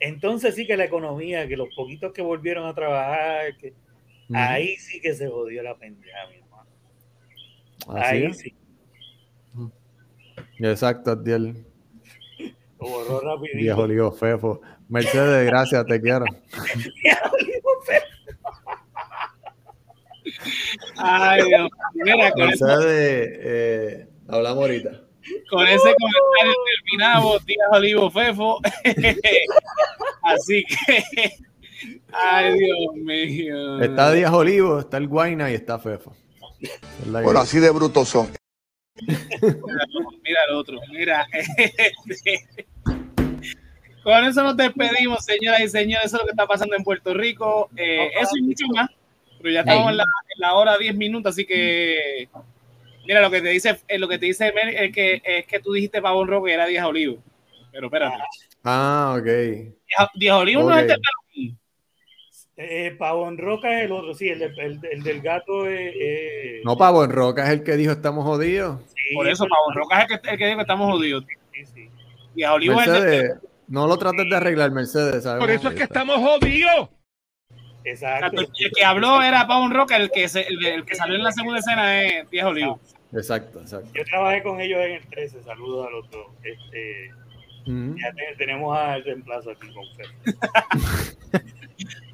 [0.00, 3.68] entonces sí que la economía, que los poquitos que volvieron a trabajar, que
[4.28, 4.36] uh -huh.
[4.36, 6.70] ahí sí que se jodió la pendeja, mi hermano.
[7.88, 8.38] Así ahí es.
[8.38, 8.54] sí.
[10.60, 11.64] Exacto, Adiel.
[12.80, 13.58] Lo borró rapidito.
[13.58, 14.60] Viejo lío fefo.
[14.88, 16.24] Mercedes, gracias, te quiero.
[20.96, 21.68] Ay, Dios.
[21.94, 25.07] Mira, Mercedes, eh, hablamos ahorita.
[25.50, 28.58] Con ese comentario terminamos, Díaz Olivo Fefo.
[30.22, 31.04] Así que,
[32.12, 33.80] ay, Dios mío.
[33.80, 36.14] Está Díaz Olivo, está el Guayna y está Fefo.
[36.60, 36.70] Que-
[37.10, 38.30] Bueno, así de brutos son.
[39.00, 41.26] Mira el otro, mira.
[41.32, 42.46] este,
[44.02, 46.06] Con eso nos despedimos, señoras y señores.
[46.06, 47.70] Eso es lo que está pasando en Puerto Rico.
[47.76, 48.90] Eh, eso y mucho más.
[49.40, 52.28] Pero ya estamos en la, en la hora 10 minutos, así que.
[53.08, 55.60] Mira, lo que te dice, eh, lo que te dice Mel es que, es que
[55.60, 57.22] tú dijiste Pavón Rojo y era Díaz Olivo.
[57.72, 58.16] Pero espérate.
[58.62, 59.24] Ah, ok.
[59.24, 60.96] Díaz- Díaz Olivo no es el Ok.
[60.98, 61.02] de
[61.32, 61.58] Pelín.
[62.58, 65.92] Eh, Pavón Roca es el otro, sí, el, el- el del gato es.
[65.98, 68.80] eh, No, Pavo en Roca es el que dijo estamos jodidos.
[68.88, 71.24] sí, Por eso Pavón Roca es el que, el que dijo que estamos jodidos.
[71.54, 71.64] sí,
[72.34, 72.44] sí.
[72.44, 75.22] Olivo es el de Mercedes, no lo trates de arreglar, Mercedes.
[75.24, 76.00] sabemos Por eso es que está.
[76.00, 76.88] estamos jodidos.
[77.84, 78.26] Exacto.
[78.42, 81.22] Exacto, El que habló era Pavón Roca, el que, se- el, el que salió en
[81.22, 82.80] la segunda escena es Díaz Olivo.
[83.12, 83.88] Exacto, exacto.
[83.94, 86.26] Yo trabajé con ellos en el 13, saludos a los dos.
[86.42, 87.10] Este,
[87.66, 87.96] Ujú.
[87.98, 90.06] ya te- tenemos al reemplazo aquí con Fer.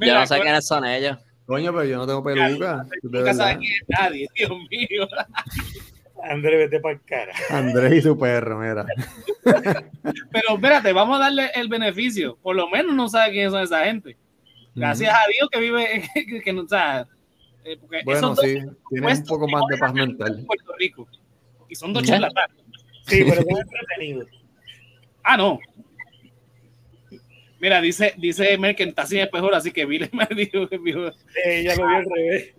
[0.01, 1.17] Yo no sé quiénes son ellos.
[1.47, 2.87] Coño, pero yo no tengo peluca.
[3.03, 3.59] Nunca sabe verdad.
[3.59, 5.09] quién es nadie, Dios mío.
[6.31, 7.33] André, vete para el cara.
[7.51, 8.87] Andrés y su perro, mira.
[9.43, 12.39] Pero espérate, vamos a darle el beneficio.
[12.43, 14.17] Por lo menos no sabe quiénes son esa gente.
[14.75, 17.07] Gracias a Dios que vive, que, que no, o sea,
[17.65, 18.59] eh, porque Bueno, sí,
[18.91, 20.45] tiene un poco más de paz en mental.
[20.47, 21.09] Puerto Rico.
[21.69, 22.57] Y son dos charlatanes.
[23.07, 24.29] Sí, pero son entretenidos.
[25.27, 25.59] Ah, no.
[27.59, 31.09] Mira, dice, dice Mel que está sin espejo, así que Vile me dijo que vio.
[31.09, 31.13] Eh,
[31.47, 32.55] Ella lo vio al revés.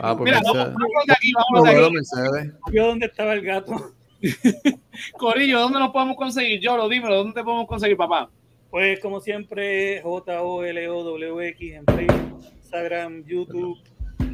[0.00, 2.50] Ah, pues Mira, vamos, vamos de aquí, vamos de aquí.
[2.70, 3.92] Vio dónde estaba el gato.
[5.18, 6.60] Corillo, ¿dónde nos podemos conseguir?
[6.60, 8.30] Yo lo dímelo, ¿dónde te podemos conseguir, papá?
[8.70, 13.78] Pues como siempre, J-O-L-O-W-X en Facebook, Instagram, YouTube.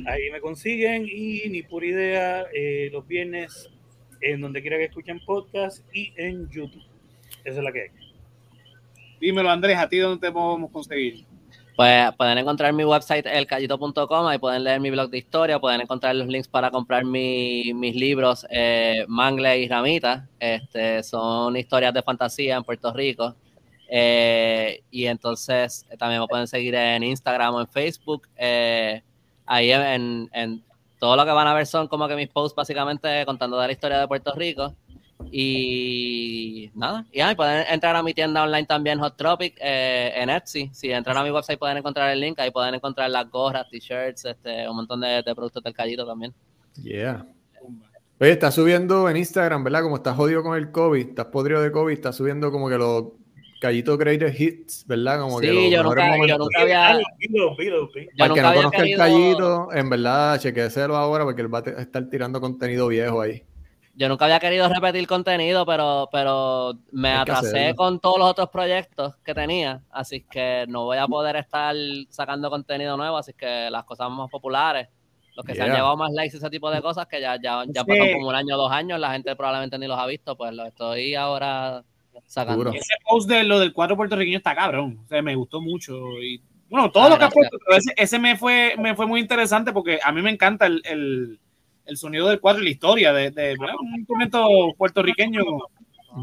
[0.06, 3.70] Ahí me consiguen y ni por idea eh, los viernes
[4.20, 6.82] en donde quiera que escuchen podcast y en YouTube.
[7.44, 7.88] Esa es la que hay.
[9.20, 11.24] Dímelo, Andrés, ¿a ti dónde te podemos conseguir?
[11.76, 16.14] Pues pueden encontrar mi website elcallito.com, ahí pueden leer mi blog de historia, pueden encontrar
[16.16, 20.28] los links para comprar mi- mis libros eh, Mangle y Ramita.
[20.40, 23.36] Este, son historias de fantasía en Puerto Rico.
[23.88, 28.28] Eh, y entonces eh, también me pueden seguir en Instagram o en Facebook.
[28.36, 29.02] Eh,
[29.46, 30.64] ahí en, en
[30.98, 33.72] todo lo que van a ver son como que mis posts básicamente contando de la
[33.72, 34.74] historia de Puerto Rico.
[35.30, 40.70] Y nada, y ahí pueden entrar a mi tienda online también, Hot Tropic, en Etsy.
[40.72, 44.26] Si entran a mi website pueden encontrar el link, ahí pueden encontrar las gorras, t-shirts,
[44.26, 46.34] este, un montón de, de productos del callito también.
[46.82, 47.26] Yeah.
[48.20, 49.82] Oye, está subiendo en Instagram, ¿verdad?
[49.82, 53.04] Como estás jodido con el COVID, estás podrido de COVID, está subiendo como que los
[53.64, 55.20] callitos greatest hits, ¿verdad?
[55.20, 56.38] Como que los Sí, yo mejores nunca, yo momentos.
[56.38, 56.92] nunca había,
[58.16, 61.42] yo Al que nunca no había conozca querido, el callito, en verdad, chequéselo ahora porque
[61.42, 63.42] él va a estar tirando contenido viejo ahí.
[63.96, 68.28] yo nunca había querido repetir contenido, pero, pero me Hay que atrasé con todos los
[68.28, 71.74] otros proyectos que tenía, así que no voy a poder estar
[72.10, 74.88] sacando contenido nuevo, así que las cosas más populares,
[75.36, 77.64] los que se han llevado más likes y ese tipo de cosas, que ya, ya,
[77.68, 77.86] ya Sí.
[77.88, 80.52] pasan como un año o dos años, la gente probablemente ni los ha visto, pues
[80.52, 81.84] los estoy ahora
[82.26, 82.64] sacando.
[82.64, 82.72] Duro.
[82.76, 85.00] Ese post de lo del cuadro puertorriqueño está cabrón.
[85.04, 85.94] O sea, me gustó mucho.
[86.22, 89.06] Y, bueno, todo Ah, lo que ha puesto, pero ese, ese me fue, me fue
[89.06, 91.38] muy interesante porque a mí me encanta el, el,
[91.86, 93.74] el sonido del cuadro y la historia de, de ¿verdad?
[93.80, 94.46] un instrumento
[94.76, 95.42] puertorriqueño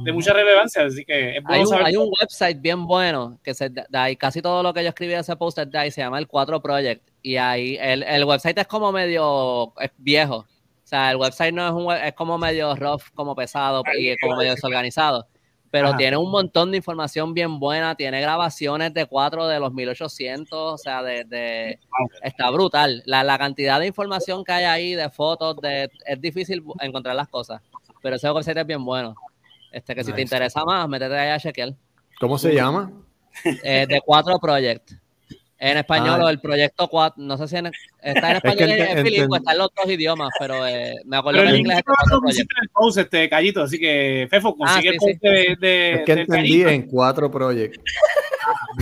[0.03, 0.84] de mucha relevancia.
[0.85, 1.85] Así que es bueno Hay un, saber.
[1.85, 5.13] hay un website bien bueno que se de ahí casi todo lo que yo escribí
[5.13, 7.07] en ese post es de ahí, se llama el 4 Project.
[7.22, 10.38] Y ahí el, el website es como medio es viejo.
[10.38, 14.18] O sea, el website no es un web- es como medio rough, como pesado y
[14.18, 15.27] como medio desorganizado.
[15.72, 15.98] Pero Ajá.
[15.98, 20.77] tiene un montón de información bien buena, tiene grabaciones de cuatro de los 1800, o
[20.77, 21.80] sea, de, de-
[22.22, 23.02] está brutal.
[23.06, 27.30] La, la cantidad de información que hay ahí, de fotos, de, es difícil encontrar las
[27.30, 27.61] cosas.
[28.02, 29.15] Pero ese website es bien bueno.
[29.72, 31.73] Este, que si te interesa más, métete ahí a chequear.
[32.19, 32.91] ¿Cómo se llama?
[33.64, 34.91] Eh, de cuatro Project.
[35.63, 36.31] En español, Ah.
[36.31, 37.67] el proyecto 4, no sé si en-
[38.01, 40.65] está en español que y en ente- bilingüe, enten- está en los dos idiomas, pero
[40.67, 42.57] eh, me acuerdo Pero que el en inglés es lo de 4 pusiste Project.
[42.57, 46.05] en el post, este Callito, así que Fefo, consigue Ah, el sí, de, de- Es
[46.05, 46.69] que entendí Callito.
[46.69, 47.83] en cuatro proyectos.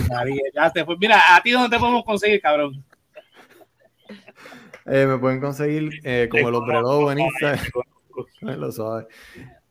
[0.08, 0.96] María, ya te fue.
[0.98, 2.82] Mira, a ti dónde te podemos conseguir, cabrón.
[4.86, 7.60] Eh, me pueden conseguir eh, como el hombre lobo en Instagram.
[8.40, 9.06] Lo sabe.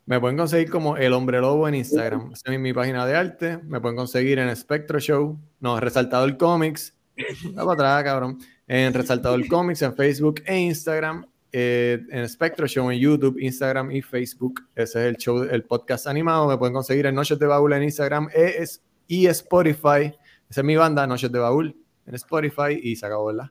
[0.05, 2.31] Me pueden conseguir como el hombre lobo en Instagram.
[2.33, 3.57] Esa es mi página de arte.
[3.63, 5.39] Me pueden conseguir en Spectro Show.
[5.59, 6.95] No, Resaltador Comics.
[7.53, 8.39] Da para atrás, cabrón.
[8.67, 11.25] En Resaltador Comics en Facebook e Instagram.
[11.51, 14.61] eh, en Spectro Show en YouTube, Instagram y Facebook.
[14.75, 16.47] Ese es el show, el podcast animado.
[16.47, 20.13] Me pueden conseguir en Noches de Baúl en Instagram e, es, y Spotify.
[20.47, 21.75] Esa es mi banda, Noches de Baúl,
[22.05, 23.49] en Spotify y se acabó, ¿verdad?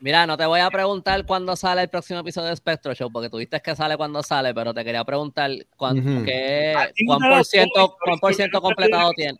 [0.00, 3.30] Mira, no te voy a preguntar cuándo sale el próximo episodio de Spectro Show, porque
[3.30, 6.74] tú viste que sale cuando sale, pero te quería preguntar cuán, qué-
[7.06, 8.30] cuán por ciento, cuán por
[8.60, 9.38] completado tiene.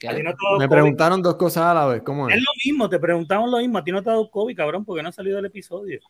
[0.00, 0.08] ¿Qué?
[0.08, 0.74] A ti no te ha dado Me COVID.
[0.76, 2.40] preguntaron dos cosas a la vez, ¿cómo Es es?
[2.42, 3.78] lo mismo, te preguntamos lo mismo.
[3.78, 6.00] A ti no te ha dado COVID, cabrón, porque no ha salido el episodio.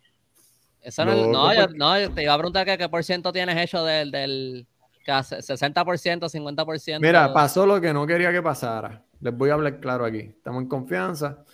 [0.81, 3.33] Eso no, no, yo, porque- no, yo te iba a preguntar que qué por ciento
[3.33, 4.67] tienes hecho del, del
[5.05, 7.01] que hace 60%, 50%.
[7.01, 9.03] Mira, pasó lo que no quería que pasara.
[9.21, 10.21] Les voy a hablar claro aquí.
[10.21, 11.45] Estamos en confianza.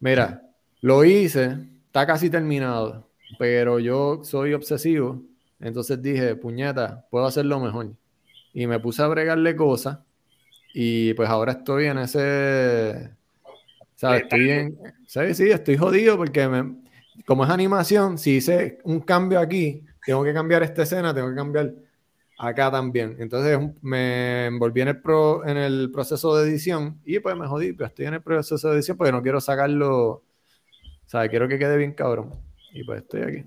[0.00, 0.42] Mira,
[0.82, 1.56] lo hice,
[1.86, 3.08] está casi terminado,
[3.38, 5.22] pero yo soy obsesivo.
[5.60, 7.92] Entonces dije, puñeta, puedo hacerlo mejor.
[8.52, 9.98] Y me puse a bregarle cosas.
[10.78, 13.08] Y pues ahora estoy en ese.
[13.94, 14.24] ¿Sabes?
[14.24, 14.78] Estoy en.
[15.06, 16.76] Sí, sí, estoy jodido porque me-
[17.24, 21.34] como es animación, si hice un cambio aquí, tengo que cambiar esta escena, tengo que
[21.34, 21.72] cambiar
[22.38, 23.16] acá también.
[23.20, 27.72] Entonces me envolví en el, pro- en el proceso de edición y pues me jodí,
[27.72, 30.22] pero estoy en el proceso de edición porque no quiero sacarlo, o
[31.06, 32.32] sea, quiero que quede bien cabrón.
[32.74, 33.44] Y pues estoy aquí.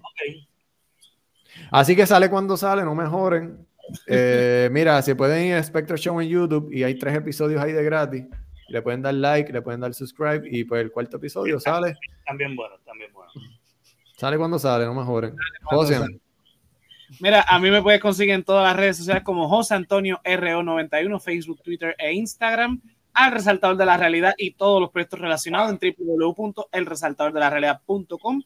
[1.70, 3.68] Así que sale cuando sale, no mejoren.
[4.08, 7.72] Eh, mira, si pueden ir a Spectre Show en YouTube y hay tres episodios ahí
[7.72, 8.26] de gratis.
[8.68, 11.98] Le pueden dar like, le pueden dar subscribe y pues el cuarto episodio sale.
[12.26, 13.32] También bueno, también bueno.
[14.16, 15.36] Sale cuando sale, no mejoren.
[15.64, 15.98] José,
[17.20, 21.20] Mira, a mí me puedes conseguir en todas las redes sociales como José Antonio RO91,
[21.20, 22.80] Facebook, Twitter e Instagram,
[23.14, 28.44] al resaltador de la realidad y todos los proyectos relacionados en www.elresaltadordelarrealidad.com.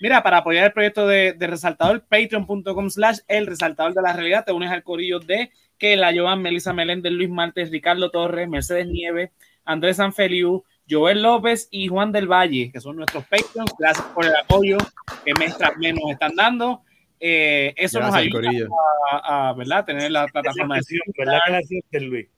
[0.00, 4.44] Mira, para apoyar el proyecto de, de Resaltador, patreon.com slash el resaltador de la realidad,
[4.44, 8.86] te unes al corillo de que la Joan, Melissa Meléndez, Luis Martes, Ricardo Torres, Mercedes
[8.86, 9.30] Nieves,
[9.64, 13.72] Andrés Sanfeliu, Joel López y Juan del Valle, que son nuestros Patreons.
[13.78, 14.78] Gracias por el apoyo
[15.24, 16.82] que mes tras mes nos están dando.
[17.20, 18.68] Eh, eso nos ayuda Corillo.
[19.10, 19.84] a, a, ¿verdad?
[19.84, 20.82] tener la plataforma de
[21.18, 22.28] ¿Verdad que la sientes, Luis?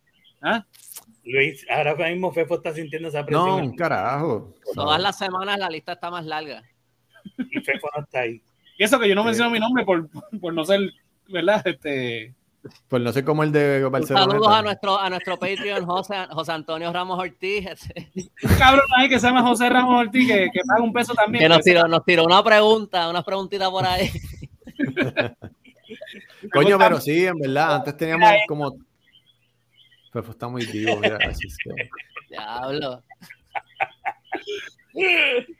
[0.40, 0.64] ¿Ah?
[1.24, 4.54] Luis, ahora mismo Fefo está sintiendo esa No, presión un carajo.
[4.74, 6.62] Todas las semanas la lista está más larga.
[7.38, 8.40] Y Fefo no está ahí.
[8.78, 10.08] Y eso que yo no menciono mi nombre por,
[10.40, 10.80] por no ser,
[11.28, 11.62] ¿verdad?
[11.66, 12.34] Este,
[12.88, 14.26] Pues no sé cómo el de Barcelona.
[14.26, 17.66] Saludos a nuestro, a nuestro Patreon, José, José Antonio Ramos Ortiz,
[18.42, 21.42] un cabrón ahí que se llama José Ramos Ortiz, que, que paga un peso también.
[21.42, 24.10] que nos tiró, nos tiró una pregunta, unas preguntitas por ahí.
[26.52, 28.76] Coño, pero sí, en verdad, antes teníamos como.
[30.12, 31.16] Pues está muy vivo, que-
[32.30, 33.02] Diablo.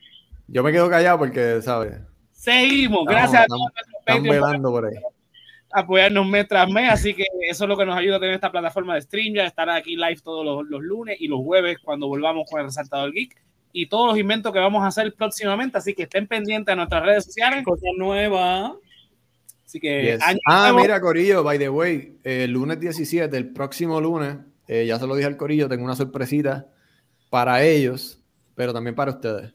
[0.52, 1.94] Yo me quedo callado porque, ¿sabes?
[2.32, 4.94] Seguimos, Estamos- gracias a todos nuestros por velando por ahí.
[5.72, 8.50] apoyarnos mes tras mes, así que eso es lo que nos ayuda a tener esta
[8.50, 12.08] plataforma de stream, ya estar aquí live todos los, los lunes y los jueves cuando
[12.08, 13.36] volvamos con el Resaltador Geek
[13.72, 17.04] y todos los inventos que vamos a hacer próximamente, así que estén pendientes a nuestras
[17.04, 18.74] redes sociales, Cosa nueva.
[19.64, 20.22] así que Yes.
[20.22, 24.86] año Ah, nuevo, mira, Corillo, by the way, el lunes 17, el próximo lunes, eh,
[24.86, 26.66] ya se lo dije al Corillo, tengo una sorpresita
[27.28, 28.20] para ellos,
[28.56, 29.52] pero también para ustedes.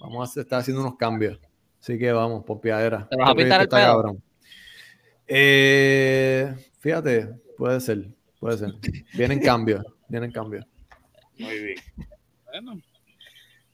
[0.00, 1.38] Vamos a estar haciendo unos cambios.
[1.80, 3.08] Así que vamos, pompeadera.
[3.08, 3.82] ¿Te vas a pintar el pelo?
[3.82, 4.22] cabrón.
[5.26, 8.06] Eh, fíjate, puede ser,
[8.40, 8.74] puede ser.
[9.14, 10.66] Vienen cambios, vienen cambios.
[11.38, 11.78] Muy bien.
[12.46, 12.82] Bueno.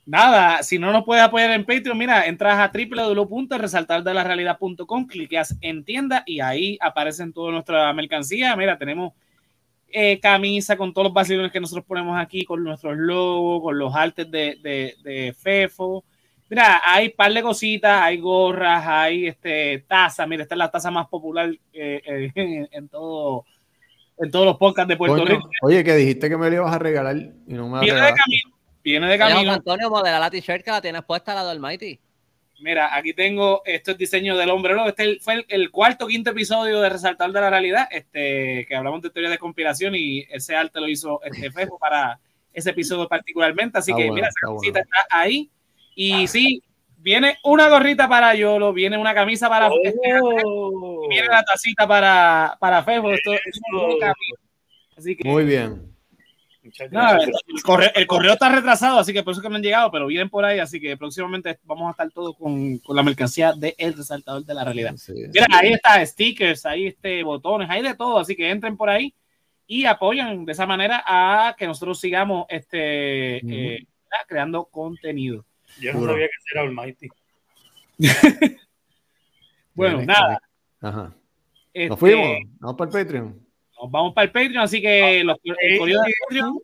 [0.06, 6.22] Nada, si no nos puedes apoyar en Patreon, mira, entras a www.resaltardelarrealidad.com, cliqueas en tienda
[6.26, 8.54] y ahí aparecen toda nuestra mercancía.
[8.54, 9.14] Mira, tenemos
[9.88, 13.94] eh, camisa con todos los vacilones que nosotros ponemos aquí, con nuestros logos, con los
[13.94, 16.04] artes de, de, de Fefo.
[16.48, 20.26] Mira, hay par de cositas, hay gorras, hay este taza.
[20.26, 23.44] Mira, esta es la taza más popular eh, eh, en, en todo,
[24.18, 25.48] en todos los podcasts de Puerto Rico.
[25.62, 28.12] oye, que dijiste que me lo ibas a regalar y no me la Viene de
[28.14, 29.52] camino, viene de camino.
[29.52, 31.98] Antonio, modela la t-shirt que la tienes puesta, la del Mighty.
[32.60, 34.88] Mira, aquí tengo esto es diseño del hombre lobo.
[34.88, 39.02] Este fue el, el cuarto quinto episodio de Resaltar de la Realidad, este, que hablamos
[39.02, 42.20] de teoría de conspiración y ese arte lo hizo este Fejo para
[42.52, 43.78] ese episodio particularmente.
[43.78, 44.58] Así Está que bueno, mira, está esa bueno.
[44.60, 45.50] cosita está ahí.
[45.94, 46.62] Y sí,
[46.96, 51.08] viene una gorrita para Yolo, viene una camisa para Oh.
[51.08, 53.10] viene la tacita para, para Fejo.
[53.10, 54.38] Esto, esto es un camino.
[54.96, 55.94] Así que Muy bien.
[56.78, 60.06] El, correo, el correo está retrasado, así que por eso que no han llegado, pero
[60.06, 63.74] vienen por ahí, así que próximamente vamos a estar todos con, con la mercancía de
[63.76, 64.94] El Resaltador de la Realidad.
[64.96, 65.12] Sí.
[65.12, 69.14] Mira, ahí está stickers, ahí este botones, hay de todo, así que entren por ahí
[69.66, 73.86] y apoyan de esa manera a que nosotros sigamos este eh,
[74.26, 75.44] creando contenido.
[75.80, 77.08] Yo no sabía que era Almighty.
[79.74, 80.38] Bueno, Bien, nada.
[80.80, 81.14] Ajá.
[81.72, 82.28] este, Nos fuimos.
[82.60, 83.46] Vamos para el Patreon.
[83.82, 86.58] Nos vamos para el Patreon, así que los, el correo de Patreon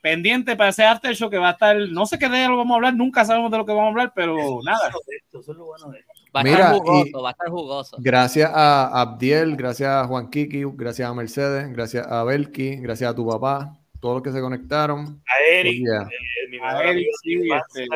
[0.00, 2.72] pendiente para ese after show que va a estar, no sé qué de lo vamos
[2.72, 4.88] a hablar, nunca sabemos de lo que vamos a hablar, pero nada.
[4.88, 6.12] Esto, eso es lo bueno de esto.
[6.36, 7.96] Va a Mira, estar y- jugoso, va a estar jugoso.
[8.00, 13.14] Gracias a Abdiel, gracias a Juan Kiki, gracias a Mercedes, gracias a Belki, gracias a
[13.14, 15.22] tu papá todos los que se conectaron.
[15.26, 16.02] A Eric, Yeah.
[16.02, 17.86] eh, mi A Eric, sí, este,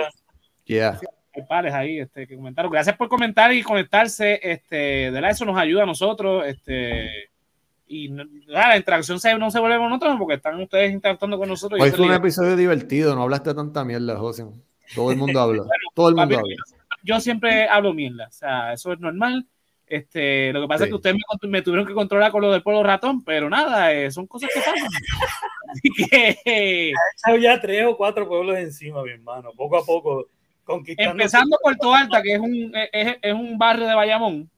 [0.69, 1.01] Yeah.
[1.35, 2.70] hay pares ahí este, que comentaron.
[2.70, 4.39] Gracias por comentar y conectarse.
[4.43, 6.45] Este, de verdad, eso nos ayuda a nosotros.
[6.47, 7.31] Este,
[7.86, 8.09] y
[8.47, 11.81] la interacción se, no se vuelve monótona porque están ustedes interactuando con nosotros.
[11.81, 14.45] Hoy fue un es episodio divertido, no hablaste tanta mierda, José.
[14.95, 15.65] Todo el mundo habla.
[15.95, 16.65] Todo el mundo Papi, habla.
[17.03, 19.47] yo siempre hablo mierda, o sea, eso es normal.
[19.86, 20.90] Este, lo que pasa es Sí.
[20.90, 24.11] que ustedes me, me tuvieron que controlar con lo del pueblo ratón, pero nada, eh,
[24.11, 24.74] son cosas que pasan.
[25.73, 30.27] Así que, He ya tres o cuatro pueblos encima, mi hermano, poco a poco.
[30.97, 34.51] Empezando por Puerto Alta, que es un, es, es un barrio de Bayamón,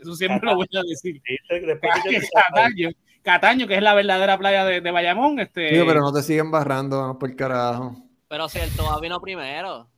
[0.00, 1.20] eso siempre lo voy a decir.
[1.48, 2.88] De que Cataño,
[3.22, 5.38] Cataño, que es la verdadera playa de, de Bayamón.
[5.40, 7.96] Este, Tío, pero no te siguen barrando, vamos por carajo.
[8.28, 9.88] Pero si el Toa vino primero,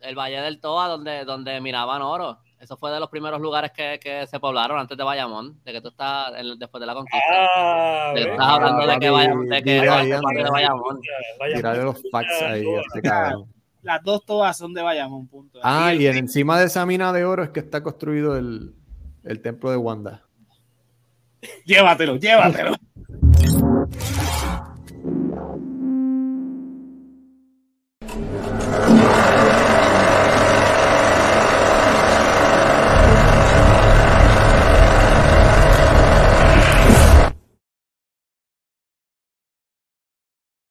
[0.00, 2.38] el Valle del Toa, donde, donde miraban oro.
[2.60, 5.80] Eso fue de los primeros lugares que, que se poblaron antes de Bayamón, de que
[5.80, 7.18] tú estás en- después de la conquista.
[7.56, 10.50] Ah, estás hablando de que papi, Bayamón, de que de.
[10.52, 11.00] Bayamón.
[11.56, 13.51] Tirarle los facts ahí este cabrón
[13.82, 15.60] las dos todas son de Bayamón, punto.
[15.62, 18.74] Ah, y encima de esa mina de oro es que está construido el,
[19.24, 20.22] el templo de Wanda.
[21.66, 22.76] llévatelo, llévatelo.